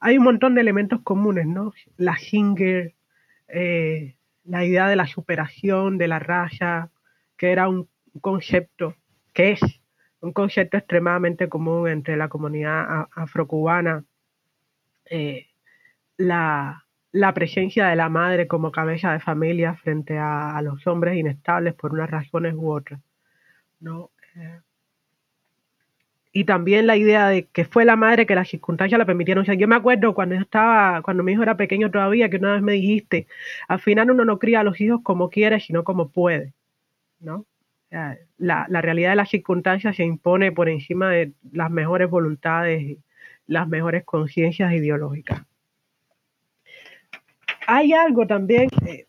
hay 0.00 0.18
un 0.18 0.24
montón 0.24 0.54
de 0.54 0.60
elementos 0.60 1.00
comunes, 1.02 1.46
¿no? 1.46 1.72
La 1.96 2.16
Singer, 2.16 2.94
eh, 3.48 4.14
la 4.44 4.64
idea 4.64 4.88
de 4.88 4.96
la 4.96 5.06
superación, 5.06 5.98
de 5.98 6.08
la 6.08 6.18
raza, 6.18 6.90
que 7.40 7.52
era 7.52 7.70
un 7.70 7.88
concepto, 8.20 8.96
que 9.32 9.52
es 9.52 9.60
un 10.20 10.34
concepto 10.34 10.76
extremadamente 10.76 11.48
común 11.48 11.88
entre 11.88 12.18
la 12.18 12.28
comunidad 12.28 13.08
afrocubana, 13.12 14.04
eh, 15.06 15.46
la, 16.18 16.84
presencia 17.34 17.86
de 17.86 17.96
la 17.96 18.10
madre 18.10 18.46
como 18.46 18.70
cabeza 18.70 19.14
de 19.14 19.20
familia 19.20 19.74
frente 19.74 20.18
a, 20.18 20.60
los 20.62 20.86
hombres 20.86 21.16
inestables 21.16 21.72
por 21.72 21.94
unas 21.94 22.10
razones 22.10 22.52
u 22.54 22.70
otras. 22.70 23.00
¿no? 23.80 24.10
Eh, 24.36 24.60
y 26.32 26.44
también 26.44 26.86
la 26.86 26.98
idea 26.98 27.26
de 27.28 27.46
que 27.46 27.64
fue 27.64 27.86
la 27.86 27.96
madre 27.96 28.26
que 28.26 28.34
las 28.34 28.50
circunstancias 28.50 28.98
la 28.98 29.06
permitieron. 29.06 29.46
Yo 29.46 29.66
me 29.66 29.76
acuerdo 29.76 30.12
cuando 30.12 30.34
estaba, 30.34 31.00
cuando 31.00 31.22
mi 31.22 31.32
hijo 31.32 31.42
era 31.42 31.56
pequeño 31.56 31.90
todavía, 31.90 32.28
que 32.28 32.36
una 32.36 32.52
vez 32.52 32.62
me 32.62 32.72
dijiste, 32.72 33.26
al 33.66 33.80
final 33.80 34.10
uno 34.10 34.26
no 34.26 34.38
cría 34.38 34.60
a 34.60 34.64
los 34.64 34.78
hijos 34.78 35.00
como 35.02 35.30
quiere, 35.30 35.58
sino 35.60 35.84
como 35.84 36.10
puede, 36.10 36.52
¿no? 37.20 37.46
la, 37.90 38.66
la, 38.68 38.80
realidad 38.80 39.10
de 39.10 39.16
las 39.16 39.30
circunstancias 39.30 39.96
se 39.96 40.04
impone 40.04 40.52
por 40.52 40.68
encima 40.68 41.10
de 41.10 41.32
las 41.52 41.70
mejores 41.70 42.08
voluntades 42.08 42.82
y 42.82 42.98
las 43.46 43.66
mejores 43.66 44.04
conciencias 44.04 44.72
ideológicas. 44.72 45.42
Hay 47.66 47.92
algo 47.92 48.26
también 48.26 48.68
eh, 48.86 49.06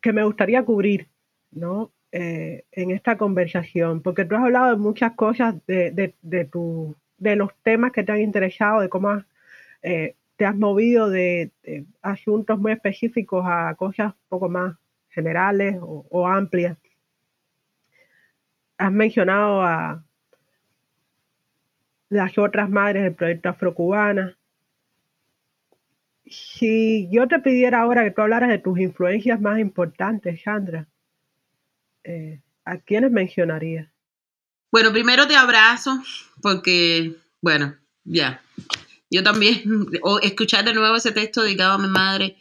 que 0.00 0.12
me 0.12 0.24
gustaría 0.24 0.64
cubrir, 0.64 1.08
¿no? 1.50 1.90
Eh, 2.12 2.64
en 2.72 2.90
esta 2.90 3.18
conversación, 3.18 4.00
porque 4.00 4.24
tú 4.24 4.34
has 4.34 4.44
hablado 4.44 4.70
de 4.70 4.76
muchas 4.76 5.12
cosas 5.12 5.54
de, 5.66 5.90
de, 5.90 6.14
de, 6.22 6.44
tu, 6.46 6.96
de 7.18 7.36
los 7.36 7.50
temas 7.62 7.92
que 7.92 8.02
te 8.02 8.12
han 8.12 8.20
interesado, 8.20 8.80
de 8.80 8.88
cómo 8.88 9.22
eh, 9.82 10.14
te 10.36 10.46
has 10.46 10.56
movido 10.56 11.10
de, 11.10 11.50
asuntos 12.00 12.58
muy 12.58 12.72
específicos 12.72 13.44
a 13.46 13.74
cosas 13.74 14.14
un 14.14 14.28
poco 14.28 14.48
más 14.48 14.76
generales 15.10 15.76
o, 15.80 16.26
amplias. 16.26 16.76
Has 18.76 18.92
mencionado 18.92 19.62
a 19.62 20.04
las 22.08 22.38
otras 22.38 22.70
madres 22.70 23.02
del 23.02 23.14
proyecto 23.14 23.48
afrocubana. 23.48 24.36
Si 26.26 27.08
yo 27.10 27.26
te 27.26 27.38
pidiera 27.38 27.80
ahora 27.80 28.04
que 28.04 28.10
tú 28.10 28.22
hablaras 28.22 28.50
de 28.50 28.58
tus 28.58 28.78
influencias 28.78 29.40
más 29.40 29.58
importantes, 29.58 30.42
Sandra, 30.42 30.86
eh, 32.04 32.40
¿a 32.64 32.76
quiénes 32.78 33.10
mencionaría? 33.10 33.90
Bueno, 34.70 34.92
primero 34.92 35.26
te 35.26 35.34
abrazo 35.34 36.02
porque, 36.42 37.16
bueno, 37.40 37.74
ya. 38.04 38.40
Yo 39.10 39.22
también, 39.22 39.62
o 40.02 40.18
escuchar 40.20 40.64
de 40.64 40.74
nuevo 40.74 40.96
ese 40.96 41.12
texto 41.12 41.42
dedicado 41.42 41.74
a 41.74 41.78
mi 41.78 41.88
madre, 41.88 42.36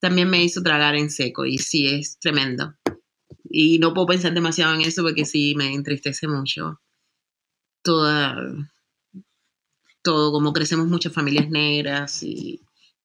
también 0.00 0.30
me 0.30 0.42
hizo 0.42 0.62
tragar 0.62 0.94
en 0.96 1.10
seco 1.10 1.44
y 1.46 1.58
sí, 1.58 1.86
es 1.86 2.18
tremendo. 2.18 2.74
Y 3.44 3.78
no 3.78 3.92
puedo 3.94 4.06
pensar 4.06 4.32
demasiado 4.32 4.74
en 4.74 4.82
eso 4.82 5.02
porque 5.02 5.24
sí, 5.24 5.54
me 5.56 5.74
entristece 5.74 6.28
mucho. 6.28 6.80
Toda, 7.82 8.36
todo, 10.02 10.32
como 10.32 10.52
crecemos 10.52 10.86
muchas 10.86 11.12
familias 11.12 11.50
negras 11.50 12.22
y 12.22 12.60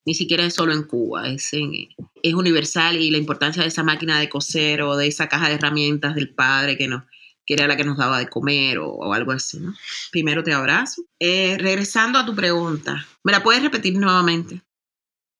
ni 0.05 0.13
siquiera 0.13 0.45
es 0.45 0.53
solo 0.53 0.73
en 0.73 0.83
Cuba, 0.83 1.27
es, 1.29 1.51
es 1.53 2.33
universal 2.33 2.97
y 2.97 3.09
la 3.09 3.17
importancia 3.17 3.63
de 3.63 3.69
esa 3.69 3.83
máquina 3.83 4.19
de 4.19 4.29
coser 4.29 4.83
o 4.83 4.95
de 4.95 5.07
esa 5.07 5.27
caja 5.27 5.49
de 5.49 5.55
herramientas 5.55 6.13
del 6.13 6.29
padre 6.29 6.77
que, 6.77 6.87
no, 6.87 7.07
que 7.45 7.53
era 7.53 7.67
la 7.67 7.77
que 7.77 7.83
nos 7.83 7.97
daba 7.97 8.19
de 8.19 8.27
comer 8.27 8.79
o, 8.79 9.13
algo 9.13 9.31
así, 9.31 9.59
¿no? 9.59 9.73
Primero 10.11 10.43
te 10.43 10.53
abrazo. 10.53 11.03
Eh, 11.19 11.57
regresando 11.59 12.19
a 12.19 12.25
tu 12.25 12.35
pregunta, 12.35 13.05
¿me 13.23 13.31
la 13.31 13.43
puedes 13.43 13.61
repetir 13.61 13.97
nuevamente? 13.97 14.61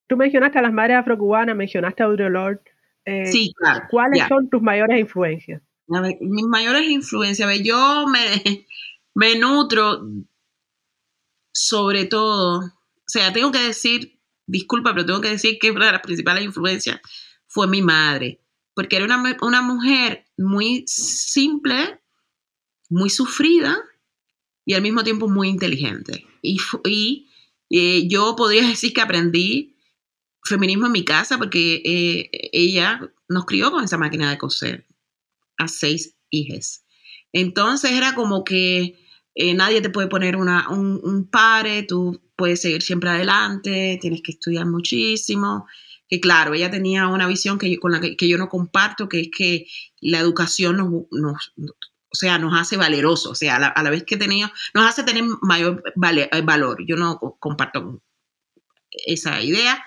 Tú 0.07 0.17
mencionaste 0.17 0.59
a 0.59 0.61
las 0.61 0.73
madres 0.73 0.97
afrocubanas, 0.97 1.55
mencionaste 1.55 2.03
a 2.03 2.05
Audre 2.05 2.29
Lorde. 2.29 2.61
Eh, 3.05 3.25
sí, 3.25 3.53
claro. 3.57 3.85
¿Cuáles 3.89 4.27
son 4.27 4.49
tus 4.49 4.61
mayores 4.61 4.99
influencias? 4.99 5.61
mis 5.87 6.45
mayores 6.45 6.83
influencias, 6.89 7.61
yo 7.61 8.05
me, 8.07 8.65
me 9.13 9.37
nutro 9.37 10.01
sobre 11.53 12.05
todo, 12.05 12.59
o 12.59 13.07
sea, 13.07 13.31
tengo 13.31 13.51
que 13.51 13.59
decir 13.59 14.15
disculpa, 14.47 14.93
pero 14.93 15.05
tengo 15.05 15.21
que 15.21 15.29
decir 15.29 15.57
que 15.59 15.71
una 15.71 15.87
de 15.87 15.93
las 15.93 16.01
principales 16.01 16.43
influencias 16.43 16.99
fue 17.47 17.67
mi 17.67 17.81
madre, 17.81 18.41
porque 18.75 18.97
era 18.97 19.05
una, 19.41 19.61
mujer 19.61 20.25
muy 20.37 20.83
simple, 20.85 21.99
muy 22.89 23.09
sufrida 23.09 23.77
y 24.65 24.73
al 24.73 24.81
mismo 24.81 25.03
tiempo 25.03 25.29
muy 25.29 25.47
inteligente. 25.47 26.27
Y, 26.41 26.57
y 26.83 27.29
eh, 27.69 28.07
yo 28.07 28.35
podría 28.35 28.67
decir 28.67 28.93
que 28.93 29.01
aprendí 29.01 29.75
feminismo 30.43 30.85
en 30.85 30.91
mi 30.91 31.03
casa 31.03 31.37
porque 31.37 31.81
eh, 31.83 32.29
ella 32.51 33.01
nos 33.27 33.45
crió 33.45 33.71
con 33.71 33.83
esa 33.83 33.97
máquina 33.97 34.29
de 34.29 34.37
coser 34.37 34.85
a 35.57 35.67
seis 35.67 36.15
hijas. 36.29 36.85
Entonces 37.31 37.91
era 37.91 38.13
como 38.13 38.43
que 38.43 38.99
eh, 39.35 39.53
nadie 39.53 39.81
te 39.81 39.89
puede 39.89 40.07
poner 40.07 40.35
una, 40.35 40.69
un, 40.69 40.99
un 41.01 41.29
pare, 41.29 41.83
tú 41.83 42.21
puedes 42.35 42.61
seguir 42.61 42.81
siempre 42.81 43.09
adelante, 43.09 43.97
tienes 44.01 44.21
que 44.21 44.33
estudiar 44.33 44.65
muchísimo. 44.65 45.65
Claro, 46.19 46.53
ella 46.53 46.71
tenía 46.71 47.07
una 47.07 47.27
visión 47.27 47.57
que 47.57 47.77
con 47.77 47.91
la 47.91 47.99
que, 48.01 48.27
yo 48.27 48.37
no 48.37 48.49
comparto, 48.49 49.09
que 49.09 49.21
es 49.21 49.29
que 49.35 49.67
la 50.01 50.19
educación 50.19 50.77
nos, 50.77 51.53
o 51.57 52.15
sea, 52.15 52.37
nos 52.37 52.59
hace 52.59 52.77
valerosos, 52.77 53.31
o 53.31 53.35
sea, 53.35 53.55
a 53.55 53.83
la, 53.83 53.89
vez 53.89 54.03
que 54.03 54.17
tenía, 54.17 54.51
nos 54.73 54.85
hace 54.85 55.03
tener 55.03 55.23
mayor 55.41 55.83
eh, 55.85 56.41
valor. 56.41 56.85
Yo 56.87 56.95
no 56.95 57.19
comparto 57.39 58.01
esa 59.05 59.41
idea. 59.41 59.83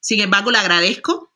Sin 0.00 0.20
embargo, 0.20 0.50
le 0.50 0.58
agradezco, 0.58 1.32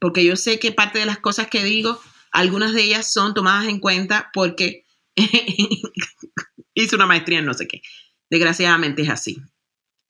porque 0.00 0.24
yo 0.24 0.36
sé 0.36 0.58
que 0.58 0.72
parte 0.72 0.98
de 0.98 1.06
las 1.06 1.18
cosas 1.18 1.48
que 1.48 1.62
digo, 1.62 2.00
algunas 2.32 2.72
de 2.72 2.82
ellas 2.82 3.12
son 3.12 3.34
tomadas 3.34 3.68
en 3.68 3.80
cuenta 3.80 4.30
porque 4.32 4.84
hice 6.74 6.96
una 6.96 7.06
maestría 7.06 7.38
en 7.38 7.46
no 7.46 7.54
sé 7.54 7.66
qué. 7.66 7.82
Desgraciadamente 8.30 9.02
es 9.02 9.10
así. 9.10 9.42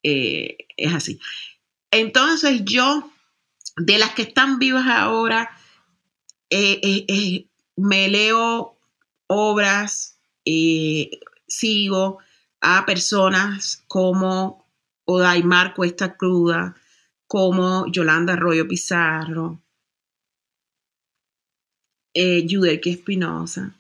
Eh, 0.03 0.57
es 0.77 0.95
así. 0.95 1.21
Entonces 1.91 2.63
yo, 2.65 3.11
de 3.79 3.99
las 3.99 4.15
que 4.15 4.23
están 4.23 4.59
vivas 4.59 4.87
ahora, 4.87 5.51
eh, 6.51 6.81
eh, 6.83 7.47
me 7.77 8.09
leo 8.09 8.77
obras, 9.27 10.19
sigo 11.47 12.19
a 12.61 12.87
personas 12.87 13.85
como 13.87 14.67
Odaimar 15.05 15.75
Cuesta 15.75 16.17
Cruda, 16.17 16.75
como 17.27 17.87
Yolanda 17.93 18.33
Arroyo 18.33 18.67
Pizarro, 18.67 19.61
eh, 22.15 22.47
Espinosa, 22.85 23.75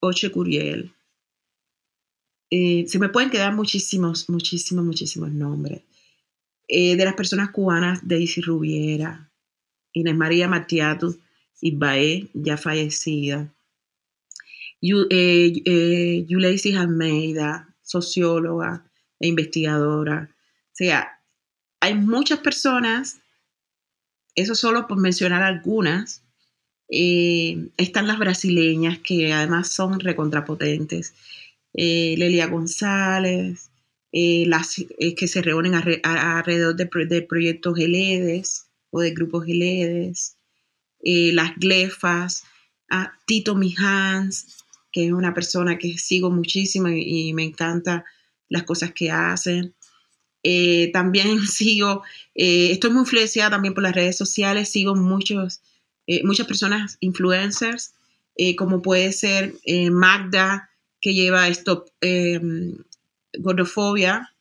Oche 0.00 0.30
Curiel, 0.30 0.94
eh, 2.50 2.86
se 2.86 2.98
me 2.98 3.08
pueden 3.08 3.30
quedar 3.30 3.54
muchísimos, 3.54 4.28
muchísimos, 4.28 4.84
muchísimos 4.84 5.32
nombres. 5.32 5.82
Eh, 6.68 6.96
de 6.96 7.04
las 7.04 7.14
personas 7.14 7.50
cubanas, 7.50 8.00
Daisy 8.02 8.40
Rubiera, 8.40 9.30
Inés 9.92 10.16
María 10.16 10.48
Matiatu 10.48 11.18
Ibaé, 11.60 12.28
ya 12.34 12.56
fallecida, 12.56 13.52
eh, 14.82 16.24
Yuleisis 16.28 16.76
Almeida, 16.76 17.74
socióloga 17.82 18.84
e 19.20 19.28
investigadora. 19.28 20.28
O 20.32 20.76
sea, 20.76 21.20
hay 21.80 21.94
muchas 21.94 22.40
personas, 22.40 23.20
eso 24.34 24.54
solo 24.54 24.86
por 24.86 24.98
mencionar 24.98 25.42
algunas, 25.42 26.22
están 26.88 28.06
las 28.06 28.18
brasileñas 28.18 28.98
que 28.98 29.32
además 29.32 29.68
son 29.68 29.98
recontrapotentes 29.98 31.14
eh, 31.76 32.14
Lelia 32.16 32.46
González, 32.46 33.70
eh, 34.18 34.44
las 34.46 34.78
eh, 34.78 35.14
que 35.14 35.28
se 35.28 35.42
reúnen 35.42 35.74
alrededor 35.74 36.74
de, 36.74 36.86
proyectos 37.20 37.76
GELEDES 37.76 38.64
o 38.88 39.00
de 39.02 39.10
grupos 39.10 39.44
GELEDES, 39.44 40.36
las 41.34 41.54
Glefas, 41.56 42.44
a 42.88 43.12
Tito 43.26 43.54
Mijans, 43.54 44.56
que 44.90 45.04
es 45.04 45.12
una 45.12 45.34
persona 45.34 45.76
que 45.76 45.98
sigo 45.98 46.30
muchísimo 46.30 46.88
y, 46.88 47.34
me 47.34 47.44
encanta 47.44 48.06
las 48.48 48.62
cosas 48.62 48.92
que 48.94 49.10
hacen. 49.10 49.74
también 50.94 51.46
sigo, 51.46 52.02
estoy 52.34 52.90
muy 52.90 53.00
influenciada 53.00 53.50
también 53.50 53.74
por 53.74 53.82
las 53.82 53.94
redes 53.94 54.16
sociales, 54.16 54.70
sigo 54.70 54.94
muchos, 54.94 55.60
muchas 56.24 56.46
personas 56.46 56.96
influencers, 57.00 57.92
como 58.56 58.80
puede 58.80 59.12
ser 59.12 59.52
Magda, 59.90 60.70
que 61.02 61.12
lleva 61.12 61.48
esto, 61.48 61.84
eh, 62.00 62.40
gordofobia, 63.38 64.32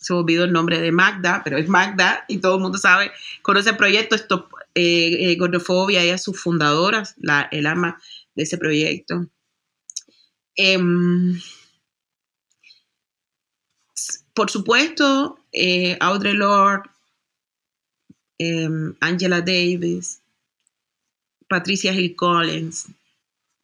se 0.00 0.12
olvidó 0.12 0.44
el 0.44 0.52
nombre 0.52 0.80
de 0.80 0.92
Magda, 0.92 1.42
pero 1.44 1.58
es 1.58 1.68
Magda 1.68 2.24
y 2.28 2.38
todo 2.38 2.56
el 2.56 2.62
mundo 2.62 2.78
sabe, 2.78 3.12
conoce 3.42 3.70
el 3.70 3.76
proyecto 3.76 4.16
Stop 4.16 4.52
eh, 4.74 5.30
eh, 5.30 5.36
Gordofobia, 5.36 6.02
ella 6.02 6.14
es 6.14 6.22
su 6.22 6.32
fundadora, 6.32 7.04
el 7.50 7.66
ama 7.66 8.00
de 8.34 8.42
ese 8.42 8.58
proyecto. 8.58 9.28
Em, 10.56 11.40
por 14.34 14.50
supuesto, 14.50 15.38
Audre 16.00 16.34
Lorde, 16.34 16.88
em, 18.38 18.94
Angela 19.00 19.40
Davis, 19.40 20.22
Patricia 21.48 21.92
Hill 21.92 22.16
Collins, 22.16 22.86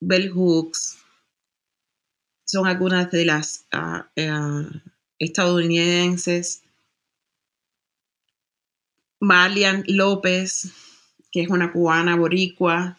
Bell 0.01 0.31
Hooks, 0.31 0.98
son 2.49 2.67
algunas 2.67 3.11
de 3.11 3.27
las 3.27 3.67
ah, 3.73 4.09
eh, 4.17 4.31
estadounidenses. 5.19 6.63
Malian 9.21 9.85
López, 9.87 10.73
que 11.31 11.43
es 11.43 11.51
una 11.51 11.73
cubana 11.73 12.17
boricua, 12.17 12.99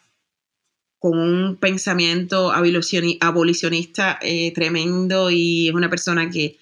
con 1.00 1.18
un 1.18 1.56
pensamiento 1.56 2.52
abolicionista 2.52 4.20
eh, 4.22 4.54
tremendo 4.54 5.32
y 5.32 5.70
es 5.70 5.74
una 5.74 5.90
persona 5.90 6.30
que, 6.30 6.58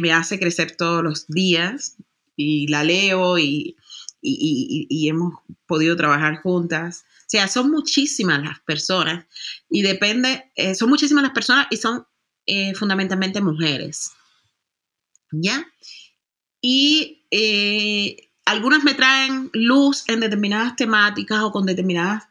me 0.00 0.10
hace 0.10 0.38
crecer 0.38 0.74
todos 0.74 1.04
los 1.04 1.26
días 1.26 1.98
y 2.34 2.66
la 2.68 2.82
leo 2.82 3.38
y, 3.38 3.76
hemos 4.22 5.34
podido 5.66 5.96
trabajar 5.96 6.40
juntas. 6.40 7.04
O 7.20 7.24
sea, 7.26 7.46
son 7.46 7.70
muchísimas 7.70 8.42
las 8.42 8.60
personas 8.60 9.26
y 9.68 9.82
depende, 9.82 10.50
eh, 10.54 10.74
son 10.74 10.88
muchísimas 10.88 11.24
las 11.24 11.34
personas 11.34 11.66
y 11.70 11.76
son 11.76 12.06
eh, 12.46 12.74
fundamentalmente 12.74 13.40
mujeres. 13.40 14.12
¿Ya? 15.30 15.66
Y 16.60 17.24
algunas 18.44 18.84
me 18.84 18.94
traen 18.94 19.50
luz 19.54 20.04
en 20.08 20.20
determinadas 20.20 20.76
temáticas 20.76 21.42
o 21.42 21.50
con 21.50 21.64
determinadas 21.64 22.24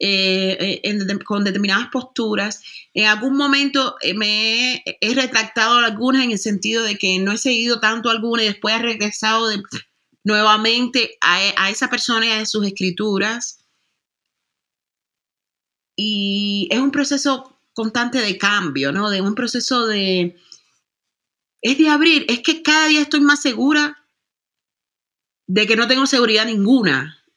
eh, 0.00 0.82
con 1.24 1.44
determinadas 1.44 1.88
posturas. 1.90 2.62
En 2.92 3.06
algún 3.06 3.36
momento 3.36 3.96
eh, 4.02 4.14
me 4.14 4.82
he, 5.00 5.14
retractado 5.14 5.78
algunas 5.78 6.24
en 6.24 6.32
el 6.32 6.38
sentido 6.38 6.82
de 6.82 6.96
que 6.96 7.18
no 7.18 7.32
he 7.32 7.38
seguido 7.38 7.80
tanto 7.80 8.10
algunas 8.10 8.44
y 8.44 8.48
después 8.48 8.74
he 8.74 8.82
regresado 8.82 9.48
nuevamente 10.24 11.16
a, 11.20 11.70
esa 11.70 11.88
persona 11.88 12.26
y 12.26 12.30
a 12.30 12.46
sus 12.46 12.66
escrituras. 12.66 13.64
Y 15.96 16.68
es 16.70 16.80
un 16.80 16.90
proceso 16.90 17.53
constante 17.74 18.18
de 18.18 18.38
cambio, 18.38 18.92
¿no? 18.92 19.10
De 19.10 19.20
un 19.20 19.34
proceso 19.34 19.86
de... 19.86 20.36
Es 21.60 21.78
de 21.78 21.88
abrir, 21.88 22.26
es 22.28 22.40
que 22.40 22.62
cada 22.62 22.86
día 22.88 23.00
estoy 23.00 23.20
más 23.20 23.40
segura 23.40 24.04
de 25.46 25.66
que 25.66 25.76
no 25.76 25.86
tengo 25.88 26.06
seguridad 26.06 26.46
ninguna 26.46 27.22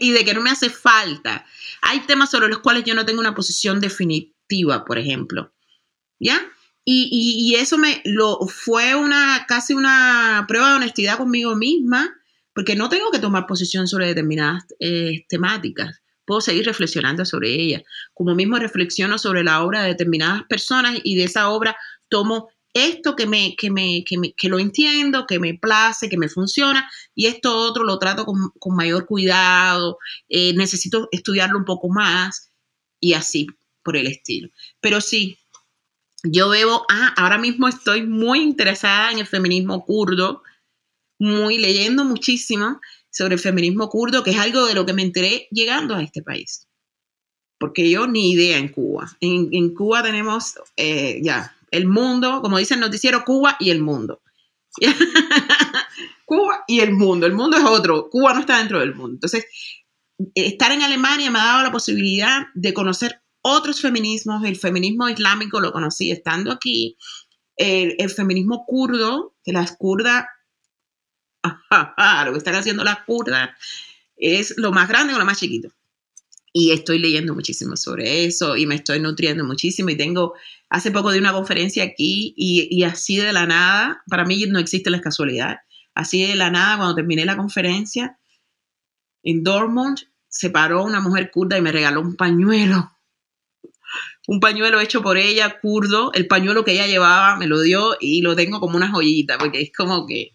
y 0.00 0.10
de 0.12 0.24
que 0.24 0.34
no 0.34 0.40
me 0.40 0.50
hace 0.50 0.70
falta. 0.70 1.46
Hay 1.82 2.00
temas 2.00 2.30
sobre 2.30 2.48
los 2.48 2.58
cuales 2.58 2.84
yo 2.84 2.94
no 2.94 3.06
tengo 3.06 3.20
una 3.20 3.34
posición 3.34 3.80
definitiva, 3.80 4.84
por 4.84 4.98
ejemplo. 4.98 5.52
¿Ya? 6.18 6.40
Y, 6.90 7.54
eso 7.56 7.76
me 7.76 8.00
lo 8.06 8.46
fue 8.46 8.94
una 8.94 9.44
casi 9.46 9.74
una 9.74 10.46
prueba 10.48 10.70
de 10.70 10.76
honestidad 10.76 11.18
conmigo 11.18 11.54
misma, 11.54 12.16
porque 12.54 12.76
no 12.76 12.88
tengo 12.88 13.10
que 13.10 13.18
tomar 13.18 13.46
posición 13.46 13.86
sobre 13.86 14.06
determinadas 14.06 14.64
eh, 14.80 15.26
temáticas. 15.28 16.00
Puedo 16.28 16.42
seguir 16.42 16.66
reflexionando 16.66 17.24
sobre 17.24 17.54
ellas. 17.54 17.82
Como 18.12 18.34
mismo 18.34 18.58
reflexiono 18.58 19.16
sobre 19.16 19.42
la 19.42 19.64
obra 19.64 19.80
de 19.80 19.88
determinadas 19.88 20.42
personas 20.46 21.00
y 21.02 21.16
de 21.16 21.24
esa 21.24 21.48
obra 21.48 21.74
tomo 22.10 22.50
esto 22.74 23.16
que, 23.16 23.26
me, 23.26 23.56
que, 23.56 23.70
me, 23.70 24.04
que, 24.04 24.48
lo 24.50 24.58
entiendo, 24.58 25.24
que 25.26 25.38
me 25.38 25.54
place, 25.54 26.10
que 26.10 26.18
me 26.18 26.28
funciona, 26.28 26.86
y 27.14 27.28
esto 27.28 27.56
otro 27.56 27.82
lo 27.82 27.98
trato 27.98 28.26
con, 28.26 28.76
mayor 28.76 29.06
cuidado, 29.06 29.96
eh, 30.28 30.52
necesito 30.54 31.08
estudiarlo 31.10 31.58
un 31.58 31.64
poco 31.64 31.88
más, 31.88 32.52
y 33.00 33.14
así 33.14 33.46
por 33.82 33.96
el 33.96 34.06
estilo. 34.06 34.50
Pero 34.82 35.00
sí, 35.00 35.38
yo 36.22 36.50
veo, 36.50 36.84
ah, 36.90 37.14
ahora 37.16 37.38
mismo 37.38 37.68
estoy 37.68 38.06
muy 38.06 38.42
interesada 38.42 39.12
en 39.12 39.18
el 39.18 39.26
feminismo 39.26 39.86
kurdo, 39.86 40.42
muy 41.18 41.56
leyendo 41.56 42.04
muchísimo 42.04 42.80
sobre 43.10 43.34
el 43.34 43.40
feminismo 43.40 43.88
kurdo, 43.88 44.22
que 44.22 44.30
es 44.30 44.38
algo 44.38 44.66
de 44.66 44.74
lo 44.74 44.86
que 44.86 44.92
me 44.92 45.02
enteré 45.02 45.48
llegando 45.50 45.94
a 45.94 46.02
este 46.02 46.22
país. 46.22 46.66
Porque 47.58 47.90
yo 47.90 48.06
ni 48.06 48.30
idea 48.30 48.58
en 48.58 48.68
Cuba. 48.68 49.10
En, 49.20 49.74
Cuba 49.74 50.02
tenemos, 50.02 50.54
eh, 50.76 51.20
ya, 51.22 51.56
el 51.70 51.86
mundo, 51.86 52.40
como 52.40 52.58
dice 52.58 52.74
el 52.74 52.80
noticiero, 52.80 53.24
Cuba 53.24 53.56
y 53.58 53.70
el 53.70 53.82
mundo. 53.82 54.22
Cuba 56.24 56.64
y 56.68 56.80
el 56.80 56.92
mundo. 56.92 57.26
El 57.26 57.32
mundo 57.32 57.56
es 57.56 57.64
otro. 57.64 58.08
Cuba 58.10 58.34
no 58.34 58.40
está 58.40 58.58
dentro 58.58 58.80
del 58.80 58.94
mundo. 58.94 59.14
Entonces, 59.14 59.46
estar 60.34 60.72
en 60.72 60.82
Alemania 60.82 61.30
me 61.30 61.38
ha 61.38 61.44
dado 61.44 61.62
la 61.64 61.72
posibilidad 61.72 62.46
de 62.54 62.74
conocer 62.74 63.22
otros 63.42 63.80
feminismos. 63.80 64.44
El 64.44 64.56
feminismo 64.56 65.08
islámico 65.08 65.60
lo 65.60 65.72
conocí 65.72 66.10
estando 66.10 66.52
aquí. 66.52 66.96
El, 67.56 68.10
feminismo 68.10 68.64
kurdo, 68.66 69.34
que 69.42 69.52
las 69.52 69.76
kurdas, 69.76 70.26
lo 72.24 72.32
que 72.32 72.38
están 72.38 72.54
haciendo 72.54 72.84
las 72.84 73.00
kurdas 73.04 73.50
es 74.16 74.54
lo 74.56 74.72
más 74.72 74.88
grande 74.88 75.14
o 75.14 75.18
lo 75.18 75.24
más 75.24 75.38
chiquito. 75.38 75.70
Y 76.52 76.70
estoy 76.72 76.98
leyendo 76.98 77.34
muchísimo 77.34 77.76
sobre 77.76 78.24
eso 78.24 78.56
y 78.56 78.66
me 78.66 78.74
estoy 78.74 79.00
nutriendo 79.00 79.44
muchísimo 79.44 79.90
y 79.90 79.96
tengo, 79.96 80.34
hace 80.70 80.90
poco 80.90 81.10
de 81.10 81.18
una 81.18 81.32
conferencia 81.32 81.84
aquí 81.84 82.34
y, 82.36 82.82
así 82.84 83.16
de 83.16 83.32
la 83.32 83.46
nada, 83.46 84.02
para 84.08 84.24
mí 84.24 84.44
no 84.46 84.58
existe 84.58 84.90
la 84.90 85.00
casualidad, 85.00 85.58
así 85.94 86.26
de 86.26 86.34
la 86.34 86.50
nada 86.50 86.78
cuando 86.78 86.94
terminé 86.94 87.24
la 87.24 87.36
conferencia 87.36 88.18
en 89.22 89.42
Dortmund 89.44 89.98
se 90.28 90.50
paró 90.50 90.84
una 90.84 91.00
mujer 91.00 91.30
kurda 91.30 91.58
y 91.58 91.62
me 91.62 91.72
regaló 91.72 92.00
un 92.00 92.16
pañuelo, 92.16 92.90
un 94.26 94.40
pañuelo 94.40 94.80
hecho 94.80 95.02
por 95.02 95.16
ella, 95.16 95.58
kurdo, 95.60 96.12
el 96.12 96.26
pañuelo 96.26 96.64
que 96.64 96.72
ella 96.72 96.86
llevaba 96.86 97.36
me 97.36 97.46
lo 97.46 97.60
dio 97.60 97.96
y 98.00 98.22
lo 98.22 98.36
tengo 98.36 98.60
como 98.60 98.76
una 98.76 98.90
joyita 98.90 99.38
porque 99.38 99.60
es 99.60 99.72
como 99.76 100.06
que, 100.06 100.32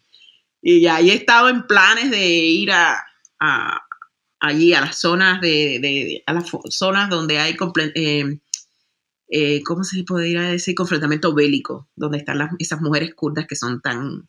y 0.63 0.87
ahí 0.87 1.11
he 1.11 1.15
estado 1.15 1.49
en 1.49 1.67
planes 1.67 2.09
de 2.09 2.25
ir 2.27 2.71
a 2.71 3.03
allí 4.43 4.73
a 4.73 4.81
las 4.81 4.99
zonas 4.99 5.39
de, 5.39 6.21
a 6.25 6.33
las 6.33 6.51
zonas 6.69 7.09
donde 7.09 7.39
hay 7.39 7.55
eh, 7.95 8.39
eh, 9.29 9.63
¿cómo 9.63 9.85
se 9.85 10.03
podría 10.03 10.41
decir? 10.41 10.75
confrontamiento 10.75 11.33
bélico, 11.33 11.89
donde 11.95 12.17
están 12.17 12.39
las, 12.39 12.51
esas 12.59 12.81
mujeres 12.81 13.15
kurdas 13.15 13.47
que 13.47 13.55
son 13.55 13.81
tan, 13.81 14.25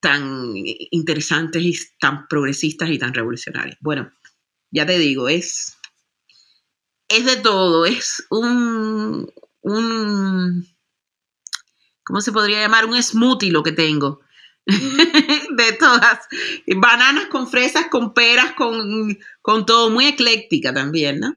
tan 0.00 0.52
interesantes 0.92 1.62
y 1.62 1.76
tan 1.98 2.28
progresistas 2.28 2.88
y 2.90 2.98
tan 2.98 3.12
revolucionarias. 3.12 3.76
Bueno, 3.80 4.12
ya 4.70 4.86
te 4.86 4.98
digo, 5.00 5.28
es, 5.28 5.76
es 7.08 7.24
de 7.24 7.36
todo, 7.38 7.86
es 7.86 8.24
un, 8.30 9.28
un, 9.62 10.64
¿cómo 12.04 12.20
se 12.20 12.30
podría 12.30 12.60
llamar? 12.60 12.86
Un 12.86 13.02
smoothie 13.02 13.50
lo 13.50 13.64
que 13.64 13.72
tengo. 13.72 14.20
de 14.66 15.72
todas. 15.78 16.26
Bananas 16.76 17.26
con 17.26 17.46
fresas, 17.46 17.86
con 17.88 18.14
peras, 18.14 18.52
con, 18.52 19.16
con 19.42 19.66
todo, 19.66 19.90
muy 19.90 20.06
ecléctica 20.06 20.72
también, 20.72 21.20
¿no? 21.20 21.34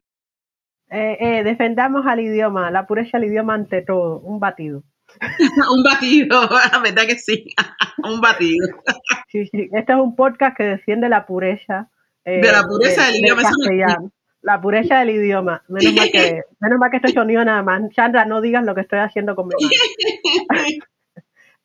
Eh, 0.90 1.18
eh, 1.20 1.44
defendamos 1.44 2.06
al 2.06 2.20
idioma, 2.20 2.70
la 2.70 2.86
pureza 2.86 3.18
del 3.18 3.28
idioma 3.28 3.54
ante 3.54 3.82
todo, 3.82 4.20
un 4.20 4.40
batido. 4.40 4.84
un 5.70 5.82
batido, 5.82 6.48
la 6.72 6.78
verdad 6.78 7.06
que 7.06 7.16
sí, 7.16 7.54
un 8.04 8.20
batido. 8.20 8.66
sí, 9.28 9.46
sí, 9.46 9.68
este 9.72 9.92
es 9.92 9.98
un 9.98 10.16
podcast 10.16 10.56
que 10.56 10.64
defiende 10.64 11.08
la 11.08 11.26
pureza. 11.26 11.90
Eh, 12.24 12.40
de 12.40 12.52
la 12.52 12.62
pureza 12.62 13.06
del 13.06 13.16
idioma. 13.16 13.42
la 14.40 14.60
pureza 14.60 14.98
del 15.00 15.10
idioma. 15.10 15.62
Menos 15.68 15.94
mal 15.94 16.10
que, 16.10 16.42
menos 16.60 16.78
mal 16.78 16.90
que 16.90 16.96
estoy 16.96 17.12
sonido 17.12 17.44
nada 17.44 17.62
más. 17.62 17.82
Chandra, 17.90 18.24
no 18.24 18.40
digas 18.40 18.64
lo 18.64 18.74
que 18.74 18.82
estoy 18.82 19.00
haciendo 19.00 19.36
con 19.36 19.48
mi 19.48 19.54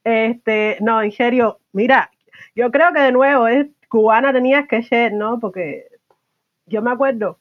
Este, 0.04 0.78
no, 0.82 1.02
en 1.02 1.12
serio, 1.12 1.60
mira, 1.72 2.12
yo 2.56 2.72
creo 2.72 2.92
que 2.94 3.00
de 3.00 3.12
nuevo 3.12 3.48
es 3.48 3.68
cubana 3.88 4.34
tenías 4.34 4.68
que 4.68 4.84
ser, 4.84 5.14
¿no? 5.14 5.40
Porque 5.40 5.88
yo 6.66 6.82
me 6.82 6.92
acuerdo 6.92 7.40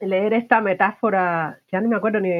leer 0.00 0.34
esta 0.34 0.60
metáfora, 0.60 1.60
ya 1.72 1.80
no 1.80 1.88
me 1.88 1.96
acuerdo 1.96 2.20
ni, 2.20 2.30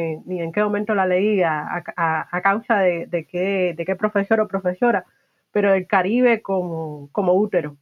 en 0.41 0.53
qué 0.53 0.63
momento 0.63 0.95
la 0.95 1.07
leía, 1.07 1.67
a, 1.97 2.41
causa 2.43 2.81
de, 2.81 3.27
qué, 3.31 3.75
de 3.77 3.85
qué 3.85 3.97
profesor 3.97 4.41
o 4.41 4.49
profesora, 4.49 5.05
pero 5.53 5.73
el 5.73 5.87
Caribe 5.87 6.43
como, 6.43 7.09
como 7.13 7.35
útero, 7.35 7.77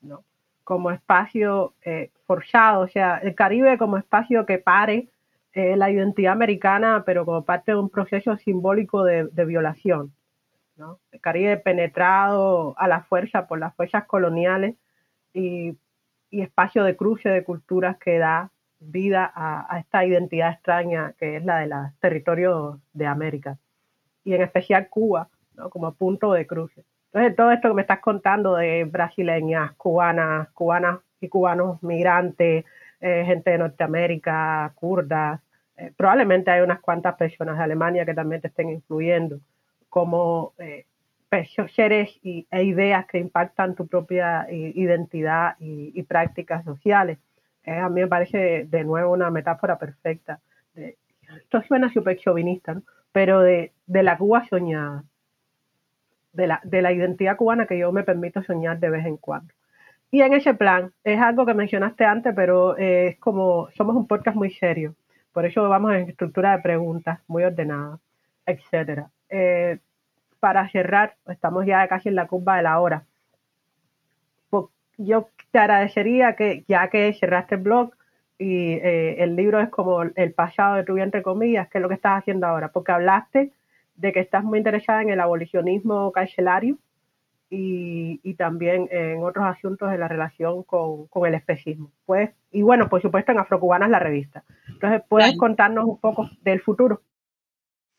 ¿no? 0.00 0.24
como 0.64 0.90
espacio 0.90 1.74
eh, 1.82 2.10
forzado, 2.26 2.80
o 2.82 2.88
sea, 2.88 3.18
el 3.18 3.34
Caribe 3.34 3.78
como 3.78 3.96
espacio 3.96 4.44
que 4.46 4.58
pare 4.58 5.08
eh, 5.52 5.76
la 5.76 5.90
identidad 5.90 6.32
americana, 6.32 7.04
pero 7.06 7.24
como 7.24 7.44
parte 7.44 7.72
de 7.72 7.78
un 7.78 7.88
proceso 7.90 8.36
simbólico 8.36 9.04
de 9.04 9.44
violación. 9.46 10.12
El 11.12 11.20
Caribe 11.20 11.56
penetrado 11.56 12.74
a 12.78 12.86
la 12.88 13.02
fuerza 13.02 13.46
por 13.46 13.58
las 13.58 13.74
fuerzas 13.74 14.04
coloniales 14.04 14.76
y, 15.32 15.76
espacio 16.30 16.84
de 16.84 16.94
cruce 16.94 17.30
de 17.30 17.42
culturas 17.42 17.96
que 17.96 18.18
da 18.18 18.50
vida 18.80 19.32
a, 19.34 19.78
esta 19.78 20.04
identidad 20.04 20.52
extraña 20.52 21.14
que 21.18 21.36
es 21.36 21.44
la 21.44 21.58
de 21.58 21.66
los 21.66 21.94
territorios 22.00 22.78
de 22.92 23.06
América. 23.06 23.58
Y 24.24 24.34
en 24.34 24.42
especial 24.42 24.88
Cuba 24.88 25.28
como 25.70 25.92
punto 25.94 26.32
de 26.32 26.46
cruce. 26.46 26.84
Entonces 27.06 27.34
todo 27.34 27.50
esto 27.50 27.68
que 27.68 27.74
me 27.74 27.80
estás 27.82 28.00
contando 28.00 28.56
de 28.56 28.84
brasileñas, 28.84 29.72
cubanas, 29.76 30.50
cubanas 30.50 31.00
y 31.20 31.28
cubanos 31.28 31.82
migrantes, 31.82 32.64
eh, 33.00 33.24
gente 33.24 33.50
de 33.50 33.58
Norteamérica, 33.58 34.72
kurdas, 34.74 35.40
eh, 35.76 35.92
probablemente 35.96 36.50
hay 36.50 36.60
unas 36.60 36.80
cuantas 36.80 37.16
personas 37.16 37.56
de 37.56 37.64
Alemania 37.64 38.04
que 38.04 38.14
también 38.14 38.42
te 38.42 38.48
estén 38.48 38.68
influyendo 38.68 39.40
como 39.88 40.54
eh, 40.58 40.86
seres 41.74 42.10
y, 42.22 42.46
e 42.50 42.62
ideas 42.64 43.06
que 43.06 43.18
impactan 43.18 43.74
tu 43.74 43.86
propia 43.86 44.46
eh, 44.48 44.72
identidad 44.74 45.56
y, 45.58 46.02
prácticas 46.04 46.64
sociales. 46.64 47.18
Eh, 47.64 47.72
a 47.72 47.88
mí 47.88 48.00
me 48.00 48.06
parece 48.06 48.64
de 48.64 48.84
nuevo 48.84 49.12
una 49.12 49.30
metáfora 49.30 49.78
perfecta. 49.78 50.40
esto 50.74 51.62
suena 51.62 51.92
súper 51.92 52.18
chauvinista, 52.18 52.80
pero 53.12 53.40
de, 53.40 53.72
la 53.86 54.16
Cuba 54.16 54.46
soñada, 54.48 55.04
de 56.32 56.46
la, 56.46 56.60
de 56.64 56.82
la 56.82 56.92
identidad 56.92 57.36
cubana 57.36 57.66
que 57.66 57.78
yo 57.78 57.92
me 57.92 58.04
permito 58.04 58.42
soñar 58.42 58.78
de 58.78 58.90
vez 58.90 59.06
en 59.06 59.16
cuando. 59.16 59.52
Y 60.10 60.22
en 60.22 60.32
ese 60.32 60.54
plan, 60.54 60.92
es 61.04 61.20
algo 61.20 61.44
que 61.44 61.54
mencionaste 61.54 62.04
antes, 62.04 62.34
pero 62.34 62.78
eh, 62.78 63.08
es 63.08 63.18
como, 63.18 63.68
somos 63.76 63.94
un 63.94 64.06
podcast 64.06 64.36
muy 64.36 64.50
serio, 64.50 64.94
por 65.32 65.44
eso 65.44 65.68
vamos 65.68 65.92
en 65.94 66.08
estructura 66.08 66.56
de 66.56 66.62
preguntas 66.62 67.20
muy 67.26 67.44
ordenada, 67.44 67.98
etcétera. 68.46 69.10
Eh, 69.30 69.78
para 70.40 70.68
cerrar, 70.70 71.16
estamos 71.26 71.66
ya 71.66 71.86
casi 71.88 72.08
en 72.08 72.14
la 72.14 72.26
curva 72.26 72.56
de 72.56 72.62
la 72.62 72.80
hora. 72.80 73.04
Yo 74.98 75.28
te 75.52 75.60
agradecería 75.60 76.34
que, 76.34 76.64
ya 76.66 76.88
que 76.88 77.12
cerraste 77.14 77.54
el 77.54 77.60
blog 77.60 77.92
y 78.36 78.72
eh, 78.72 79.22
el 79.22 79.36
libro 79.36 79.60
es 79.60 79.68
como 79.68 80.02
el 80.02 80.32
pasado 80.32 80.74
de 80.74 80.84
tu 80.84 80.94
vida, 80.94 81.04
entre 81.04 81.22
comillas, 81.22 81.68
que 81.68 81.78
es 81.78 81.82
lo 81.82 81.88
que 81.88 81.94
estás 81.94 82.18
haciendo 82.18 82.48
ahora, 82.48 82.72
porque 82.72 82.92
hablaste 82.92 83.52
de 83.94 84.12
que 84.12 84.20
estás 84.20 84.42
muy 84.42 84.58
interesada 84.58 85.02
en 85.02 85.10
el 85.10 85.20
abolicionismo 85.20 86.10
carcelario 86.10 86.78
y, 87.50 88.34
también 88.34 88.88
en 88.90 89.22
otros 89.22 89.46
asuntos 89.46 89.90
de 89.90 89.98
la 89.98 90.06
relación 90.06 90.62
con, 90.64 91.08
el 91.26 91.34
especismo. 91.34 91.90
Pues, 92.04 92.30
y 92.52 92.62
bueno, 92.62 92.88
por 92.88 93.00
supuesto 93.00 93.32
en 93.32 93.38
Afrocubanas 93.38 93.90
la 93.90 93.98
revista. 93.98 94.44
Entonces, 94.68 95.02
¿puedes 95.08 95.36
contarnos 95.36 95.84
un 95.84 95.98
poco 95.98 96.28
del 96.42 96.60
futuro? 96.60 97.02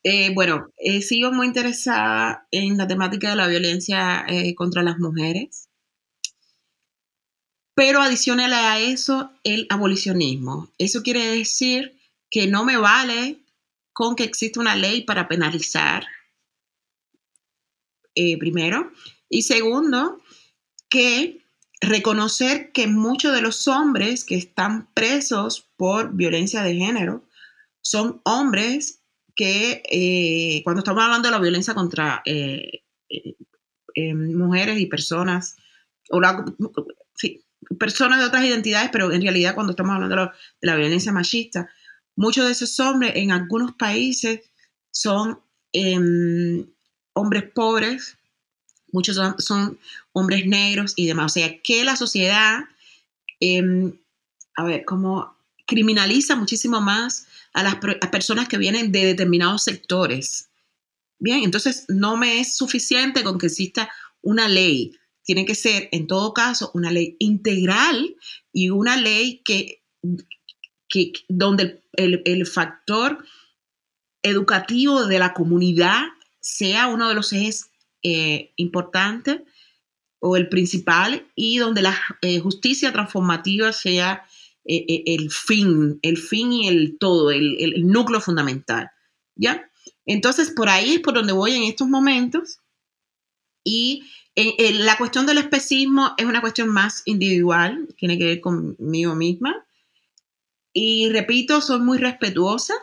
Eh, 0.02 0.32
bueno, 0.34 0.68
he 0.78 1.02
sido 1.02 1.30
muy 1.30 1.46
interesada 1.46 2.46
en 2.50 2.78
la 2.78 2.88
temática 2.88 3.30
de 3.30 3.36
la 3.36 3.48
violencia 3.48 4.24
eh, 4.28 4.54
contra 4.54 4.82
las 4.82 4.98
mujeres, 4.98 5.68
pero 7.74 8.00
adicional 8.00 8.52
a 8.54 8.78
eso, 8.78 9.30
el 9.44 9.66
abolicionismo. 9.68 10.70
Eso 10.78 11.02
quiere 11.02 11.26
decir 11.26 11.98
que 12.30 12.46
no 12.46 12.64
me 12.64 12.78
vale 12.78 13.40
con 13.92 14.16
que 14.16 14.24
exista 14.24 14.60
una 14.60 14.76
ley 14.76 15.02
para 15.02 15.28
penalizar, 15.28 16.06
eh, 18.14 18.38
primero, 18.38 18.90
y 19.28 19.42
segundo, 19.42 20.20
que 20.88 21.44
reconocer 21.80 22.72
que 22.72 22.86
muchos 22.86 23.34
de 23.34 23.42
los 23.42 23.68
hombres 23.68 24.24
que 24.24 24.36
están 24.36 24.92
presos 24.94 25.68
por 25.76 26.14
violencia 26.14 26.62
de 26.62 26.74
género 26.74 27.24
son 27.82 28.20
hombres 28.24 28.99
que 29.40 29.82
eh, 29.90 30.60
cuando 30.64 30.80
estamos 30.80 31.02
hablando 31.02 31.28
de 31.28 31.32
la 31.32 31.40
violencia 31.40 31.72
contra 31.72 32.20
eh, 32.26 32.82
eh, 33.08 34.14
mujeres 34.14 34.78
y 34.78 34.84
personas, 34.84 35.56
o 36.10 36.20
personas 37.78 38.18
de 38.18 38.26
otras 38.26 38.44
identidades, 38.44 38.90
pero 38.92 39.10
en 39.10 39.22
realidad 39.22 39.54
cuando 39.54 39.70
estamos 39.70 39.94
hablando 39.94 40.14
de 40.14 40.66
la, 40.66 40.76
violencia 40.76 41.10
machista, 41.10 41.70
muchos 42.16 42.44
de 42.44 42.52
esos 42.52 42.78
hombres 42.80 43.12
en 43.14 43.32
algunos 43.32 43.72
países 43.76 44.40
son 44.90 45.40
em, 45.72 46.66
hombres 47.14 47.44
pobres, 47.54 48.18
muchos 48.92 49.18
son, 49.38 49.78
hombres 50.12 50.44
negros 50.44 50.92
y 50.96 51.06
demás. 51.06 51.32
O 51.32 51.34
sea, 51.34 51.62
que 51.62 51.82
la 51.82 51.96
sociedad, 51.96 52.64
em, 53.40 53.94
a 54.54 54.64
ver, 54.64 54.84
como 54.84 55.34
criminaliza 55.66 56.36
muchísimo 56.36 56.82
más 56.82 57.26
a 57.52 57.62
las 57.62 57.76
personas 58.10 58.48
que 58.48 58.58
vienen 58.58 58.92
de 58.92 59.04
determinados 59.04 59.64
sectores. 59.64 60.50
Bien, 61.18 61.42
entonces 61.44 61.84
no 61.88 62.16
me 62.16 62.40
es 62.40 62.56
suficiente 62.56 63.22
con 63.22 63.38
que 63.38 63.46
exista 63.46 63.90
una 64.22 64.48
ley. 64.48 64.92
Tiene 65.22 65.44
que 65.44 65.54
ser, 65.54 65.88
en 65.92 66.06
todo 66.06 66.32
caso, 66.32 66.70
una 66.74 66.90
ley 66.90 67.16
integral 67.18 68.16
y 68.52 68.70
una 68.70 68.96
ley 68.96 69.42
que, 69.44 69.82
que 70.88 71.12
donde 71.28 71.82
el, 71.92 72.46
factor 72.46 73.24
educativo 74.22 75.06
de 75.06 75.18
la 75.18 75.34
comunidad 75.34 76.04
sea 76.40 76.86
uno 76.88 77.08
de 77.08 77.14
los 77.14 77.32
ejes 77.32 77.70
eh, 78.02 78.52
importantes 78.56 79.42
o 80.20 80.36
el 80.36 80.48
principal 80.48 81.26
y 81.34 81.58
donde 81.58 81.82
la 81.82 81.98
eh, 82.22 82.38
justicia 82.40 82.92
transformativa 82.92 83.72
sea 83.72 84.26
eh, 84.72 84.84
eh, 84.86 85.02
el 85.04 85.32
fin, 85.32 85.98
el 86.02 86.16
fin 86.16 86.52
y 86.52 86.68
el 86.68 86.96
todo, 87.00 87.32
el, 87.32 87.88
núcleo 87.88 88.20
fundamental. 88.20 88.88
¿Ya? 89.34 89.68
Entonces, 90.06 90.52
por 90.52 90.68
ahí 90.68 90.94
es 90.94 91.00
por 91.00 91.14
donde 91.14 91.32
voy 91.32 91.56
en 91.56 91.64
estos 91.64 91.88
momentos. 91.88 92.60
Y 93.64 94.04
la 94.36 94.96
cuestión 94.96 95.26
del 95.26 95.38
especismo 95.38 96.14
es 96.16 96.24
una 96.24 96.40
cuestión 96.40 96.68
más 96.68 97.02
individual, 97.04 97.88
tiene 97.98 98.16
que 98.16 98.26
ver 98.26 98.40
conmigo 98.40 99.16
misma. 99.16 99.66
Y 100.72 101.10
repito, 101.10 101.60
soy 101.60 101.80
muy 101.80 101.98
respetuosa. 101.98 102.74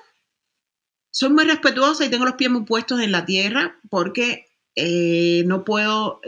Soy 1.09 1.29
muy 1.29 1.45
respetuosa 1.45 2.05
y 2.05 2.09
tengo 2.09 2.25
los 2.25 2.35
pies 2.35 2.51
muy 2.51 2.65
puestos 2.65 2.99
en 2.99 3.13
la 3.13 3.25
tierra 3.25 3.79
porque 3.89 4.47
eh, 4.75 5.43
no 5.47 5.63
puedo 5.63 6.19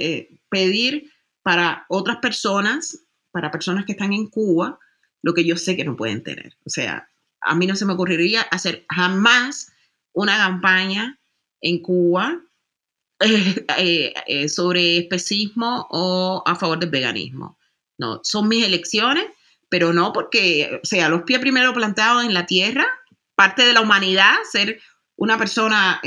pedir 0.50 1.12
para 1.44 1.86
otras 1.90 2.18
personas, 2.20 3.06
para 3.32 3.52
personas 3.52 3.84
que 3.86 3.92
están 3.92 4.14
en 4.14 4.28
Cuba, 4.28 4.80
lo 5.22 5.34
que 5.34 5.46
yo 5.46 5.58
sé 5.58 5.76
que 5.76 5.86
no 5.86 5.96
pueden 5.96 6.24
tener. 6.24 6.58
O 6.66 6.70
sea, 6.70 7.10
a 7.42 7.56
mí 7.56 7.68
no 7.68 7.76
se 7.76 7.86
me 7.86 7.94
ocurriría 7.94 8.42
hacer 8.42 8.86
jamás 8.90 9.72
una 10.14 10.38
campaña 10.38 11.20
en 11.62 11.82
Cuba 11.82 12.42
eh, 13.20 13.66
eh, 13.78 14.14
eh, 14.28 14.50
sobre 14.50 14.98
especismo 14.98 15.88
o 15.90 16.44
a 16.46 16.56
favor 16.56 16.80
del 16.80 16.90
veganismo. 16.90 17.58
No, 17.98 18.22
son 18.24 18.48
mis 18.48 18.66
elecciones, 18.66 19.26
pero 19.70 19.94
no 19.94 20.14
porque, 20.14 20.80
o 20.82 20.86
sea, 20.86 21.10
los 21.10 21.24
pies 21.24 21.40
primero 21.40 21.74
plantados 21.74 22.24
en 22.24 22.34
la 22.34 22.46
tierra, 22.46 22.88
parte 23.36 23.66
de 23.66 23.74
la 23.74 23.82
humanidad, 23.82 24.36
ser 24.50 24.80
una 25.18 25.38
persona 25.38 26.00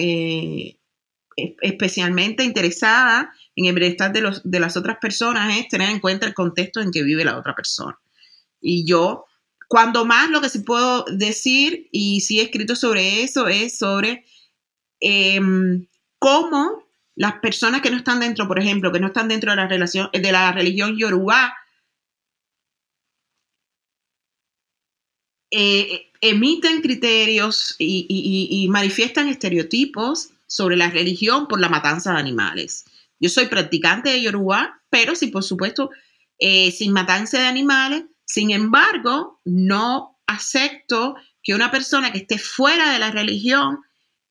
especialmente 1.37 2.45
interesada 2.45 3.33
en 3.57 3.67
el 3.67 3.75
bienestar 3.75 4.13
de, 4.13 4.23
los, 4.23 4.43
de 4.51 4.61
las 4.61 4.77
otras 4.77 4.97
personas 4.99 5.59
es 5.59 5.69
tener 5.69 5.91
en 5.91 6.01
cuenta 6.01 6.27
el 6.27 6.35
contexto 6.35 6.81
en 6.81 6.91
que 6.91 7.03
vive 7.03 7.25
la 7.25 7.39
otra 7.39 7.55
persona. 7.55 7.99
Y 8.63 8.87
yo, 8.87 9.27
cuando 9.69 10.05
más 10.07 10.31
lo 10.31 10.41
que 10.41 10.49
sí 10.49 10.61
puedo 10.61 11.05
decir, 11.05 11.89
y 11.93 12.21
sí 12.21 12.41
he 12.41 12.45
escrito 12.45 12.77
sobre 12.77 13.23
eso, 13.23 13.49
es 13.49 13.77
sobre 13.77 14.25
em, 15.01 15.87
cómo 16.19 16.85
las 17.15 17.35
personas 17.41 17.83
que 17.83 17.91
no 17.91 17.97
están 17.99 18.21
dentro, 18.21 18.49
por 18.49 18.59
ejemplo, 18.59 18.93
que 18.93 19.01
no 19.01 19.09
están 19.09 19.29
dentro 19.29 19.51
de 19.51 19.57
la, 19.57 19.69
relación, 19.69 20.09
de 20.13 20.33
la 20.33 20.53
religión 20.53 20.97
yoruba, 20.97 21.55
eh, 25.51 26.11
emiten 26.23 26.81
criterios 26.81 27.75
y, 27.79 28.67
manifiestan 28.71 29.29
estereotipos 29.29 30.31
sobre 30.47 30.77
la 30.77 30.89
religión 30.89 31.49
por 31.49 31.61
la 31.61 31.69
matanza 31.69 32.13
de 32.13 32.21
animales. 32.21 32.85
Yo 33.21 33.29
soy 33.29 33.47
practicante 33.47 34.11
de 34.11 34.23
yoruba, 34.23 34.81
pero 34.89 35.15
sí, 35.15 35.27
por 35.27 35.43
supuesto, 35.43 35.91
eh, 36.39 36.71
sin 36.73 36.93
matanza 36.93 37.39
de 37.39 37.47
animales, 37.47 38.05
sin 38.33 38.51
embargo, 38.51 39.43
no 39.45 40.19
acepto 40.27 41.17
que 41.43 41.53
una 41.53 41.71
persona 41.71 42.13
que 42.13 42.21
esté 42.21 42.39
fuera 42.39 42.91
de 42.91 42.99
la 42.99 43.11
religión 43.11 43.81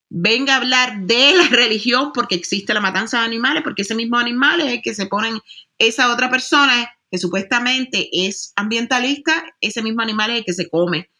venga 0.09 0.55
a 0.55 0.57
hablar 0.57 1.01
de 1.01 1.35
la 1.35 1.47
religión 1.51 2.11
porque 2.11 2.33
existe 2.33 2.73
la 2.73 2.81
matanza 2.81 3.19
de 3.19 3.25
animales, 3.25 3.61
porque 3.61 3.83
ese 3.83 3.93
mismo 3.93 4.17
animal 4.17 4.59
es 4.61 4.73
el 4.73 4.81
que 4.81 4.95
se 4.95 5.05
ponen 5.05 5.39
esa 5.77 6.11
otra 6.11 6.31
persona 6.31 6.89
que 7.11 7.19
supuestamente 7.19 8.09
es 8.11 8.53
ambientalista, 8.55 9.53
ese 9.61 9.83
mismo 9.83 10.01
animal 10.01 10.31
es 10.31 10.37
el 10.39 10.45
que 10.45 10.53
se 10.53 10.67
come 10.67 11.11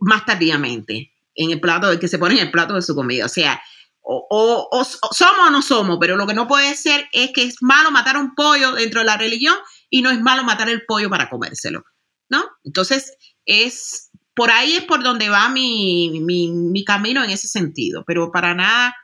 más 0.00 0.26
tardíamente 0.26 1.12
en 1.36 1.52
el 1.52 1.60
plato, 1.60 1.92
el 1.92 2.00
que 2.00 2.08
se 2.08 2.18
pone 2.18 2.34
en 2.34 2.46
el 2.46 2.50
plato 2.50 2.74
de 2.74 2.82
su 2.82 2.96
comida. 2.96 3.26
O 3.26 3.28
sea, 3.28 3.62
o, 4.02 4.84
somos 5.12 5.46
o 5.46 5.50
no 5.50 5.62
somos, 5.62 5.98
pero 6.00 6.16
lo 6.16 6.26
que 6.26 6.34
no 6.34 6.48
puede 6.48 6.74
ser 6.74 7.08
es 7.12 7.30
que 7.32 7.44
es 7.44 7.62
malo 7.62 7.92
matar 7.92 8.16
un 8.16 8.34
pollo 8.34 8.72
dentro 8.72 9.02
de 9.02 9.06
la 9.06 9.16
religión 9.16 9.54
y 9.90 10.02
no 10.02 10.10
es 10.10 10.20
malo 10.20 10.44
matar 10.44 10.68
el 10.68 10.84
pollo 10.86 11.10
para 11.10 11.28
comérselo, 11.28 11.84
¿no? 12.28 12.44
Entonces, 12.64 13.16
es 13.44 14.10
por 14.34 14.50
ahí 14.50 14.74
es 14.74 14.84
por 14.84 15.02
donde 15.02 15.28
va 15.28 15.48
mi, 15.50 16.84
camino 16.86 17.22
en 17.22 17.30
ese 17.30 17.48
sentido, 17.48 18.04
pero 18.06 18.30
para 18.32 18.54
nada 18.54 18.96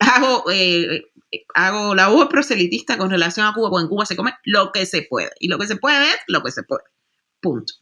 hago, 0.00 0.50
eh, 0.50 1.04
hago 1.54 1.94
la 1.94 2.08
voz 2.08 2.28
proselitista 2.28 2.98
con 2.98 3.10
relación 3.10 3.46
a 3.46 3.54
Cuba, 3.54 3.70
porque 3.70 3.84
en 3.84 3.88
Cuba 3.88 4.06
se 4.06 4.16
come 4.16 4.32
lo 4.44 4.72
que 4.72 4.86
se 4.86 5.02
puede, 5.02 5.30
y 5.38 5.48
lo 5.48 5.58
que 5.58 5.66
se 5.66 5.76
puede 5.76 6.08
es 6.08 6.16
lo 6.26 6.42
que 6.42 6.50
se 6.50 6.62
puede, 6.64 6.82
punto. 7.40 7.74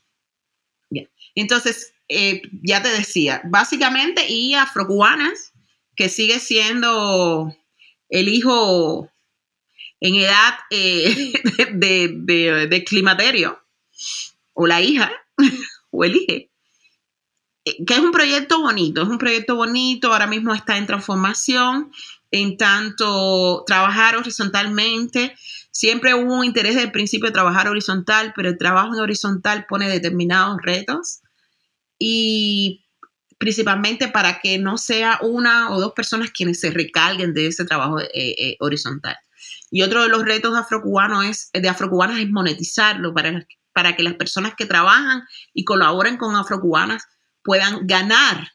Bien, 0.91 1.09
entonces, 1.35 1.95
eh, 2.09 2.43
ya 2.63 2.83
te 2.83 2.91
decía, 2.91 3.41
básicamente, 3.45 4.29
y 4.29 4.55
afrocubanas, 4.55 5.53
que 5.95 6.09
sigue 6.09 6.39
siendo 6.41 7.55
el 8.09 8.29
hijo 8.29 9.11
en 10.01 10.15
edad 10.15 10.55
eh, 10.71 11.33
de, 11.75 12.67
de, 12.69 12.85
climaterio, 12.85 13.63
o 14.53 14.67
la 14.67 14.81
hija, 14.81 15.11
o 15.91 16.05
el 16.05 16.17
hijo, 16.17 16.33
eh, 17.65 17.85
que 17.87 17.95
es 17.95 18.01
un 18.01 18.13
proyecto 18.13 18.61
bonito, 18.61 19.03
es 19.03 19.09
un 19.09 19.19
proyecto 19.19 19.57
bonito, 19.57 20.13
ahora 20.13 20.27
mismo 20.27 20.55
está 20.55 20.77
en 20.77 20.87
transformación, 20.87 21.91
en 22.31 22.57
tanto 22.57 23.65
trabajar 23.67 24.17
horizontalmente, 24.17 25.35
siempre 25.71 26.15
hubo 26.15 26.39
un 26.39 26.45
interés 26.45 26.75
desde 26.75 26.87
el 26.87 26.93
principio 26.93 27.29
de 27.29 27.33
trabajar 27.33 27.69
horizontal, 27.69 28.33
pero 28.35 28.49
el 28.49 28.59
trabajo 28.59 28.95
en 28.95 29.01
horizontal 29.01 29.67
pone 29.69 29.89
determinados 29.89 30.59
retos. 30.63 31.21
Y 31.99 32.85
principalmente 33.39 34.09
para 34.09 34.41
que 34.41 34.59
no 34.59 34.77
sea 34.77 35.21
una 35.23 35.71
o 35.71 35.81
dos 35.81 35.93
personas 35.93 36.31
quienes 36.33 36.61
se 36.61 36.71
recalguen 36.71 37.33
de 37.33 37.47
ese 37.47 37.65
trabajo 37.65 38.01
eh, 38.01 38.09
eh, 38.13 38.57
horizontal. 38.61 39.17
Y 39.71 39.83
otro 39.83 40.03
de 40.03 40.09
los 40.09 40.25
retos 40.25 40.53
de 40.53 40.61
afrocubanos 40.61 41.25
es, 41.25 41.51
de 41.53 41.69
afrocubanas 41.69 42.19
es 42.21 42.31
monetizarlo 42.31 43.13
para, 43.13 43.47
para 43.73 43.97
que 43.97 44.03
las 44.03 44.15
personas 44.15 44.55
que 44.57 44.67
trabajan 44.67 45.25
y 45.53 45.65
colaboren 45.65 46.17
con 46.17 46.35
afrocubanas 46.37 47.05
puedan 47.43 47.87
ganar 47.87 48.49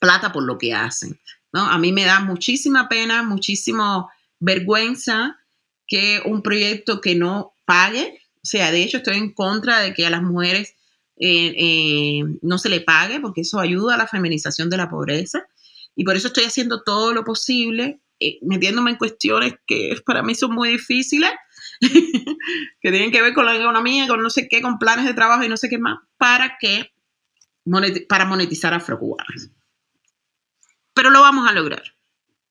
plata 0.00 0.32
por 0.32 0.42
lo 0.42 0.58
que 0.58 0.74
hacen. 0.74 1.18
¿no? 1.52 1.62
A 1.62 1.78
mí 1.78 1.92
me 1.92 2.04
da 2.04 2.20
muchísima 2.20 2.88
pena, 2.88 3.22
muchísimo 3.22 4.10
vergüenza 4.38 5.38
que 5.86 6.22
un 6.24 6.42
proyecto 6.42 7.00
que 7.00 7.14
no 7.14 7.54
pague, 7.64 8.20
o 8.36 8.46
sea, 8.46 8.70
de 8.70 8.82
hecho 8.82 8.98
estoy 8.98 9.16
en 9.16 9.32
contra 9.32 9.80
de 9.80 9.94
que 9.94 10.06
a 10.06 10.10
las 10.10 10.22
mujeres 10.22 10.74
eh, 11.18 11.54
eh, 11.56 12.22
no 12.42 12.58
se 12.58 12.68
le 12.68 12.80
pague, 12.80 13.20
porque 13.20 13.40
eso 13.40 13.58
ayuda 13.58 13.94
a 13.94 13.98
la 13.98 14.06
feminización 14.06 14.68
de 14.68 14.76
la 14.76 14.88
pobreza. 14.88 15.46
Y 15.94 16.04
por 16.04 16.16
eso 16.16 16.28
estoy 16.28 16.44
haciendo 16.44 16.82
todo 16.82 17.14
lo 17.14 17.24
posible, 17.24 18.00
eh, 18.20 18.38
metiéndome 18.42 18.90
en 18.90 18.96
cuestiones 18.96 19.54
que 19.66 19.96
para 20.04 20.22
mí 20.22 20.34
son 20.34 20.54
muy 20.54 20.70
difíciles, 20.70 21.30
que 21.80 22.90
tienen 22.90 23.10
que 23.10 23.22
ver 23.22 23.34
con 23.34 23.46
la 23.46 23.56
economía, 23.56 24.06
con 24.08 24.22
no 24.22 24.30
sé 24.30 24.48
qué, 24.48 24.62
con 24.62 24.78
planes 24.78 25.04
de 25.04 25.14
trabajo 25.14 25.44
y 25.44 25.48
no 25.48 25.56
sé 25.56 25.68
qué 25.68 25.78
más, 25.78 25.98
para 26.16 26.56
que 26.58 26.92
para 28.08 28.24
monetizar 28.24 28.72
afrocubanas. 28.74 29.50
Pero 30.94 31.10
lo 31.10 31.20
vamos 31.20 31.48
a 31.48 31.52
lograr. 31.52 31.82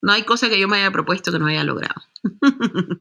No 0.02 0.12
hay 0.12 0.24
cosa 0.24 0.48
que 0.48 0.60
yo 0.60 0.68
me 0.68 0.76
haya 0.76 0.90
propuesto 0.90 1.32
que 1.32 1.38
no 1.38 1.46
haya 1.46 1.64
logrado. 1.64 2.02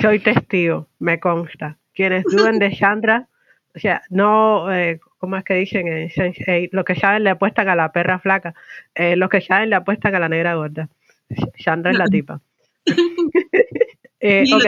Soy 0.00 0.20
testigo, 0.20 0.88
me 0.98 1.20
consta. 1.20 1.78
Quienes 1.92 2.24
duden 2.24 2.58
de 2.58 2.74
Chandra 2.74 3.28
o 3.74 3.78
sea, 3.78 4.02
no, 4.10 4.72
eh, 4.72 5.00
¿cómo 5.18 5.36
es 5.36 5.44
que 5.44 5.54
dicen? 5.54 5.86
Eh, 5.88 6.68
lo 6.72 6.84
que 6.84 6.96
saben 6.96 7.24
le 7.24 7.30
apuestan 7.30 7.68
a 7.68 7.76
la 7.76 7.92
perra 7.92 8.18
flaca, 8.18 8.54
eh, 8.94 9.16
los 9.16 9.30
que 9.30 9.40
saben 9.40 9.70
le 9.70 9.76
apuestan 9.76 10.14
a 10.14 10.18
la 10.18 10.28
negra 10.28 10.54
gorda. 10.54 10.88
Chandra 11.56 11.92
es 11.92 11.98
la 11.98 12.06
tipa. 12.06 12.40
eh, 14.20 14.44
ok. 14.52 14.66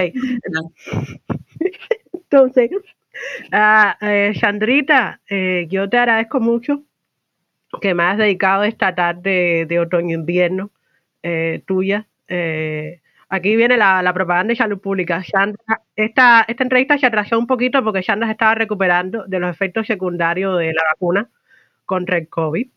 Entonces, 2.15 2.71
uh, 3.53 4.05
eh, 4.07 4.33
Chandrita, 4.35 5.21
eh, 5.29 5.67
yo 5.69 5.89
te 5.89 5.99
agradezco 5.99 6.41
mucho 6.41 6.83
que 7.81 7.95
me 7.95 8.03
has 8.05 8.19
dedicado 8.19 8.65
esta 8.65 8.95
tarde 8.95 9.67
de 9.67 9.81
otoño-invierno 9.81 10.71
eh, 11.23 11.63
tuya. 11.67 12.07
Eh, 12.29 13.03
Aquí 13.35 13.57
viene 13.57 13.79
la, 13.79 14.13
propaganda 14.13 14.53
y 14.53 14.57
salud 14.57 14.79
pública. 14.79 15.23
esta, 15.97 16.45
esta 16.47 16.63
entrevista 16.63 16.99
se 16.99 17.07
atrasó 17.07 17.39
un 17.39 17.47
poquito 17.47 17.83
porque 17.83 18.03
Chandra 18.03 18.29
se 18.29 18.33
estaba 18.33 18.55
recuperando 18.55 19.25
de 19.27 19.39
los 19.39 19.51
efectos 19.51 19.87
secundarios 19.87 20.59
de 20.59 20.75
la 20.75 20.83
vacuna 20.93 21.31
contra 21.87 22.19
el 22.19 22.29
COVID. 22.29 22.69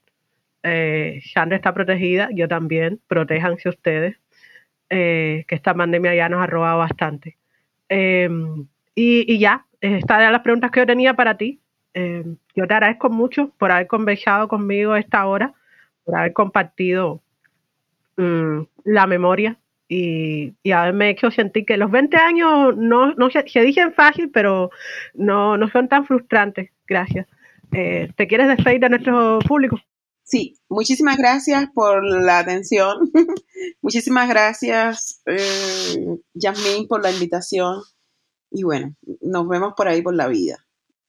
Eh, 0.65 1.21
está 1.23 1.73
protegida, 1.73 2.29
yo 2.33 2.47
también. 2.47 2.99
Protéjanse 3.07 3.69
ustedes, 3.69 4.17
eh, 4.89 5.45
que 5.47 5.55
esta 5.55 5.73
pandemia 5.73 6.15
ya 6.15 6.27
nos 6.27 6.41
ha 6.41 6.47
robado 6.47 6.79
bastante. 6.79 7.37
Eh, 7.87 8.29
y, 8.95 9.37
ya, 9.37 9.65
estas 9.81 10.19
eran 10.19 10.31
las 10.31 10.41
preguntas 10.41 10.71
que 10.71 10.79
yo 10.79 10.85
tenía 10.85 11.13
para 11.13 11.37
ti. 11.37 11.59
Eh, 11.93 12.23
yo 12.55 12.67
te 12.67 12.73
agradezco 12.73 13.09
mucho 13.09 13.51
por 13.57 13.71
haber 13.71 13.87
conversado 13.87 14.47
conmigo 14.47 14.95
esta 14.95 15.25
hora, 15.27 15.53
por 16.03 16.15
haber 16.15 16.33
compartido 16.33 17.21
mm, 18.17 18.61
la 18.85 19.07
memoria 19.07 19.57
y, 19.87 20.53
y, 20.63 20.71
haberme 20.71 21.09
hecho 21.09 21.29
sentir 21.29 21.65
que 21.65 21.77
los 21.77 21.91
20 21.91 22.17
años 22.17 22.75
no, 22.75 23.13
se, 23.29 23.61
dicen 23.61 23.93
fácil, 23.93 24.31
pero 24.33 24.71
no, 25.13 25.57
no 25.57 25.69
son 25.69 25.87
tan 25.87 26.05
frustrantes. 26.05 26.71
Gracias. 26.87 27.27
Eh, 27.71 28.09
¿Te 28.15 28.27
quieres 28.27 28.47
despedir 28.47 28.79
de 28.79 28.89
nuestro 28.89 29.39
público? 29.39 29.79
Sí, 30.25 30.57
muchísimas 30.69 31.17
gracias 31.17 31.69
por 31.73 32.03
la 32.03 32.39
atención. 32.39 33.11
muchísimas 33.81 34.27
gracias, 34.27 35.21
eh, 35.27 36.17
por 36.89 37.03
la 37.03 37.11
invitación. 37.11 37.81
Y 38.49 38.63
bueno, 38.63 38.95
nos 39.21 39.47
vemos 39.47 39.73
por 39.77 39.87
ahí 39.87 40.01
por 40.01 40.15
la 40.15 40.27
vida. 40.27 40.65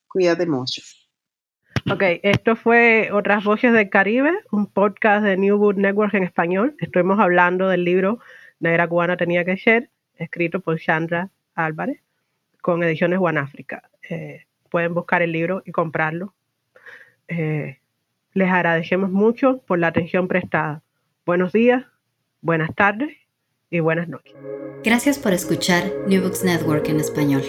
Cuídate 0.06 0.46
mucho. 0.46 0.82
Ok, 1.90 2.02
esto 2.22 2.56
fue 2.56 3.10
Otras 3.10 3.42
Voces 3.42 3.72
del 3.72 3.88
Caribe, 3.88 4.32
un 4.52 4.66
podcast 4.66 5.24
de 5.24 5.38
New 5.38 5.56
Book 5.56 5.76
Network 5.76 6.12
en 6.14 6.24
español. 6.24 6.76
Estuvimos 6.78 7.18
hablando 7.18 7.68
del 7.68 7.84
libro 7.84 8.18
Negra 8.60 8.88
Cubana 8.88 9.16
tenía 9.16 9.44
que 9.44 9.56
ser, 9.56 9.90
escrito 10.16 10.60
por 10.60 10.78
Chandra 10.78 11.30
Álvarez, 11.54 12.02
con 12.60 12.82
ediciones 12.82 13.18
One 13.20 13.40
África. 13.40 13.88
Eh, 14.10 14.44
pueden 14.70 14.92
buscar 14.92 15.22
el 15.22 15.32
libro 15.32 15.62
y 15.64 15.72
comprarlo. 15.72 16.34
Eh, 17.28 17.78
les 18.36 18.50
agradecemos 18.50 19.10
mucho 19.10 19.62
por 19.66 19.78
la 19.78 19.88
atención 19.88 20.28
prestada. 20.28 20.82
Buenos 21.24 21.52
días, 21.52 21.84
buenas 22.42 22.74
tardes 22.74 23.16
y 23.70 23.80
buenas 23.80 24.08
noches. 24.08 24.34
Gracias 24.84 25.18
por 25.18 25.32
escuchar 25.32 25.82
New 26.06 26.22
Books 26.22 26.44
Network 26.44 26.86
en 26.88 27.00
español. 27.00 27.42